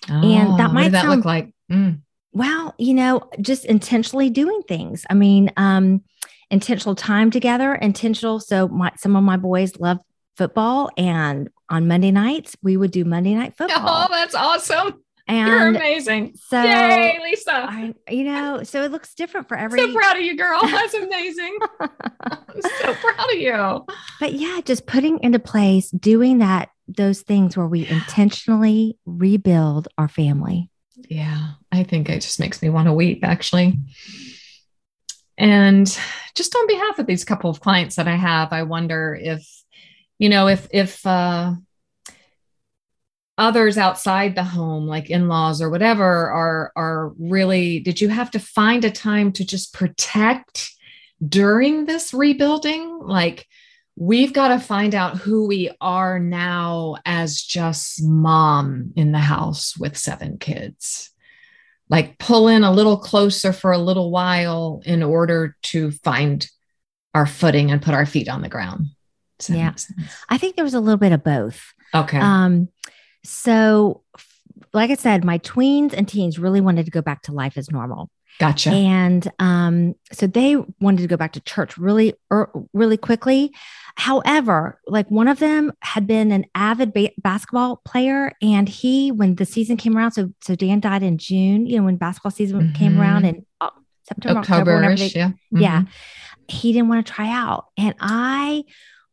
and 0.07 0.57
that 0.59 0.69
Oh, 0.69 0.73
might 0.73 0.91
that 0.91 1.01
sound- 1.03 1.15
look 1.17 1.25
like 1.25 1.51
Mm. 1.71 2.01
Well, 2.31 2.75
you 2.77 2.93
know, 2.93 3.27
just 3.41 3.65
intentionally 3.65 4.29
doing 4.29 4.61
things. 4.67 5.03
I 5.09 5.13
mean, 5.15 5.51
um, 5.57 6.03
intentional 6.51 6.93
time 6.93 7.31
together, 7.31 7.73
intentional. 7.73 8.39
So 8.39 8.67
my 8.67 8.91
some 8.97 9.15
of 9.15 9.23
my 9.23 9.37
boys 9.37 9.79
love 9.79 9.97
football, 10.37 10.89
and 10.97 11.49
on 11.69 11.87
Monday 11.87 12.11
nights 12.11 12.55
we 12.61 12.77
would 12.77 12.91
do 12.91 13.03
Monday 13.05 13.33
night 13.33 13.55
football. 13.57 13.79
oh 13.79 14.07
that's 14.11 14.35
awesome 14.35 15.01
you're 15.27 15.67
amazing 15.67 16.35
so 16.47 16.61
yay 16.61 17.19
lisa 17.23 17.51
I, 17.51 17.95
you 18.09 18.25
know, 18.25 18.63
so 18.63 18.83
it 18.83 18.91
looks 18.91 19.15
different 19.15 19.47
for 19.47 19.57
every. 19.57 19.79
so 19.79 19.93
proud 19.93 20.17
of 20.17 20.21
you 20.21 20.37
girl 20.37 20.61
that's 20.63 20.93
amazing 20.93 21.57
i'm 21.79 22.61
so 22.61 22.93
proud 22.93 23.33
of 23.33 23.39
you 23.39 23.85
but 24.19 24.33
yeah, 24.33 24.61
just 24.63 24.85
putting 24.85 25.19
into 25.21 25.39
place, 25.39 25.89
doing 25.91 26.39
that, 26.39 26.69
those 26.87 27.21
things 27.21 27.57
where 27.57 27.67
we 27.67 27.87
intentionally 27.87 28.97
rebuild 29.05 29.87
our 29.97 30.07
family. 30.07 30.69
Yeah, 31.09 31.51
I 31.71 31.83
think 31.83 32.09
it 32.09 32.21
just 32.21 32.39
makes 32.39 32.61
me 32.61 32.69
want 32.69 32.87
to 32.87 32.93
weep 32.93 33.23
actually. 33.23 33.79
And 35.37 35.85
just 36.33 36.55
on 36.55 36.67
behalf 36.67 36.99
of 36.99 37.07
these 37.07 37.25
couple 37.25 37.49
of 37.49 37.59
clients 37.59 37.97
that 37.97 38.07
I 38.07 38.15
have, 38.15 38.53
I 38.53 38.63
wonder 38.63 39.17
if, 39.19 39.45
you 40.17 40.29
know, 40.29 40.47
if 40.47 40.67
if 40.71 41.05
uh 41.05 41.53
others 43.37 43.77
outside 43.77 44.35
the 44.35 44.43
home, 44.43 44.87
like 44.87 45.09
in-laws 45.09 45.61
or 45.61 45.69
whatever, 45.69 46.29
are 46.29 46.71
are 46.75 47.13
really 47.19 47.79
did 47.79 47.99
you 48.01 48.09
have 48.09 48.31
to 48.31 48.39
find 48.39 48.85
a 48.85 48.91
time 48.91 49.31
to 49.33 49.45
just 49.45 49.73
protect 49.73 50.71
during 51.27 51.85
this 51.85 52.13
rebuilding? 52.13 52.99
Like 53.01 53.47
we've 53.95 54.33
got 54.33 54.49
to 54.49 54.59
find 54.59 54.93
out 54.93 55.17
who 55.17 55.47
we 55.47 55.71
are 55.79 56.19
now 56.19 56.97
as 57.05 57.41
just 57.41 58.03
mom 58.03 58.91
in 58.95 59.11
the 59.11 59.19
house 59.19 59.77
with 59.77 59.97
seven 59.97 60.37
kids. 60.37 61.11
Like 61.87 62.17
pull 62.17 62.47
in 62.47 62.63
a 62.63 62.71
little 62.71 62.97
closer 62.97 63.53
for 63.53 63.71
a 63.71 63.77
little 63.77 64.11
while 64.11 64.81
in 64.85 65.03
order 65.03 65.55
to 65.63 65.91
find 65.91 66.47
our 67.13 67.25
footing 67.27 67.71
and 67.71 67.81
put 67.81 67.93
our 67.93 68.05
feet 68.05 68.27
on 68.27 68.41
the 68.41 68.49
ground. 68.49 68.87
Yeah. 69.47 69.73
I 70.29 70.37
think 70.37 70.55
there 70.55 70.65
was 70.65 70.73
a 70.73 70.79
little 70.79 70.97
bit 70.97 71.11
of 71.11 71.23
both. 71.23 71.73
Okay. 71.93 72.17
Um, 72.17 72.69
so, 73.25 74.03
like 74.73 74.91
I 74.91 74.95
said, 74.95 75.23
my 75.25 75.39
tweens 75.39 75.93
and 75.93 76.07
teens 76.07 76.39
really 76.39 76.61
wanted 76.61 76.85
to 76.85 76.91
go 76.91 77.01
back 77.01 77.23
to 77.23 77.31
life 77.31 77.57
as 77.57 77.71
normal, 77.71 78.09
gotcha. 78.39 78.69
and 78.69 79.29
um, 79.39 79.95
so 80.11 80.27
they 80.27 80.57
wanted 80.79 81.01
to 81.01 81.07
go 81.07 81.17
back 81.17 81.33
to 81.33 81.39
church 81.41 81.77
really, 81.77 82.13
er, 82.31 82.49
really 82.73 82.97
quickly. 82.97 83.51
However, 83.97 84.79
like 84.87 85.09
one 85.09 85.27
of 85.27 85.39
them 85.39 85.71
had 85.81 86.05
been 86.07 86.31
an 86.31 86.45
avid 86.53 86.93
ba- 86.93 87.11
basketball 87.17 87.81
player, 87.85 88.33
and 88.41 88.67
he, 88.67 89.11
when 89.11 89.35
the 89.35 89.45
season 89.45 89.77
came 89.77 89.97
around, 89.97 90.11
so 90.11 90.31
so 90.41 90.55
Dan 90.55 90.79
died 90.79 91.03
in 91.03 91.17
June. 91.17 91.65
You 91.65 91.77
know, 91.79 91.85
when 91.85 91.95
basketball 91.97 92.31
season 92.31 92.73
came 92.73 92.99
around 92.99 93.23
Mhm. 93.23 93.29
in 93.29 93.45
uh, 93.61 93.69
September, 94.07 94.39
October, 94.41 94.75
whenever 94.75 94.95
they, 94.97 95.05
October-ish, 95.05 95.15
yeah. 95.15 95.31
yeah, 95.51 95.81
Mhm. 95.81 95.87
he 96.51 96.73
didn't 96.73 96.89
want 96.89 97.05
to 97.05 97.11
try 97.13 97.29
out, 97.31 97.65
and 97.77 97.95
I 97.99 98.65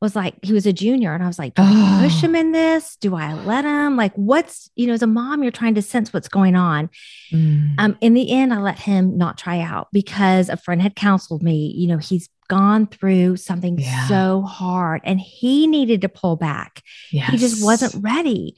was 0.03 0.17
like, 0.17 0.35
he 0.43 0.53
was 0.53 0.67
a 0.67 0.73
junior, 0.73 1.15
and 1.15 1.23
I 1.23 1.29
was 1.29 1.38
like, 1.38 1.55
do 1.55 1.62
I 1.62 2.01
push 2.03 2.21
him 2.21 2.35
in 2.35 2.51
this? 2.53 2.97
Do 2.97 3.15
I 3.15 3.33
let 3.33 3.65
him? 3.65 3.97
Like, 3.97 4.12
what's 4.15 4.69
you 4.75 4.87
know, 4.88 4.93
as 4.93 5.03
a 5.03 5.07
mom, 5.07 5.43
you're 5.43 5.53
trying 5.53 5.77
to 5.77 5.83
sense 5.83 6.12
what's 6.12 6.29
going 6.29 6.57
on. 6.57 6.91
Mm. 7.33 7.75
Um, 7.79 7.97
in 8.01 8.15
the 8.15 8.31
end, 8.33 8.53
I 8.53 8.59
let 8.59 8.81
him 8.81 9.17
not 9.17 9.38
try 9.38 9.61
out 9.61 9.88
because 9.92 10.48
a 10.48 10.57
friend 10.57 10.83
had 10.83 10.96
counseled 10.96 11.42
me. 11.42 11.73
You 11.77 11.87
know, 11.87 11.98
he's 11.98 12.29
gone 12.49 12.87
through 12.87 13.37
something 13.37 13.79
Yeah. 13.79 14.09
so 14.09 14.43
hard, 14.43 15.01
and 15.05 15.21
he 15.21 15.67
needed 15.67 16.01
to 16.03 16.09
pull 16.09 16.37
back. 16.37 16.83
He 17.11 17.37
just 17.37 17.65
wasn't 17.65 17.95
ready. 18.05 18.57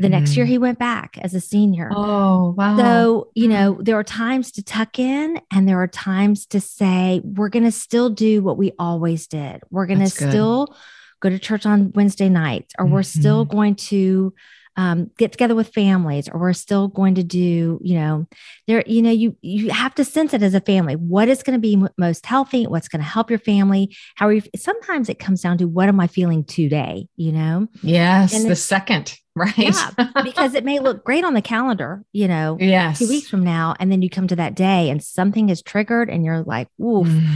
The 0.00 0.08
next 0.08 0.36
year, 0.36 0.44
Mhm. 0.44 0.48
he 0.48 0.58
went 0.58 0.78
back 0.80 1.18
as 1.22 1.34
a 1.34 1.40
senior. 1.40 1.90
Oh, 1.94 2.52
wow. 2.58 2.76
So, 2.76 3.28
you 3.36 3.46
know, 3.46 3.78
there 3.80 3.96
are 3.96 4.02
times 4.02 4.50
to 4.52 4.62
tuck 4.64 4.98
in 4.98 5.40
and 5.52 5.68
there 5.68 5.80
are 5.80 5.86
times 5.86 6.46
to 6.46 6.60
say, 6.60 7.20
we're 7.22 7.48
going 7.48 7.64
to 7.64 7.70
still 7.70 8.10
do 8.10 8.42
what 8.42 8.58
we 8.58 8.72
always 8.78 9.28
did. 9.28 9.60
We're 9.70 9.86
going 9.86 10.00
to 10.00 10.10
still 10.10 10.74
go 11.20 11.28
to 11.30 11.38
church 11.38 11.64
on 11.64 11.92
Wednesday 11.94 12.28
nights, 12.28 12.74
or 12.76 12.86
we're 12.86 13.02
still 13.04 13.46
Mhm. 13.46 13.50
going 13.50 13.74
to 13.76 14.34
um, 14.78 15.10
get 15.18 15.32
together 15.32 15.54
with 15.54 15.74
families 15.74 16.28
or 16.28 16.38
we're 16.40 16.52
still 16.54 16.88
going 16.88 17.16
to 17.16 17.22
do 17.24 17.78
you 17.82 17.94
know 17.98 18.26
there 18.68 18.82
you 18.86 19.02
know 19.02 19.10
you 19.10 19.36
you 19.42 19.70
have 19.70 19.94
to 19.96 20.04
sense 20.04 20.32
it 20.32 20.42
as 20.42 20.54
a 20.54 20.60
family 20.60 20.94
what 20.94 21.28
is 21.28 21.42
going 21.42 21.56
to 21.56 21.60
be 21.60 21.74
m- 21.74 21.88
most 21.98 22.24
healthy 22.24 22.64
what's 22.66 22.86
going 22.88 23.02
to 23.02 23.08
help 23.08 23.28
your 23.28 23.40
family 23.40 23.94
how 24.14 24.26
are 24.28 24.32
you 24.32 24.42
sometimes 24.56 25.08
it 25.08 25.18
comes 25.18 25.40
down 25.42 25.58
to 25.58 25.66
what 25.66 25.88
am 25.88 25.98
i 26.00 26.06
feeling 26.06 26.44
today 26.44 27.06
you 27.16 27.32
know 27.32 27.66
Yes, 27.82 28.32
And 28.32 28.48
the 28.48 28.54
second, 28.56 29.18
right? 29.34 29.58
yeah 29.58 29.90
because 30.22 30.54
it 30.54 30.64
may 30.64 30.78
look 30.78 31.04
great 31.04 31.24
on 31.24 31.34
the 31.34 31.42
calendar 31.42 32.04
you 32.12 32.28
know 32.28 32.56
yes. 32.60 33.00
two 33.00 33.08
weeks 33.08 33.28
from 33.28 33.42
now 33.42 33.74
and 33.80 33.90
then 33.90 34.00
you 34.00 34.08
come 34.08 34.28
to 34.28 34.36
that 34.36 34.54
day 34.54 34.90
and 34.90 35.02
something 35.02 35.48
is 35.48 35.60
triggered 35.60 36.08
and 36.08 36.24
you're 36.24 36.42
like 36.42 36.68
oof 36.80 37.08
Mm. 37.08 37.34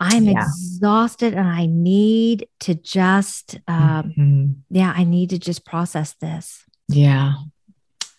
I'm 0.00 0.24
Yeah. 0.24 0.42
exhausted 0.42 1.34
and 1.34 1.46
i 1.46 1.66
need 1.66 2.48
to 2.60 2.74
just 2.74 3.58
um, 3.68 4.14
Mhm. 4.18 4.54
yeah 4.70 4.92
i 4.96 5.04
need 5.04 5.30
to 5.30 5.38
just 5.38 5.64
process 5.64 6.14
this 6.20 6.64
Yeah. 6.88 7.34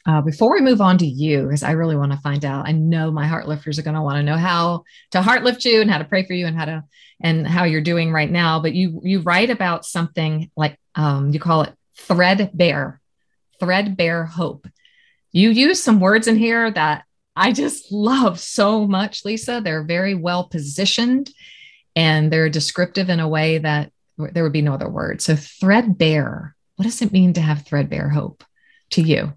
Uh, 0.03 0.19
before 0.21 0.51
we 0.53 0.61
move 0.61 0.81
on 0.81 0.97
to 0.97 1.05
you, 1.05 1.43
because 1.43 1.61
I 1.61 1.73
really 1.73 1.95
want 1.95 2.11
to 2.11 2.17
find 2.17 2.43
out, 2.43 2.67
I 2.67 2.71
know 2.71 3.11
my 3.11 3.27
heart 3.27 3.47
lifters 3.47 3.77
are 3.77 3.83
going 3.83 3.93
to 3.95 4.01
want 4.01 4.15
to 4.17 4.23
know 4.23 4.35
how 4.37 4.83
to 5.11 5.21
heart 5.21 5.43
lift 5.43 5.63
you 5.63 5.79
and 5.79 5.91
how 5.91 5.99
to 5.99 6.05
pray 6.05 6.25
for 6.25 6.33
you 6.33 6.47
and 6.47 6.57
how 6.57 6.65
to 6.65 6.83
and 7.19 7.45
how 7.45 7.65
you're 7.65 7.81
doing 7.91 8.11
right 8.11 8.31
now. 8.31 8.59
But 8.59 8.73
you 8.73 8.99
you 9.03 9.19
write 9.19 9.51
about 9.51 9.85
something 9.85 10.49
like 10.57 10.79
um, 10.95 11.29
you 11.33 11.39
call 11.39 11.61
it 11.61 11.73
threadbare, 11.97 12.99
threadbare 13.59 14.25
hope. 14.25 14.67
You 15.33 15.51
use 15.51 15.83
some 15.83 15.99
words 15.99 16.27
in 16.27 16.35
here 16.37 16.71
that 16.71 17.03
I 17.35 17.51
just 17.51 17.91
love 18.11 18.39
so 18.39 18.87
much, 18.87 19.23
Lisa. 19.23 19.61
They're 19.63 19.83
very 19.83 20.15
well 20.15 20.45
positioned 20.45 21.29
and 21.95 22.31
they're 22.31 22.49
descriptive 22.49 23.09
in 23.09 23.19
a 23.19 23.27
way 23.27 23.57
that 23.57 23.91
there 24.17 24.43
would 24.43 24.53
be 24.53 24.61
no 24.61 24.73
other 24.73 24.89
word. 24.89 25.21
So 25.21 25.35
threadbare. 25.35 26.55
What 26.75 26.83
does 26.85 27.01
it 27.01 27.11
mean 27.11 27.33
to 27.33 27.41
have 27.41 27.65
threadbare 27.65 28.09
hope 28.09 28.43
to 28.91 29.01
you? 29.01 29.33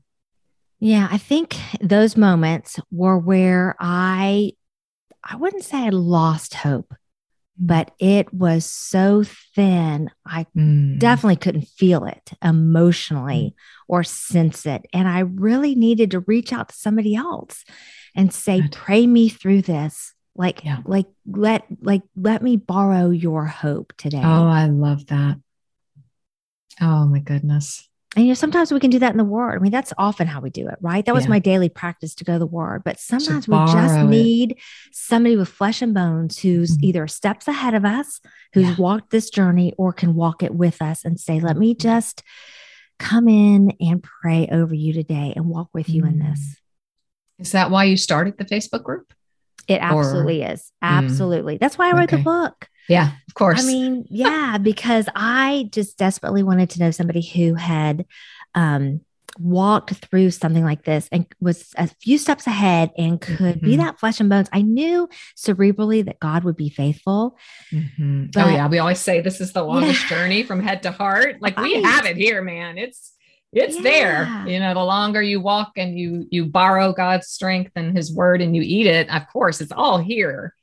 Yeah, 0.81 1.09
I 1.11 1.19
think 1.19 1.57
those 1.81 2.17
moments 2.17 2.79
were 2.91 3.19
where 3.19 3.77
I 3.79 4.53
I 5.23 5.37
wouldn't 5.37 5.65
say 5.65 5.79
I 5.79 5.89
lost 5.89 6.55
hope, 6.55 6.93
but 7.59 7.93
it 7.99 8.33
was 8.33 8.65
so 8.67 9.25
thin. 9.55 10.11
I 10.27 10.47
Mm. 10.57 10.99
definitely 10.99 11.37
couldn't 11.37 11.69
feel 11.69 12.05
it 12.05 12.33
emotionally 12.43 13.55
or 13.89 14.05
sense 14.05 14.65
it. 14.67 14.87
And 14.93 15.09
I 15.09 15.21
really 15.21 15.75
needed 15.75 16.11
to 16.13 16.21
reach 16.21 16.53
out 16.53 16.69
to 16.71 16.75
somebody 16.75 17.15
else 17.15 17.65
and 18.15 18.33
say, 18.33 18.61
Good. 18.63 18.73
pray 18.73 19.07
me 19.07 19.29
through 19.29 19.63
this. 19.63 20.14
Like, 20.37 20.65
Yeah. 20.65 20.79
like 20.85 21.07
let 21.27 21.65
like 21.81 22.03
let 22.17 22.43
me 22.43 22.57
borrow 22.57 23.11
your 23.11 23.47
hope 23.47 23.93
today. 23.97 24.23
Oh, 24.25 24.47
I 24.49 24.67
love 24.67 25.07
that. 25.07 25.39
Oh 26.81 27.07
my 27.07 27.21
goodness. 27.21 27.89
And 28.17 28.27
you 28.27 28.31
know, 28.31 28.35
sometimes 28.35 28.73
we 28.73 28.79
can 28.79 28.91
do 28.91 29.01
that 29.01 29.11
in 29.11 29.19
the 29.19 29.25
word. 29.25 29.57
I 29.57 29.59
mean, 29.59 29.73
that's 29.73 29.93
often 29.99 30.29
how 30.29 30.41
we 30.41 30.49
do 30.51 30.69
it, 30.69 30.77
right? 30.81 31.05
That 31.05 31.15
was 31.15 31.25
Yeah. 31.25 31.31
my 31.31 31.39
daily 31.41 31.69
practice 31.69 32.15
to 32.17 32.25
go 32.25 32.35
to 32.35 32.39
the 32.39 32.47
word. 32.47 32.83
But 32.85 33.01
sometimes 33.01 33.49
we 33.49 33.57
just 33.73 34.03
it. 34.03 34.07
need 34.07 34.59
somebody 34.93 35.37
with 35.37 35.49
flesh 35.49 35.83
and 35.83 35.93
bones 35.95 36.39
who's 36.39 36.77
Mhm. 36.79 36.83
either 36.83 37.07
steps 37.09 37.49
ahead 37.49 37.75
of 37.75 37.85
us, 37.85 38.21
who's 38.53 38.69
Yeah. 38.69 38.77
walked 38.77 39.11
this 39.11 39.31
journey, 39.31 39.73
or 39.79 39.93
can 39.93 40.15
walk 40.15 40.45
it 40.45 40.55
with 40.55 40.81
us 40.81 41.05
and 41.05 41.19
say, 41.19 41.41
Let 41.41 41.53
Mm-hmm. 41.57 41.61
me 41.61 41.75
just 41.75 42.23
come 43.01 43.29
in 43.29 43.73
and 43.81 44.01
pray 44.01 44.49
over 44.51 44.75
you 44.75 44.93
today 44.93 45.33
and 45.35 45.47
walk 45.47 45.71
with 45.75 45.89
you 45.89 46.05
in 46.05 46.21
this. 46.21 46.57
Is 47.41 47.51
that 47.51 47.71
why 47.73 47.85
you 47.85 47.97
started 47.97 48.39
the 48.39 48.45
Facebook 48.45 48.85
group? 48.85 49.13
It 49.69 49.81
Or- 49.81 50.01
absolutely 50.01 50.43
is. 50.43 50.71
Absolutely. 50.83 51.57
That's 51.59 51.79
why 51.79 51.89
I 51.91 51.93
wrote 51.93 52.05
Okay. 52.13 52.17
the 52.19 52.23
book. 52.23 52.69
Yeah, 52.89 53.13
of 53.29 53.35
course. 53.35 53.63
I 53.63 53.67
mean, 53.67 54.05
yeah, 54.11 54.59
because 54.59 55.07
I 55.15 55.69
just 55.73 55.97
desperately 55.99 56.43
wanted 56.43 56.71
to 56.71 56.81
know 56.81 56.91
somebody 56.91 57.23
who 57.23 57.55
had 57.55 58.05
um, 58.55 59.01
walked 59.39 59.91
through 59.95 60.31
something 60.31 60.63
like 60.63 60.85
this 60.85 61.09
and 61.11 61.27
was 61.41 61.73
a 61.77 61.89
few 61.89 62.19
steps 62.19 62.47
ahead 62.47 62.91
and 62.97 63.21
could 63.21 63.61
be 63.61 63.73
Mhm. 63.75 63.79
that 63.79 63.99
flesh 63.99 64.21
and 64.21 64.29
bones. 64.31 64.49
I 64.53 64.63
knew 64.63 65.09
cerebrally 65.37 66.05
that 66.05 66.21
God 66.21 66.45
would 66.45 66.57
be 66.57 66.69
faithful. 66.69 67.37
Mhm. 67.73 68.31
oh 68.37 68.49
yeah, 68.49 68.69
we 68.69 68.79
always 68.79 69.01
say 69.01 69.21
this 69.21 69.41
is 69.41 69.53
the 69.53 69.63
longest 69.65 70.03
Yeah. 70.03 70.09
journey 70.19 70.43
from 70.45 70.63
head 70.63 70.83
to 70.85 70.93
heart. 70.93 71.39
Like 71.41 71.59
we 71.59 71.83
have 71.83 72.05
it 72.07 72.17
here, 72.17 72.43
man. 72.43 72.79
It's 72.79 73.13
it's 73.55 73.81
there. 73.83 74.45
You 74.47 74.59
know, 74.61 74.75
the 74.75 74.85
longer 74.85 75.23
you 75.23 75.41
walk 75.41 75.73
and 75.77 75.99
you 75.99 76.27
you 76.31 76.45
borrow 76.47 76.93
God's 76.93 77.29
strength 77.29 77.73
and 77.77 77.97
His 77.97 78.13
Word 78.13 78.43
and 78.43 78.55
you 78.57 78.63
eat 78.63 78.87
it, 78.87 79.09
of 79.11 79.23
course, 79.33 79.61
it's 79.61 79.73
all 79.73 79.99
here. 79.99 80.55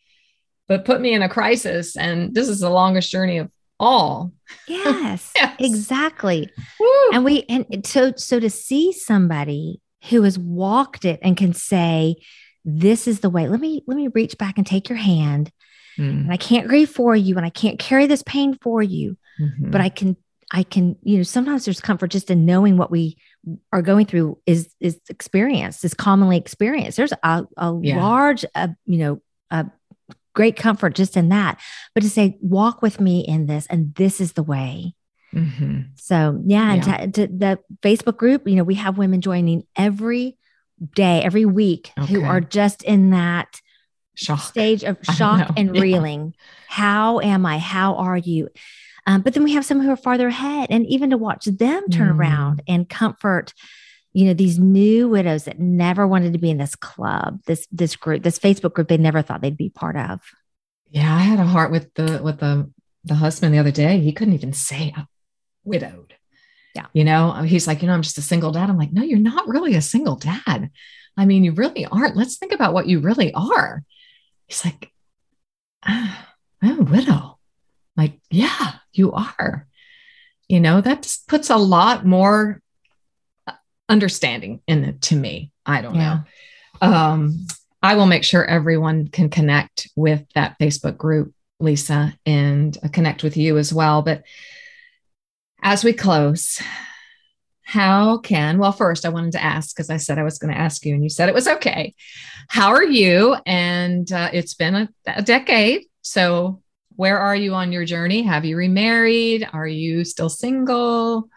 But 0.68 0.86
put 0.86 1.02
me 1.02 1.14
in 1.14 1.22
a 1.22 1.30
crisis, 1.30 1.98
and 1.98 2.34
this 2.34 2.48
is 2.48 2.60
the 2.60 2.70
longest 2.70 3.12
journey 3.12 3.38
of 3.40 3.52
all. 3.80 4.32
Yes, 4.68 5.32
Yes. 5.36 5.56
exactly. 5.60 6.50
Woo. 6.80 7.10
And 7.14 7.26
we 7.26 7.44
and 7.50 7.86
so 7.86 8.14
so 8.16 8.40
to 8.40 8.50
see 8.50 8.92
somebody 8.94 9.82
who 10.10 10.24
has 10.24 10.38
walked 10.40 11.04
it 11.06 11.20
and 11.22 11.36
can 11.36 11.54
say, 11.54 12.16
"This 12.64 13.08
is 13.08 13.20
the 13.20 13.30
way." 13.30 13.48
Let 13.50 13.60
me 13.60 13.84
let 13.88 13.96
me 13.98 14.08
reach 14.14 14.38
back 14.38 14.58
and 14.58 14.66
take 14.66 14.88
your 14.90 14.98
hand. 14.98 15.52
Mm, 15.98 16.24
And 16.24 16.32
I 16.32 16.38
can't 16.38 16.68
grieve 16.70 16.90
for 16.90 17.16
you, 17.16 17.36
and 17.38 17.46
I 17.46 17.50
can't 17.50 17.78
carry 17.80 18.06
this 18.08 18.24
pain 18.24 18.58
for 18.62 18.82
you. 18.82 19.18
mhm. 19.42 19.72
but 19.72 19.82
I 19.82 19.90
can 19.90 20.16
I 20.54 20.64
can 20.64 20.98
you 21.04 21.18
know 21.18 21.24
sometimes 21.24 21.66
there's 21.66 21.80
comfort 21.82 22.08
just 22.12 22.30
in 22.30 22.46
knowing 22.46 22.78
what 22.78 22.92
we 22.92 23.18
are 23.72 23.82
going 23.82 24.06
through 24.06 24.38
is 24.46 24.74
is 24.80 25.00
experienced 25.10 25.84
is 25.86 25.94
commonly 25.94 26.38
experienced. 26.38 26.98
There's 26.98 27.14
a, 27.24 27.46
a 27.58 27.80
Yeah. 27.82 27.98
large 27.98 28.44
uh, 28.56 28.68
you 28.86 28.98
know 28.98 29.22
a 29.50 29.66
great 30.34 30.56
comfort 30.58 30.96
just 30.96 31.16
in 31.18 31.30
that, 31.30 31.60
but 31.96 32.04
to 32.04 32.10
say 32.10 32.38
walk 32.42 32.82
with 32.82 33.00
me 33.00 33.22
in 33.28 33.46
this 33.48 33.66
and 33.68 33.96
this 33.96 34.20
is 34.22 34.34
the 34.34 34.44
way. 34.44 34.94
Mhm. 35.34 35.90
So 35.96 36.42
yeah, 36.46 36.74
and 36.74 37.14
to, 37.14 37.28
to 37.28 37.34
the 37.34 37.60
Facebook 37.82 38.18
group, 38.18 38.46
you 38.48 38.56
know, 38.58 38.64
we 38.66 38.76
have 38.76 38.98
women 38.98 39.22
joining 39.22 39.64
every 39.78 40.38
day, 40.96 41.22
every 41.24 41.46
week 41.46 41.92
who 42.10 42.24
are 42.26 42.42
just 42.42 42.84
in 42.84 43.12
that 43.12 43.62
shock. 44.16 44.40
stage 44.42 44.84
of 44.84 44.98
shock 45.16 45.52
and 45.56 45.74
Yeah. 45.76 45.82
reeling. 45.82 46.34
How 46.68 47.20
am 47.22 47.46
I? 47.46 47.60
How 47.60 47.96
are 47.96 48.18
you? 48.18 48.50
Um, 49.08 49.22
but 49.22 49.34
then 49.34 49.44
we 49.44 49.54
have 49.54 49.66
some 49.66 49.82
who 49.82 49.90
are 49.92 49.96
farther 49.98 50.28
ahead, 50.28 50.68
and 50.70 50.86
even 50.86 51.10
to 51.10 51.18
watch 51.18 51.46
them 51.46 51.90
turn 51.90 52.10
Mm. 52.10 52.18
around 52.20 52.62
and 52.68 52.88
comfort, 52.88 53.54
you 54.14 54.26
know, 54.26 54.34
these 54.34 54.60
new 54.60 55.08
widows 55.10 55.46
that 55.46 55.60
never 55.60 56.06
wanted 56.06 56.34
to 56.34 56.40
be 56.40 56.50
in 56.52 56.58
this 56.58 56.76
club, 56.76 57.42
this 57.46 57.68
this 57.72 57.96
group, 57.96 58.24
this 58.24 58.38
Facebook 58.40 58.74
group 58.74 58.88
they 58.90 58.98
never 58.98 59.22
thought 59.22 59.42
they'd 59.42 59.58
be 59.58 59.70
part 59.70 59.96
of. 59.96 60.20
Yeah, 60.90 61.16
I 61.16 61.20
had 61.22 61.40
a 61.40 61.46
heart 61.46 61.72
with 61.72 61.94
the 61.96 62.22
with 62.24 62.40
the 62.40 62.70
the 63.04 63.16
husband 63.16 63.54
the 63.54 63.60
other 63.60 63.72
day. 63.72 64.00
He 64.00 64.12
couldn't 64.14 64.36
even 64.36 64.54
say 64.54 64.94
a 64.96 65.08
widowed. 65.64 66.14
Yeah. 66.76 66.86
You 66.94 67.04
know, 67.04 67.32
he's 67.42 67.68
like, 67.68 67.82
you 67.82 67.88
know, 67.88 67.94
I'm 67.94 68.02
just 68.04 68.18
a 68.18 68.22
single 68.22 68.52
dad. 68.52 68.70
I'm 68.70 68.78
like, 68.78 68.94
no, 68.94 69.02
you're 69.02 69.20
not 69.20 69.48
really 69.48 69.76
a 69.76 69.82
single 69.82 70.16
dad. 70.16 70.70
I 71.18 71.26
mean, 71.26 71.44
you 71.44 71.52
really 71.52 71.86
aren't. 71.86 72.16
Let's 72.16 72.38
think 72.38 72.52
about 72.54 72.74
what 72.74 72.88
you 72.88 73.00
really 73.00 73.34
are. 73.34 73.84
He's 74.48 74.64
like, 74.64 74.92
ah, 75.86 76.30
I'm 76.62 76.80
a 76.80 76.84
widow. 76.84 77.40
Like, 77.98 78.20
yeah, 78.30 78.74
you 78.94 79.12
are. 79.14 79.68
You 80.48 80.60
know, 80.60 80.82
that 80.82 81.04
just 81.04 81.28
puts 81.28 81.50
a 81.50 81.58
lot 81.58 82.06
more 82.06 82.62
uh, 83.48 83.54
understanding 83.88 84.62
in 84.68 84.84
it 84.84 85.02
to 85.04 85.16
me. 85.16 85.52
I 85.66 85.82
don't 85.82 85.96
Yeah. 85.96 86.20
know. 86.82 86.88
Um, 86.88 87.48
I 87.82 87.96
will 87.96 88.06
make 88.06 88.24
sure 88.24 88.46
everyone 88.46 89.08
can 89.08 89.30
connect 89.30 89.90
with 89.96 90.24
that 90.36 90.58
Facebook 90.60 90.98
group, 90.98 91.34
Lisa, 91.60 92.14
and 92.26 92.78
uh, 92.84 92.88
connect 92.90 93.24
with 93.24 93.38
you 93.38 93.58
as 93.58 93.74
well. 93.74 94.02
But 94.02 94.24
as 95.64 95.84
we 95.84 95.94
close, 95.94 96.62
how 97.64 98.18
can, 98.18 98.58
well, 98.58 98.72
first 98.72 99.06
I 99.06 99.10
wanted 99.10 99.32
to 99.34 99.44
ask, 99.44 99.76
because 99.76 99.90
I 99.90 99.98
said 99.98 100.18
I 100.18 100.24
was 100.24 100.38
going 100.38 100.54
to 100.54 100.60
ask 100.60 100.86
you 100.86 100.94
and 100.94 101.04
you 101.04 101.10
said 101.10 101.30
it 101.30 101.36
was 101.36 101.48
okay. 101.48 101.94
How 102.50 102.70
are 102.72 102.84
you? 102.84 103.36
And 103.46 104.12
uh, 104.12 104.30
it's 104.34 104.54
been 104.56 104.76
a, 104.76 104.90
a 105.08 105.22
decade. 105.22 105.86
So 106.02 106.61
where 107.02 107.18
are 107.18 107.36
you 107.36 107.56
on 107.56 107.72
your 107.72 107.84
journey? 107.84 108.22
Have 108.22 108.46
you 108.46 108.56
remarried? 108.56 109.50
Are 109.54 109.66
you 109.68 110.06
still 110.06 110.30
single? 110.30 111.30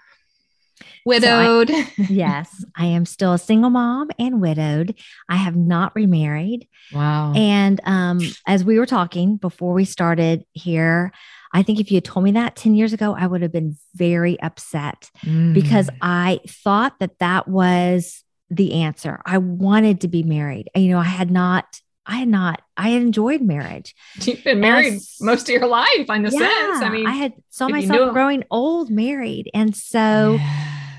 Widowed? 1.07 1.71
yes, 2.11 2.67
I 2.77 2.85
am 2.85 3.07
still 3.07 3.33
a 3.33 3.39
single 3.39 3.71
mom 3.71 4.11
and 4.19 4.43
widowed. 4.43 4.95
I 5.27 5.37
have 5.37 5.57
not 5.57 5.95
remarried. 5.95 6.69
wow. 6.93 7.33
And 7.35 7.81
um, 7.85 8.21
as 8.47 8.63
we 8.63 8.79
were 8.79 8.85
talking 8.85 9.39
before 9.39 9.73
we 9.73 9.87
started 9.87 10.45
here, 10.53 11.13
I 11.55 11.63
think 11.63 11.81
if 11.81 11.91
you 11.91 11.97
had 11.97 12.05
told 12.05 12.25
me 12.25 12.33
that 12.33 12.57
10 12.57 12.75
years 12.75 12.93
ago, 12.93 13.15
I 13.19 13.27
would 13.27 13.41
have 13.41 13.53
been 13.53 13.79
very 13.95 14.39
upset 14.43 15.11
because 15.55 15.89
Mm. 15.89 15.97
I 16.03 16.41
thought 16.47 16.99
that 17.01 17.19
that 17.21 17.49
was 17.49 18.23
the 18.51 18.75
answer. 18.83 19.23
I 19.25 19.39
wanted 19.39 20.03
to 20.03 20.09
be 20.09 20.23
married. 20.25 20.69
You 20.77 20.89
know, 20.91 20.99
I 20.99 21.05
had 21.05 21.31
not, 21.31 21.65
I 22.07 22.17
had 22.17 22.29
not, 22.29 22.61
I 22.77 22.91
had 22.91 23.03
enjoyed 23.03 23.41
marriage. 23.41 23.95
You've 24.21 24.45
been 24.45 24.61
married 24.61 24.95
Yes. 24.95 25.17
most 25.21 25.43
of 25.49 25.55
your 25.55 25.67
life, 25.67 26.09
in 26.11 26.27
a 26.27 26.31
sense. 26.31 26.83
I 26.83 26.89
mean, 26.91 27.07
I 27.07 27.13
had 27.13 27.33
saw 27.51 27.69
myself 27.69 28.13
growing 28.13 28.45
old 28.51 28.91
married. 28.91 29.51
And 29.55 29.75
so 29.75 30.39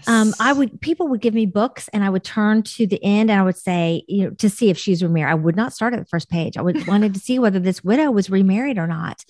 um, 0.08 0.34
I 0.40 0.54
would, 0.54 0.82
people 0.82 1.08
would 1.10 1.22
give 1.22 1.34
me 1.34 1.46
books 1.46 1.88
and 1.90 2.04
I 2.04 2.10
would 2.10 2.24
turn 2.24 2.64
to 2.64 2.88
the 2.88 3.04
end 3.04 3.30
and 3.30 3.40
I 3.40 3.44
would 3.44 3.58
say, 3.58 4.04
you 4.08 4.24
know, 4.26 4.30
to 4.32 4.50
see 4.50 4.70
if 4.70 4.78
she's 4.78 5.04
remarried. 5.04 5.32
I 5.32 5.36
would 5.36 5.56
not 5.56 5.74
start 5.74 5.94
at 5.94 6.00
the 6.00 6.06
first 6.06 6.30
page. 6.30 6.58
I 6.58 6.62
would 6.62 6.88
wanted 6.88 7.14
to 7.14 7.20
see 7.20 7.38
whether 7.40 7.60
this 7.60 7.84
widow 7.84 8.10
was 8.12 8.30
remarried 8.30 8.78
or 8.80 8.88
not. 8.88 9.24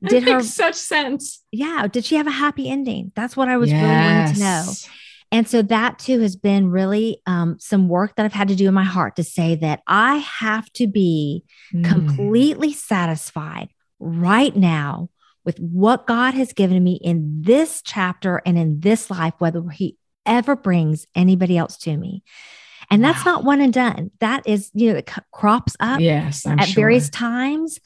That 0.00 0.10
Did 0.10 0.22
her- 0.24 0.36
makes 0.38 0.48
such 0.54 0.74
sense. 0.74 1.42
Yeah. 1.52 1.86
Did 1.92 2.04
she 2.06 2.16
have 2.16 2.26
a 2.26 2.30
happy 2.32 2.68
ending? 2.70 3.12
That's 3.14 3.36
what 3.36 3.48
I 3.48 3.56
was 3.58 3.70
really 3.72 3.84
wanting 3.84 4.34
to 4.34 4.40
know. 4.40 4.64
And 5.32 5.48
so 5.48 5.62
that 5.62 5.98
too 5.98 6.20
has 6.20 6.36
been 6.36 6.70
really 6.70 7.20
um, 7.26 7.56
some 7.58 7.88
work 7.88 8.14
that 8.16 8.24
I've 8.26 8.32
had 8.32 8.48
to 8.48 8.54
do 8.54 8.68
in 8.68 8.74
my 8.74 8.84
heart 8.84 9.16
to 9.16 9.24
say 9.24 9.54
that 9.56 9.80
I 9.86 10.16
have 10.18 10.70
to 10.74 10.86
be 10.86 11.42
Mm. 11.74 11.88
completely 11.88 12.72
satisfied 12.74 13.70
right 13.98 14.54
now 14.54 15.08
with 15.44 15.58
what 15.58 16.06
God 16.06 16.34
has 16.34 16.52
given 16.52 16.84
me 16.84 17.00
in 17.02 17.40
this 17.42 17.80
chapter 17.82 18.42
and 18.44 18.58
in 18.58 18.80
this 18.80 19.10
life, 19.10 19.32
whether 19.38 19.62
He 19.70 19.96
ever 20.26 20.54
brings 20.54 21.06
anybody 21.16 21.56
else 21.56 21.78
to 21.78 21.96
me. 21.96 22.22
And 22.90 23.02
that's 23.02 23.24
Wow. 23.24 23.36
not 23.36 23.44
one 23.44 23.60
and 23.62 23.72
done. 23.72 24.10
That 24.20 24.46
is, 24.46 24.70
you 24.74 24.92
know, 24.92 24.98
it 24.98 25.10
crops 25.32 25.74
up 25.80 25.98
Yes, 25.98 26.44
I'm 26.46 26.58
at 26.60 26.68
sure. 26.68 26.82
various 26.82 27.08
times. 27.08 27.78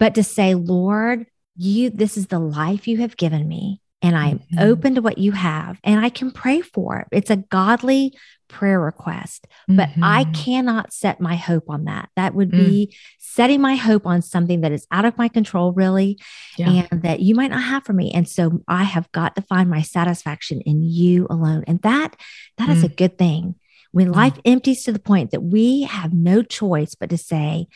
But 0.00 0.14
to 0.16 0.24
say, 0.24 0.54
Lord, 0.54 1.26
you, 1.56 1.90
this 1.90 2.16
is 2.16 2.26
the 2.26 2.38
life 2.40 2.88
you 2.88 2.98
have 2.98 3.16
given 3.16 3.46
me. 3.46 3.80
And 4.00 4.16
I'm 4.16 4.38
Mhm. 4.52 4.70
open 4.70 4.94
to 4.94 5.02
what 5.02 5.18
you 5.18 5.32
have, 5.32 5.78
and 5.82 5.98
I 5.98 6.08
can 6.08 6.30
pray 6.30 6.60
for 6.60 7.00
it. 7.00 7.08
It's 7.10 7.30
a 7.30 7.36
godly 7.36 8.14
prayer 8.48 8.80
request 8.80 9.46
but 9.68 9.90
I 10.00 10.24
Mhm. 10.24 10.34
cannot 10.34 10.92
set 10.94 11.20
my 11.20 11.36
hope 11.36 11.64
on 11.68 11.84
that. 11.84 12.08
That 12.16 12.34
would 12.34 12.50
Mm. 12.52 12.56
be 12.56 12.96
setting 13.18 13.60
my 13.60 13.74
hope 13.76 14.06
on 14.06 14.22
something 14.22 14.62
that 14.62 14.72
is 14.72 14.86
out 14.90 15.04
of 15.04 15.18
my 15.18 15.28
control, 15.28 15.72
really, 15.72 16.18
Yeah. 16.56 16.86
and 16.90 17.02
that 17.02 17.20
you 17.20 17.34
might 17.34 17.50
not 17.50 17.62
have 17.62 17.84
for 17.84 17.92
me. 17.92 18.10
And 18.12 18.26
so 18.26 18.62
I 18.66 18.84
have 18.84 19.12
got 19.12 19.36
to 19.36 19.42
find 19.42 19.68
my 19.68 19.82
satisfaction 19.82 20.62
in 20.62 20.82
you 20.82 21.26
alone. 21.28 21.62
And 21.66 21.82
that 21.82 22.16
that 22.56 22.70
is 22.70 22.82
a 22.82 22.88
good 22.88 23.18
thing. 23.18 23.54
When 23.92 24.08
Mm. 24.08 24.16
life 24.16 24.38
empties 24.46 24.82
to 24.84 24.92
the 24.92 24.98
point 24.98 25.30
that 25.32 25.42
we 25.42 25.82
have 25.82 26.14
no 26.14 26.42
choice 26.42 26.94
but 26.94 27.10
to 27.10 27.18
say, 27.18 27.66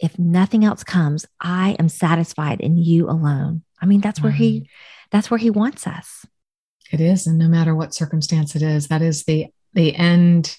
if 0.00 0.18
nothing 0.18 0.64
else 0.64 0.84
comes, 0.84 1.26
I 1.38 1.76
am 1.78 1.90
satisfied 1.90 2.60
in 2.62 2.78
you 2.78 3.10
alone. 3.10 3.62
I 3.82 3.84
mean, 3.86 4.00
that's 4.00 4.22
where 4.22 4.32
he 4.32 4.68
that's 5.10 5.30
where 5.30 5.38
he 5.38 5.50
wants 5.50 5.86
us. 5.86 6.26
It 6.90 7.00
is, 7.00 7.26
and 7.26 7.38
no 7.38 7.48
matter 7.48 7.74
what 7.74 7.94
circumstance 7.94 8.56
it 8.56 8.62
is, 8.62 8.88
that 8.88 9.02
is 9.02 9.24
the 9.24 9.46
the 9.74 9.94
end. 9.94 10.56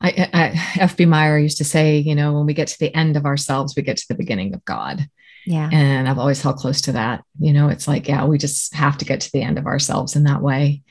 I, 0.00 0.28
I, 0.32 0.80
F.B. 0.80 1.06
Meyer 1.06 1.38
used 1.38 1.58
to 1.58 1.64
say, 1.64 1.98
you 1.98 2.14
know, 2.14 2.34
when 2.34 2.44
we 2.44 2.52
get 2.52 2.68
to 2.68 2.78
the 2.78 2.94
end 2.94 3.16
of 3.16 3.24
ourselves, 3.24 3.74
we 3.74 3.82
get 3.82 3.96
to 3.96 4.08
the 4.08 4.14
beginning 4.14 4.54
of 4.54 4.62
God. 4.64 5.08
Yeah. 5.46 5.70
And 5.72 6.06
I've 6.06 6.18
always 6.18 6.42
held 6.42 6.56
close 6.56 6.82
to 6.82 6.92
that. 6.92 7.24
You 7.38 7.54
know, 7.54 7.68
it's 7.68 7.88
like, 7.88 8.06
yeah, 8.06 8.26
we 8.26 8.36
just 8.36 8.74
have 8.74 8.98
to 8.98 9.06
get 9.06 9.22
to 9.22 9.32
the 9.32 9.40
end 9.40 9.58
of 9.58 9.66
ourselves 9.66 10.14
in 10.14 10.24
that 10.24 10.42
way. 10.42 10.82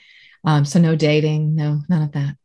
Um, 0.43 0.65
so 0.65 0.79
no 0.79 0.95
dating, 0.95 1.55
no, 1.55 1.81
none 1.87 2.01
of 2.01 2.13
that. 2.13 2.35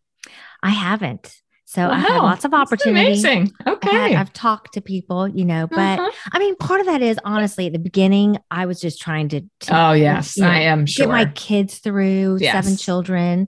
I 0.62 0.70
haven't. 0.70 1.34
So 1.72 1.88
I 1.88 1.98
had 2.00 2.16
Wow, 2.16 2.22
lots 2.24 2.44
of 2.44 2.52
opportunities. 2.52 3.22
Amazing. 3.22 3.52
Okay. 3.64 3.90
had- 3.90 4.14
I've 4.14 4.32
talked 4.32 4.74
to 4.74 4.80
people, 4.80 5.28
you 5.28 5.44
know, 5.44 5.68
but 5.68 6.00
Uh-huh. 6.00 6.10
I 6.32 6.40
mean, 6.40 6.56
part 6.56 6.80
of 6.80 6.86
that 6.86 7.00
is 7.00 7.16
honestly 7.24 7.68
at 7.68 7.72
the 7.72 7.78
beginning, 7.78 8.38
I 8.50 8.66
was 8.66 8.80
just 8.80 9.00
trying 9.00 9.28
to, 9.28 9.42
to 9.60 9.80
oh 9.80 9.92
yes, 9.92 10.36
you 10.36 10.42
know, 10.42 10.50
I 10.50 10.62
am 10.62 10.84
sure. 10.84 11.06
get 11.06 11.12
my 11.12 11.26
kids 11.26 11.78
through 11.78 12.40
seven 12.40 12.76
children. 12.76 13.46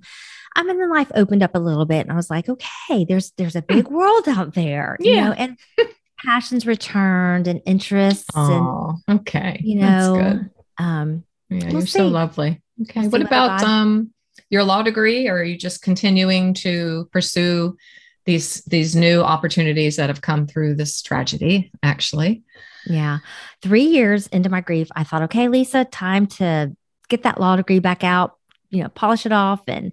I 0.55 0.63
mean, 0.63 0.79
then 0.79 0.89
life 0.93 1.11
opened 1.17 1.43
up 1.43 1.57
a 1.57 1.59
little 1.59 1.85
bit, 1.85 2.03
and 2.03 2.13
I 2.13 2.15
was 2.15 2.31
like, 2.31 2.49
okay, 2.49 3.05
there's 3.09 3.33
there's 3.39 3.57
a 3.57 3.63
big 3.63 3.89
world 3.89 4.29
out 4.29 4.55
there, 4.55 4.97
you 5.01 5.19
Hmm. 5.19 5.25
Know, 5.25 5.33
and 5.33 5.59
passions 6.25 6.65
returned 6.65 7.49
and 7.49 7.61
interests, 7.67 8.31
and 8.37 8.67
oh, 8.67 8.97
okay. 9.11 9.61
you 9.65 9.81
That's 9.81 10.07
know, 10.07 10.15
good. 10.23 10.51
um, 10.79 11.25
Yeah, 11.51 11.65
We'll 11.65 11.73
you're 11.79 11.87
so 11.87 12.07
lovely. 12.07 12.63
Okay. 12.83 13.01
We'll 13.01 13.11
what 13.11 13.19
see 13.19 13.23
what 13.25 13.27
about 13.27 13.63
um 13.65 14.13
your 14.49 14.63
law 14.63 14.83
degree? 14.83 15.27
Or 15.27 15.39
are 15.39 15.43
you 15.43 15.59
just 15.59 15.83
continuing 15.83 16.55
to 16.55 17.09
pursue 17.13 17.77
these 18.25 18.63
these 18.65 18.95
new 18.95 19.21
opportunities 19.21 19.97
that 19.97 20.09
have 20.09 20.21
come 20.21 20.47
through 20.47 20.75
this 20.77 21.03
tragedy? 21.03 21.71
Actually, 21.83 22.43
yeah, 22.87 23.19
three 23.61 23.85
years 23.85 24.27
into 24.29 24.49
my 24.49 24.61
grief, 24.61 24.89
I 24.95 25.05
thought, 25.05 25.23
okay, 25.23 25.49
Lisa, 25.49 25.85
time 25.85 26.27
to 26.29 26.75
get 27.09 27.23
that 27.25 27.41
law 27.41 27.57
degree 27.57 27.79
back 27.79 28.05
out, 28.05 28.37
you 28.71 28.83
know, 28.83 28.89
polish 28.89 29.27
it 29.27 29.33
off, 29.33 29.63
and 29.69 29.93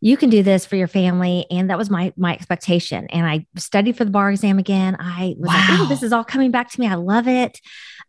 you 0.00 0.16
can 0.16 0.30
do 0.30 0.42
this 0.42 0.64
for 0.66 0.76
your 0.76 0.88
family. 0.88 1.46
And 1.50 1.70
that 1.70 1.78
was 1.78 1.90
my 1.90 2.12
my 2.16 2.32
expectation. 2.32 3.06
And 3.10 3.26
i 3.26 3.46
studied 3.56 3.96
for 3.96 4.04
the 4.04 4.10
bar 4.10 4.30
exam 4.30 4.58
again. 4.58 4.96
I 4.98 5.34
was 5.38 5.48
like 5.48 5.80
oh 5.80 5.86
this 5.88 6.02
is 6.02 6.12
all 6.12 6.24
coming 6.24 6.50
back 6.50 6.70
to 6.70 6.80
me. 6.80 6.86
I 6.86 6.94
love 6.94 7.28
it. 7.28 7.60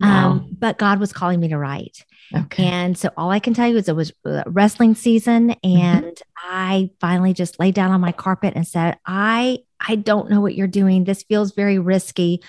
Wow. 0.02 0.32
um, 0.32 0.50
but 0.60 0.78
god 0.78 1.00
was 1.00 1.14
calling 1.14 1.40
me 1.40 1.48
to 1.48 1.58
write 1.58 2.04
okay. 2.36 2.64
and 2.66 2.98
so 2.98 3.10
all 3.18 3.30
i 3.32 3.40
can 3.40 3.54
tell 3.54 3.68
you 3.68 3.78
is 3.78 3.88
it 3.90 3.96
was 3.96 4.12
wrestling 4.48 4.96
season 4.96 5.50
Mm-hmm. 5.64 5.78
and 5.78 6.18
i 6.38 6.90
finally 7.02 7.34
just 7.34 7.60
laid 7.60 7.76
down 7.76 7.92
on 7.92 8.02
my 8.02 8.12
carpet 8.12 8.54
and 8.56 8.68
said 8.68 8.98
i 9.06 9.60
i 9.80 9.96
don't 9.96 10.30
know 10.30 10.42
what 10.42 10.56
you're 10.56 10.68
doing 10.68 11.04
this 11.04 11.24
feels 11.24 11.54
very 11.54 11.80
risky 11.80 12.42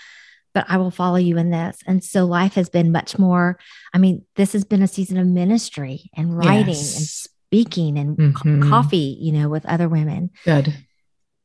but 0.54 0.64
I 0.70 0.78
will 0.78 0.90
follow 0.90 1.16
you 1.18 1.36
in 1.36 1.50
this. 1.50 1.76
And 1.86 2.02
so 2.02 2.24
life 2.24 2.54
has 2.54 2.70
been 2.70 2.90
much 2.90 3.18
more. 3.18 3.58
I 3.92 3.98
mean, 3.98 4.24
this 4.36 4.54
has 4.54 4.64
been 4.64 4.80
a 4.80 4.88
season 4.88 5.18
of 5.18 5.26
ministry 5.26 6.08
and 6.16 6.34
writing 6.34 6.68
and 6.68 6.74
speaking 6.74 7.98
and 7.98 8.34
co- 8.34 8.48
Mhm. 8.48 8.66
coffee, 8.70 9.18
you 9.20 9.32
know, 9.32 9.50
with 9.50 9.66
other 9.66 9.86
women. 9.86 10.30
Good. 10.46 10.72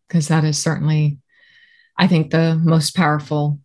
Because 0.07 0.29
that 0.29 0.45
is 0.45 0.57
certainly, 0.57 1.17
I 1.97 2.07
think, 2.07 2.31
the 2.31 2.55
most 2.63 2.95
powerful 2.95 3.59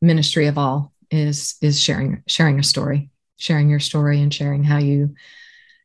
ministry 0.00 0.46
of 0.46 0.56
all 0.56 0.94
is 1.10 1.56
is 1.60 1.78
sharing 1.78 2.22
sharing 2.26 2.58
a 2.58 2.62
story, 2.62 3.10
sharing 3.36 3.68
your 3.68 3.80
story 3.80 4.20
and 4.20 4.32
sharing 4.32 4.64
how 4.64 4.78
you 4.78 5.14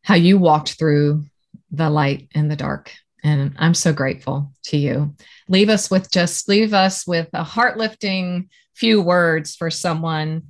how 0.04 0.16
you 0.16 0.38
walked 0.38 0.74
through 0.74 1.26
the 1.72 1.90
light 1.90 2.30
and 2.34 2.50
the 2.50 2.56
dark. 2.56 2.92
And 3.24 3.54
I'm 3.60 3.74
so 3.74 3.92
grateful 3.92 4.54
to 4.66 4.78
you. 4.78 5.14
Leave 5.50 5.70
us 5.70 5.92
with 5.92 6.10
just 6.10 6.48
leave 6.48 6.74
us 6.74 7.06
with 7.06 7.28
a 7.34 7.44
heart 7.44 7.78
lifting 7.78 8.50
few 8.76 9.02
words 9.02 9.56
for 9.56 9.70
someone 9.70 10.44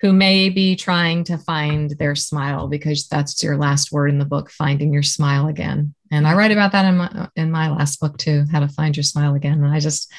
who 0.00 0.12
may 0.12 0.48
be 0.48 0.76
trying 0.76 1.24
to 1.24 1.38
find 1.38 1.90
their 1.98 2.14
smile 2.14 2.68
because 2.68 3.08
that's 3.08 3.42
your 3.42 3.56
last 3.56 3.90
word 3.92 4.10
in 4.10 4.18
the 4.18 4.24
book 4.24 4.50
finding 4.50 4.92
your 4.92 5.02
smile 5.02 5.46
again 5.46 5.94
and 6.10 6.26
i 6.26 6.34
write 6.34 6.50
about 6.50 6.72
that 6.72 6.84
in 6.84 6.96
my 6.98 7.28
in 7.36 7.50
my 7.50 7.70
last 7.70 7.98
book 8.00 8.18
too 8.18 8.44
how 8.52 8.60
to 8.60 8.68
find 8.68 8.96
your 8.96 9.04
smile 9.04 9.34
again 9.34 9.64
and 9.64 9.72
i 9.72 9.80
just 9.80 10.12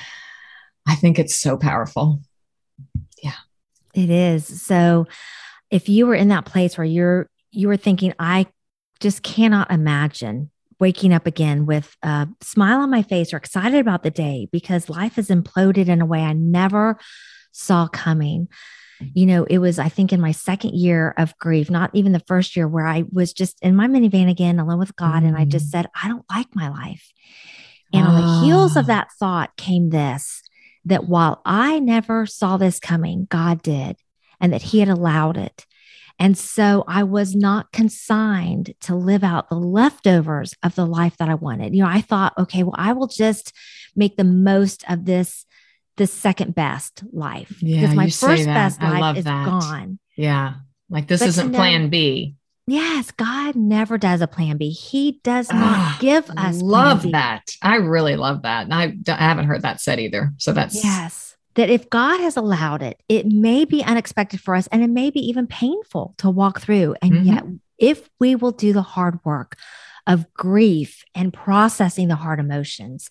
i 0.87 0.95
think 0.95 1.19
it's 1.19 1.35
so 1.35 1.55
powerful 1.55 2.19
Yeah. 3.21 3.33
It 3.93 4.09
is. 4.09 4.61
So 4.61 5.07
if 5.71 5.89
you 5.89 6.05
were 6.05 6.15
in 6.15 6.27
that 6.27 6.45
place 6.45 6.77
where 6.77 6.85
you're 6.85 7.29
you 7.51 7.67
were 7.67 7.77
thinking, 7.77 8.13
I 8.19 8.47
just 8.99 9.23
cannot 9.23 9.71
imagine 9.71 10.51
waking 10.79 11.13
up 11.13 11.27
again 11.27 11.65
with 11.65 11.95
a 12.01 12.27
smile 12.41 12.79
on 12.79 12.89
my 12.89 13.03
face 13.03 13.33
or 13.33 13.37
excited 13.37 13.79
about 13.79 14.03
the 14.03 14.11
day 14.11 14.47
because 14.51 14.89
life 14.89 15.15
has 15.15 15.29
imploded 15.29 15.87
in 15.87 16.01
a 16.01 16.05
way 16.05 16.21
I 16.21 16.33
never 16.33 16.97
saw 17.51 17.87
coming. 17.87 18.47
You 19.13 19.25
know, 19.25 19.43
it 19.45 19.57
was, 19.57 19.79
I 19.79 19.89
think, 19.89 20.13
in 20.13 20.21
my 20.21 20.31
second 20.31 20.75
year 20.75 21.13
of 21.17 21.37
grief, 21.39 21.69
not 21.69 21.89
even 21.93 22.11
the 22.11 22.21
first 22.27 22.55
year, 22.55 22.67
where 22.67 22.85
I 22.85 23.03
was 23.11 23.33
just 23.33 23.59
in 23.61 23.75
my 23.75 23.87
minivan 23.87 24.29
again, 24.29 24.59
alone 24.59 24.79
with 24.79 24.95
God. 24.95 25.23
And 25.23 25.35
I 25.35 25.45
just 25.45 25.69
said, 25.71 25.87
I 26.01 26.07
don't 26.07 26.25
like 26.29 26.55
my 26.55 26.69
life. 26.69 27.11
And 27.93 28.07
on 28.07 28.15
the 28.15 28.45
heels 28.45 28.77
of 28.77 28.85
Ah. 28.85 28.87
that 28.87 29.07
thought 29.19 29.55
came 29.57 29.89
this 29.89 30.43
that 30.85 31.05
while 31.05 31.41
I 31.45 31.79
never 31.79 32.25
saw 32.25 32.57
this 32.57 32.79
coming, 32.79 33.27
God 33.29 33.61
did, 33.61 33.97
and 34.41 34.51
that 34.51 34.61
He 34.63 34.79
had 34.79 34.89
allowed 34.89 35.37
it. 35.37 35.65
And 36.19 36.37
so 36.37 36.83
I 36.87 37.03
was 37.03 37.33
not 37.35 37.71
consigned 37.71 38.73
to 38.81 38.95
live 38.95 39.23
out 39.23 39.49
the 39.49 39.55
leftovers 39.55 40.53
of 40.61 40.75
the 40.75 40.85
life 40.85 41.17
that 41.17 41.29
I 41.29 41.35
wanted. 41.35 41.73
You 41.73 41.81
know, 41.83 41.89
I 41.89 42.01
thought, 42.01 42.33
okay, 42.37 42.61
well, 42.63 42.75
I 42.77 42.93
will 42.93 43.07
just 43.07 43.53
make 43.95 44.17
the 44.17 44.23
most 44.23 44.83
of 44.89 45.05
this, 45.05 45.45
the 45.97 46.05
second 46.07 46.53
best 46.53 47.03
life. 47.13 47.57
Yeah, 47.61 47.81
because 47.81 47.95
my 47.95 48.09
first 48.09 48.45
best 48.45 48.81
life 48.81 49.17
is 49.17 49.23
that. 49.25 49.45
gone. 49.45 49.99
yeah 50.17 50.55
like 50.89 51.07
this 51.07 51.21
But 51.21 51.29
isn't 51.29 51.51
know- 51.51 51.57
plan 51.57 51.89
b 51.89 52.35
Yes, 52.67 53.09
God 53.11 53.55
never 53.55 53.97
does 53.97 54.21
a 54.21 54.27
plan 54.27 54.57
B. 54.57 54.69
He 54.69 55.19
does 55.23 55.49
not 55.51 55.59
Ah, 55.63 55.97
give 55.99 56.29
us 56.29 56.61
love 56.61 57.01
that 57.11 57.41
i 57.61 57.75
really 57.77 58.15
love 58.15 58.43
that 58.43 58.65
and 58.65 58.73
I, 58.73 58.93
I 59.11 59.15
haven't 59.23 59.45
heard 59.47 59.63
that 59.63 59.81
said 59.81 59.99
either 59.99 60.31
so 60.37 60.53
that's 60.53 60.81
Yes. 60.83 61.30
That 61.55 61.69
if 61.69 61.89
God 61.89 62.19
has 62.21 62.37
allowed 62.37 62.81
it, 62.81 63.01
it 63.09 63.25
may 63.25 63.65
be 63.65 63.83
unexpected 63.83 64.39
for 64.39 64.55
us 64.55 64.67
and 64.67 64.81
it 64.83 64.89
may 64.89 65.09
be 65.09 65.19
even 65.19 65.47
painful 65.47 66.15
to 66.19 66.29
walk 66.29 66.61
through. 66.61 66.95
And 67.01 67.13
Mhm. 67.13 67.25
yet, 67.25 67.43
if 67.77 68.09
we 68.19 68.35
will 68.35 68.51
do 68.51 68.71
the 68.73 68.81
hard 68.81 69.19
work 69.25 69.57
of 70.07 70.31
grief 70.33 71.03
and 71.13 71.33
processing 71.33 72.07
the 72.07 72.15
hard 72.15 72.39
emotions, 72.39 73.09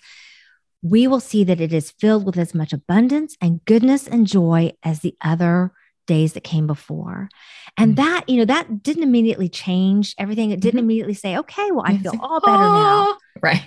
we 0.82 1.06
will 1.06 1.20
see 1.20 1.44
that 1.44 1.60
it 1.60 1.72
is 1.74 1.90
filled 1.90 2.24
with 2.24 2.38
as 2.38 2.54
much 2.54 2.72
abundance 2.72 3.36
and 3.42 3.62
goodness 3.66 4.06
and 4.08 4.26
joy 4.26 4.72
as 4.82 5.00
the 5.00 5.14
other 5.20 5.72
days 6.06 6.32
that 6.32 6.42
came 6.42 6.66
before. 6.66 7.28
And 7.76 7.92
Mhm. 7.92 7.96
that, 7.96 8.28
you 8.28 8.38
know, 8.38 8.46
that 8.46 8.82
didn't 8.82 9.02
immediately 9.02 9.48
change 9.50 10.14
everything. 10.16 10.50
It 10.50 10.60
didn't 10.60 10.80
Mhm. 10.80 10.84
immediately 10.84 11.14
say, 11.14 11.36
okay, 11.36 11.70
well, 11.70 11.84
I 11.84 11.92
It's 11.92 12.02
feel 12.02 12.12
like, 12.12 12.22
all 12.22 12.40
better 12.40 12.70
now. 12.70 13.04
"Oh," 13.06 13.16
right 13.42 13.62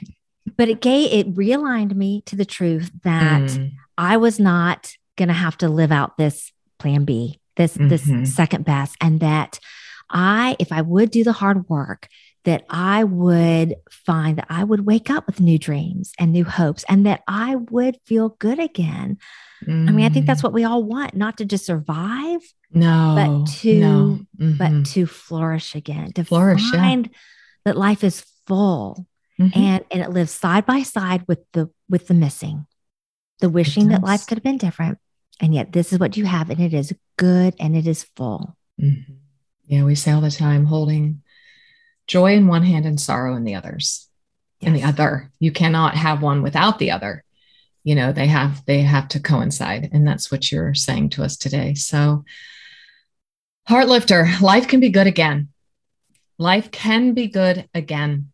But 0.58 0.68
it 0.70 0.82
gave, 0.82 1.12
it 1.14 1.36
realigned 1.36 1.96
me 1.96 2.22
to 2.26 2.36
the 2.36 2.46
truth 2.46 2.92
that 3.04 3.44
Mm. 3.44 3.72
I 3.98 4.18
was 4.18 4.40
not 4.40 4.94
going 5.18 5.28
to 5.30 5.34
have 5.34 5.58
to 5.60 5.70
live 5.70 5.92
out 5.92 6.18
this 6.18 6.52
plan 6.80 7.06
B, 7.06 7.40
this 7.56 7.78
Mhm. 7.78 7.90
this 7.90 8.36
second 8.36 8.66
best 8.66 8.96
and 9.00 9.20
that 9.20 9.60
I 10.10 10.56
if 10.60 10.72
I 10.72 10.82
would 10.82 11.12
do 11.12 11.24
the 11.24 11.34
hard 11.34 11.70
work 11.70 12.08
that 12.46 12.66
I 12.70 13.06
would 13.06 13.76
find 13.90 14.38
that 14.38 14.48
I 14.50 14.64
would 14.66 14.86
wake 14.86 15.10
up 15.10 15.26
with 15.28 15.40
new 15.40 15.58
dreams 15.58 16.12
and 16.20 16.32
new 16.34 16.44
hopes 16.44 16.84
and 16.90 17.06
that 17.06 17.22
I 17.28 17.56
would 17.56 17.98
feel 18.06 18.36
good 18.40 18.60
again. 18.60 19.18
I 19.66 19.72
mean, 19.72 20.06
I 20.06 20.10
think 20.10 20.26
that's 20.26 20.42
Mm. 20.42 20.44
what 20.44 20.54
we 20.54 20.66
all 20.66 20.84
want, 20.84 21.16
not 21.16 21.38
to 21.38 21.46
just 21.46 21.66
survive, 21.66 22.42
no 22.74 23.14
but 23.16 23.52
to- 23.60 23.80
no. 23.80 24.20
but 24.58 24.72
Mhm. 24.72 24.86
to 24.94 25.06
flourish 25.06 25.74
again, 25.74 26.12
to 26.14 26.26
Flourish, 26.26 26.64
yeah. 26.74 26.80
find 26.82 27.10
that 27.64 27.78
life 27.78 28.04
is 28.04 28.26
full 28.46 29.08
mm-hmm. 29.40 29.58
and 29.58 29.86
and 29.90 30.02
it 30.02 30.10
lives 30.10 30.32
side 30.32 30.66
by 30.66 30.84
side 30.84 31.24
with 31.30 31.40
the 31.54 31.70
with 31.90 32.08
the 32.08 32.14
missing 32.14 32.66
the 33.40 33.50
wishing 33.50 33.90
that 33.90 34.04
life 34.04 34.26
could 34.26 34.38
have 34.38 34.44
been 34.44 34.58
different. 34.58 34.98
And 35.40 35.54
yet 35.54 35.72
this 35.72 35.92
is 35.92 36.00
what 36.00 36.16
you 36.16 36.26
have 36.26 36.50
and 36.50 36.60
it 36.60 36.74
is 36.74 36.94
good 37.18 37.56
and 37.60 37.76
it 37.76 37.88
is 37.88 38.04
full. 38.16 38.56
Mm-hmm. 38.82 39.14
yeah 39.66 39.84
we 39.84 39.94
say 39.94 40.12
all 40.12 40.22
the 40.22 40.32
time 40.32 40.66
holding 40.66 41.22
joy 42.08 42.34
in 42.34 42.48
one 42.48 42.64
hand 42.64 42.88
and 42.88 43.00
sorrow 43.00 43.36
in 43.36 43.44
the 43.44 43.54
others 43.54 44.10
yes. 44.60 44.68
in 44.68 44.74
the 44.74 44.84
other. 44.84 45.32
You 45.40 45.52
cannot 45.52 45.96
have 45.96 46.24
one 46.24 46.42
without 46.42 46.80
the 46.80 46.92
other. 46.92 47.24
You 47.84 47.96
know 47.96 48.12
they 48.12 48.28
have 48.28 48.66
they 48.66 48.82
have 48.82 49.10
to 49.10 49.20
coincide 49.20 49.90
and 49.92 50.08
that's 50.08 50.32
what 50.32 50.52
you're 50.52 50.74
saying 50.74 51.10
to 51.12 51.24
us 51.24 51.38
today. 51.38 51.74
So 51.76 52.24
heart 53.68 53.88
lifter 53.88 54.28
life 54.42 54.68
can 54.68 54.80
be 54.80 54.90
good 54.90 55.08
again. 55.08 55.50
Life 56.38 56.72
can 56.72 57.14
be 57.14 57.28
good 57.28 57.68
again 57.74 58.34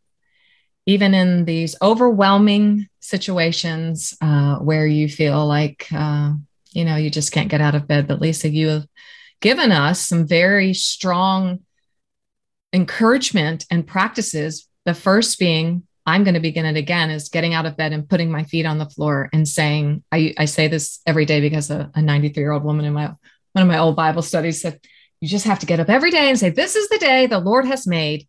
even 0.90 1.14
in 1.14 1.46
these 1.46 1.76
overwhelming 1.84 2.89
situations 3.00 4.16
uh, 4.22 4.58
where 4.58 4.86
you 4.86 5.08
feel 5.08 5.46
like 5.46 5.88
uh, 5.94 6.34
you 6.72 6.86
know 6.86 6.96
you 6.96 7.10
just 7.10 7.32
can't 7.32 7.50
get 7.50 7.62
out 7.62 7.76
of 7.76 7.88
bed 7.88 8.08
but 8.08 8.22
lisa 8.22 8.50
you 8.50 8.68
have 8.68 8.88
given 9.42 9.72
us 9.72 10.00
some 10.00 10.28
very 10.28 10.74
strong 10.74 11.60
encouragement 12.74 13.66
and 13.72 13.88
practices 13.88 14.68
the 14.86 14.94
first 14.94 15.40
being 15.40 15.84
I'm 16.06 16.24
going 16.24 16.34
to 16.34 16.40
begin 16.40 16.66
it 16.66 16.76
again 16.76 17.12
is 17.12 17.30
getting 17.30 17.54
out 17.54 17.68
of 17.68 17.78
bed 17.78 17.94
and 17.94 18.10
putting 18.10 18.32
my 18.32 18.44
feet 18.44 18.66
on 18.66 18.80
the 18.80 18.90
floor 18.90 19.30
and 19.32 19.48
saying, 19.48 20.04
I, 20.12 20.34
I 20.40 20.46
say 20.46 20.68
this 20.68 21.02
every 21.06 21.26
day 21.26 21.40
because 21.40 21.70
a, 21.70 21.92
a 21.94 22.02
93 22.02 22.42
year 22.42 22.52
old 22.52 22.64
woman 22.64 22.86
in 22.86 22.94
my 22.94 23.14
one 23.54 23.62
of 23.62 23.68
my 23.68 23.78
old 23.78 23.96
Bible 23.96 24.24
studies 24.24 24.60
said, 24.60 24.80
you 25.22 25.28
just 25.28 25.46
have 25.46 25.60
to 25.60 25.66
get 25.66 25.80
up 25.80 25.90
every 25.90 26.12
day 26.12 26.30
and 26.30 26.40
say, 26.40 26.50
This 26.50 26.76
is 26.76 26.90
the 26.90 26.98
day 26.98 27.28
the 27.28 27.40
Lord 27.40 27.66
has 27.66 27.86
made. 27.86 28.28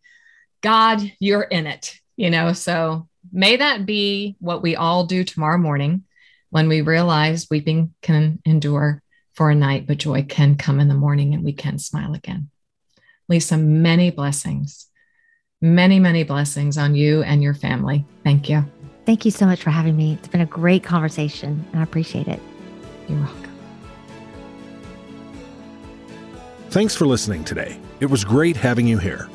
God, 0.61 1.01
you're 1.19 1.41
in 1.41 1.67
it. 1.67 1.95
You 2.17 2.29
know, 2.29 2.53
so 2.53 3.07
may 3.31 3.57
that 3.57 3.85
be 3.85 4.35
what 4.39 4.61
we 4.61 4.75
all 4.75 5.05
do 5.05 5.23
tomorrow 5.23 5.57
morning 5.57 6.03
when 6.49 6.67
we 6.67 6.81
realize 6.81 7.47
weeping 7.49 7.93
can 8.01 8.39
endure 8.45 9.01
for 9.33 9.49
a 9.49 9.55
night, 9.55 9.87
but 9.87 9.97
joy 9.97 10.23
can 10.23 10.55
come 10.55 10.79
in 10.79 10.87
the 10.87 10.93
morning 10.93 11.33
and 11.33 11.43
we 11.43 11.53
can 11.53 11.79
smile 11.79 12.13
again. 12.13 12.49
Lisa, 13.29 13.57
many 13.57 14.11
blessings 14.11 14.91
many, 15.61 15.99
many 15.99 16.23
blessings 16.23 16.77
on 16.77 16.95
you 16.95 17.21
and 17.23 17.43
your 17.43 17.53
family. 17.53 18.03
Thank 18.23 18.49
you. 18.49 18.65
Thank 19.05 19.25
you 19.25 19.31
so 19.31 19.45
much 19.45 19.61
for 19.61 19.69
having 19.69 19.95
me. 19.95 20.13
It's 20.13 20.27
been 20.27 20.41
a 20.41 20.45
great 20.45 20.83
conversation 20.83 21.63
and 21.71 21.79
I 21.79 21.83
appreciate 21.83 22.27
it. 22.27 22.39
You're 23.07 23.19
welcome. 23.19 23.47
Thanks 26.69 26.95
for 26.95 27.05
listening 27.05 27.43
today. 27.43 27.79
It 27.99 28.05
was 28.05 28.23
great 28.23 28.55
having 28.55 28.87
you 28.87 28.97
here. 28.97 29.29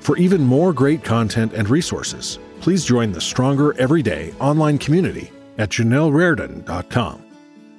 For 0.00 0.16
even 0.16 0.42
more 0.42 0.72
great 0.72 1.02
content 1.02 1.52
and 1.54 1.68
resources, 1.68 2.38
please 2.68 2.84
join 2.84 3.12
the 3.12 3.18
Stronger 3.18 3.72
Everyday 3.80 4.30
online 4.40 4.76
community 4.76 5.32
at 5.56 5.70
JanelleRardon.com. 5.70 7.24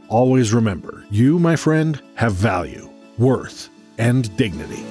Always 0.07 0.51
remember, 0.51 1.05
you, 1.11 1.37
my 1.37 1.55
friend, 1.55 2.01
have 2.15 2.33
value, 2.33 2.89
worth, 3.19 3.69
and 3.99 4.35
dignity. 4.35 4.83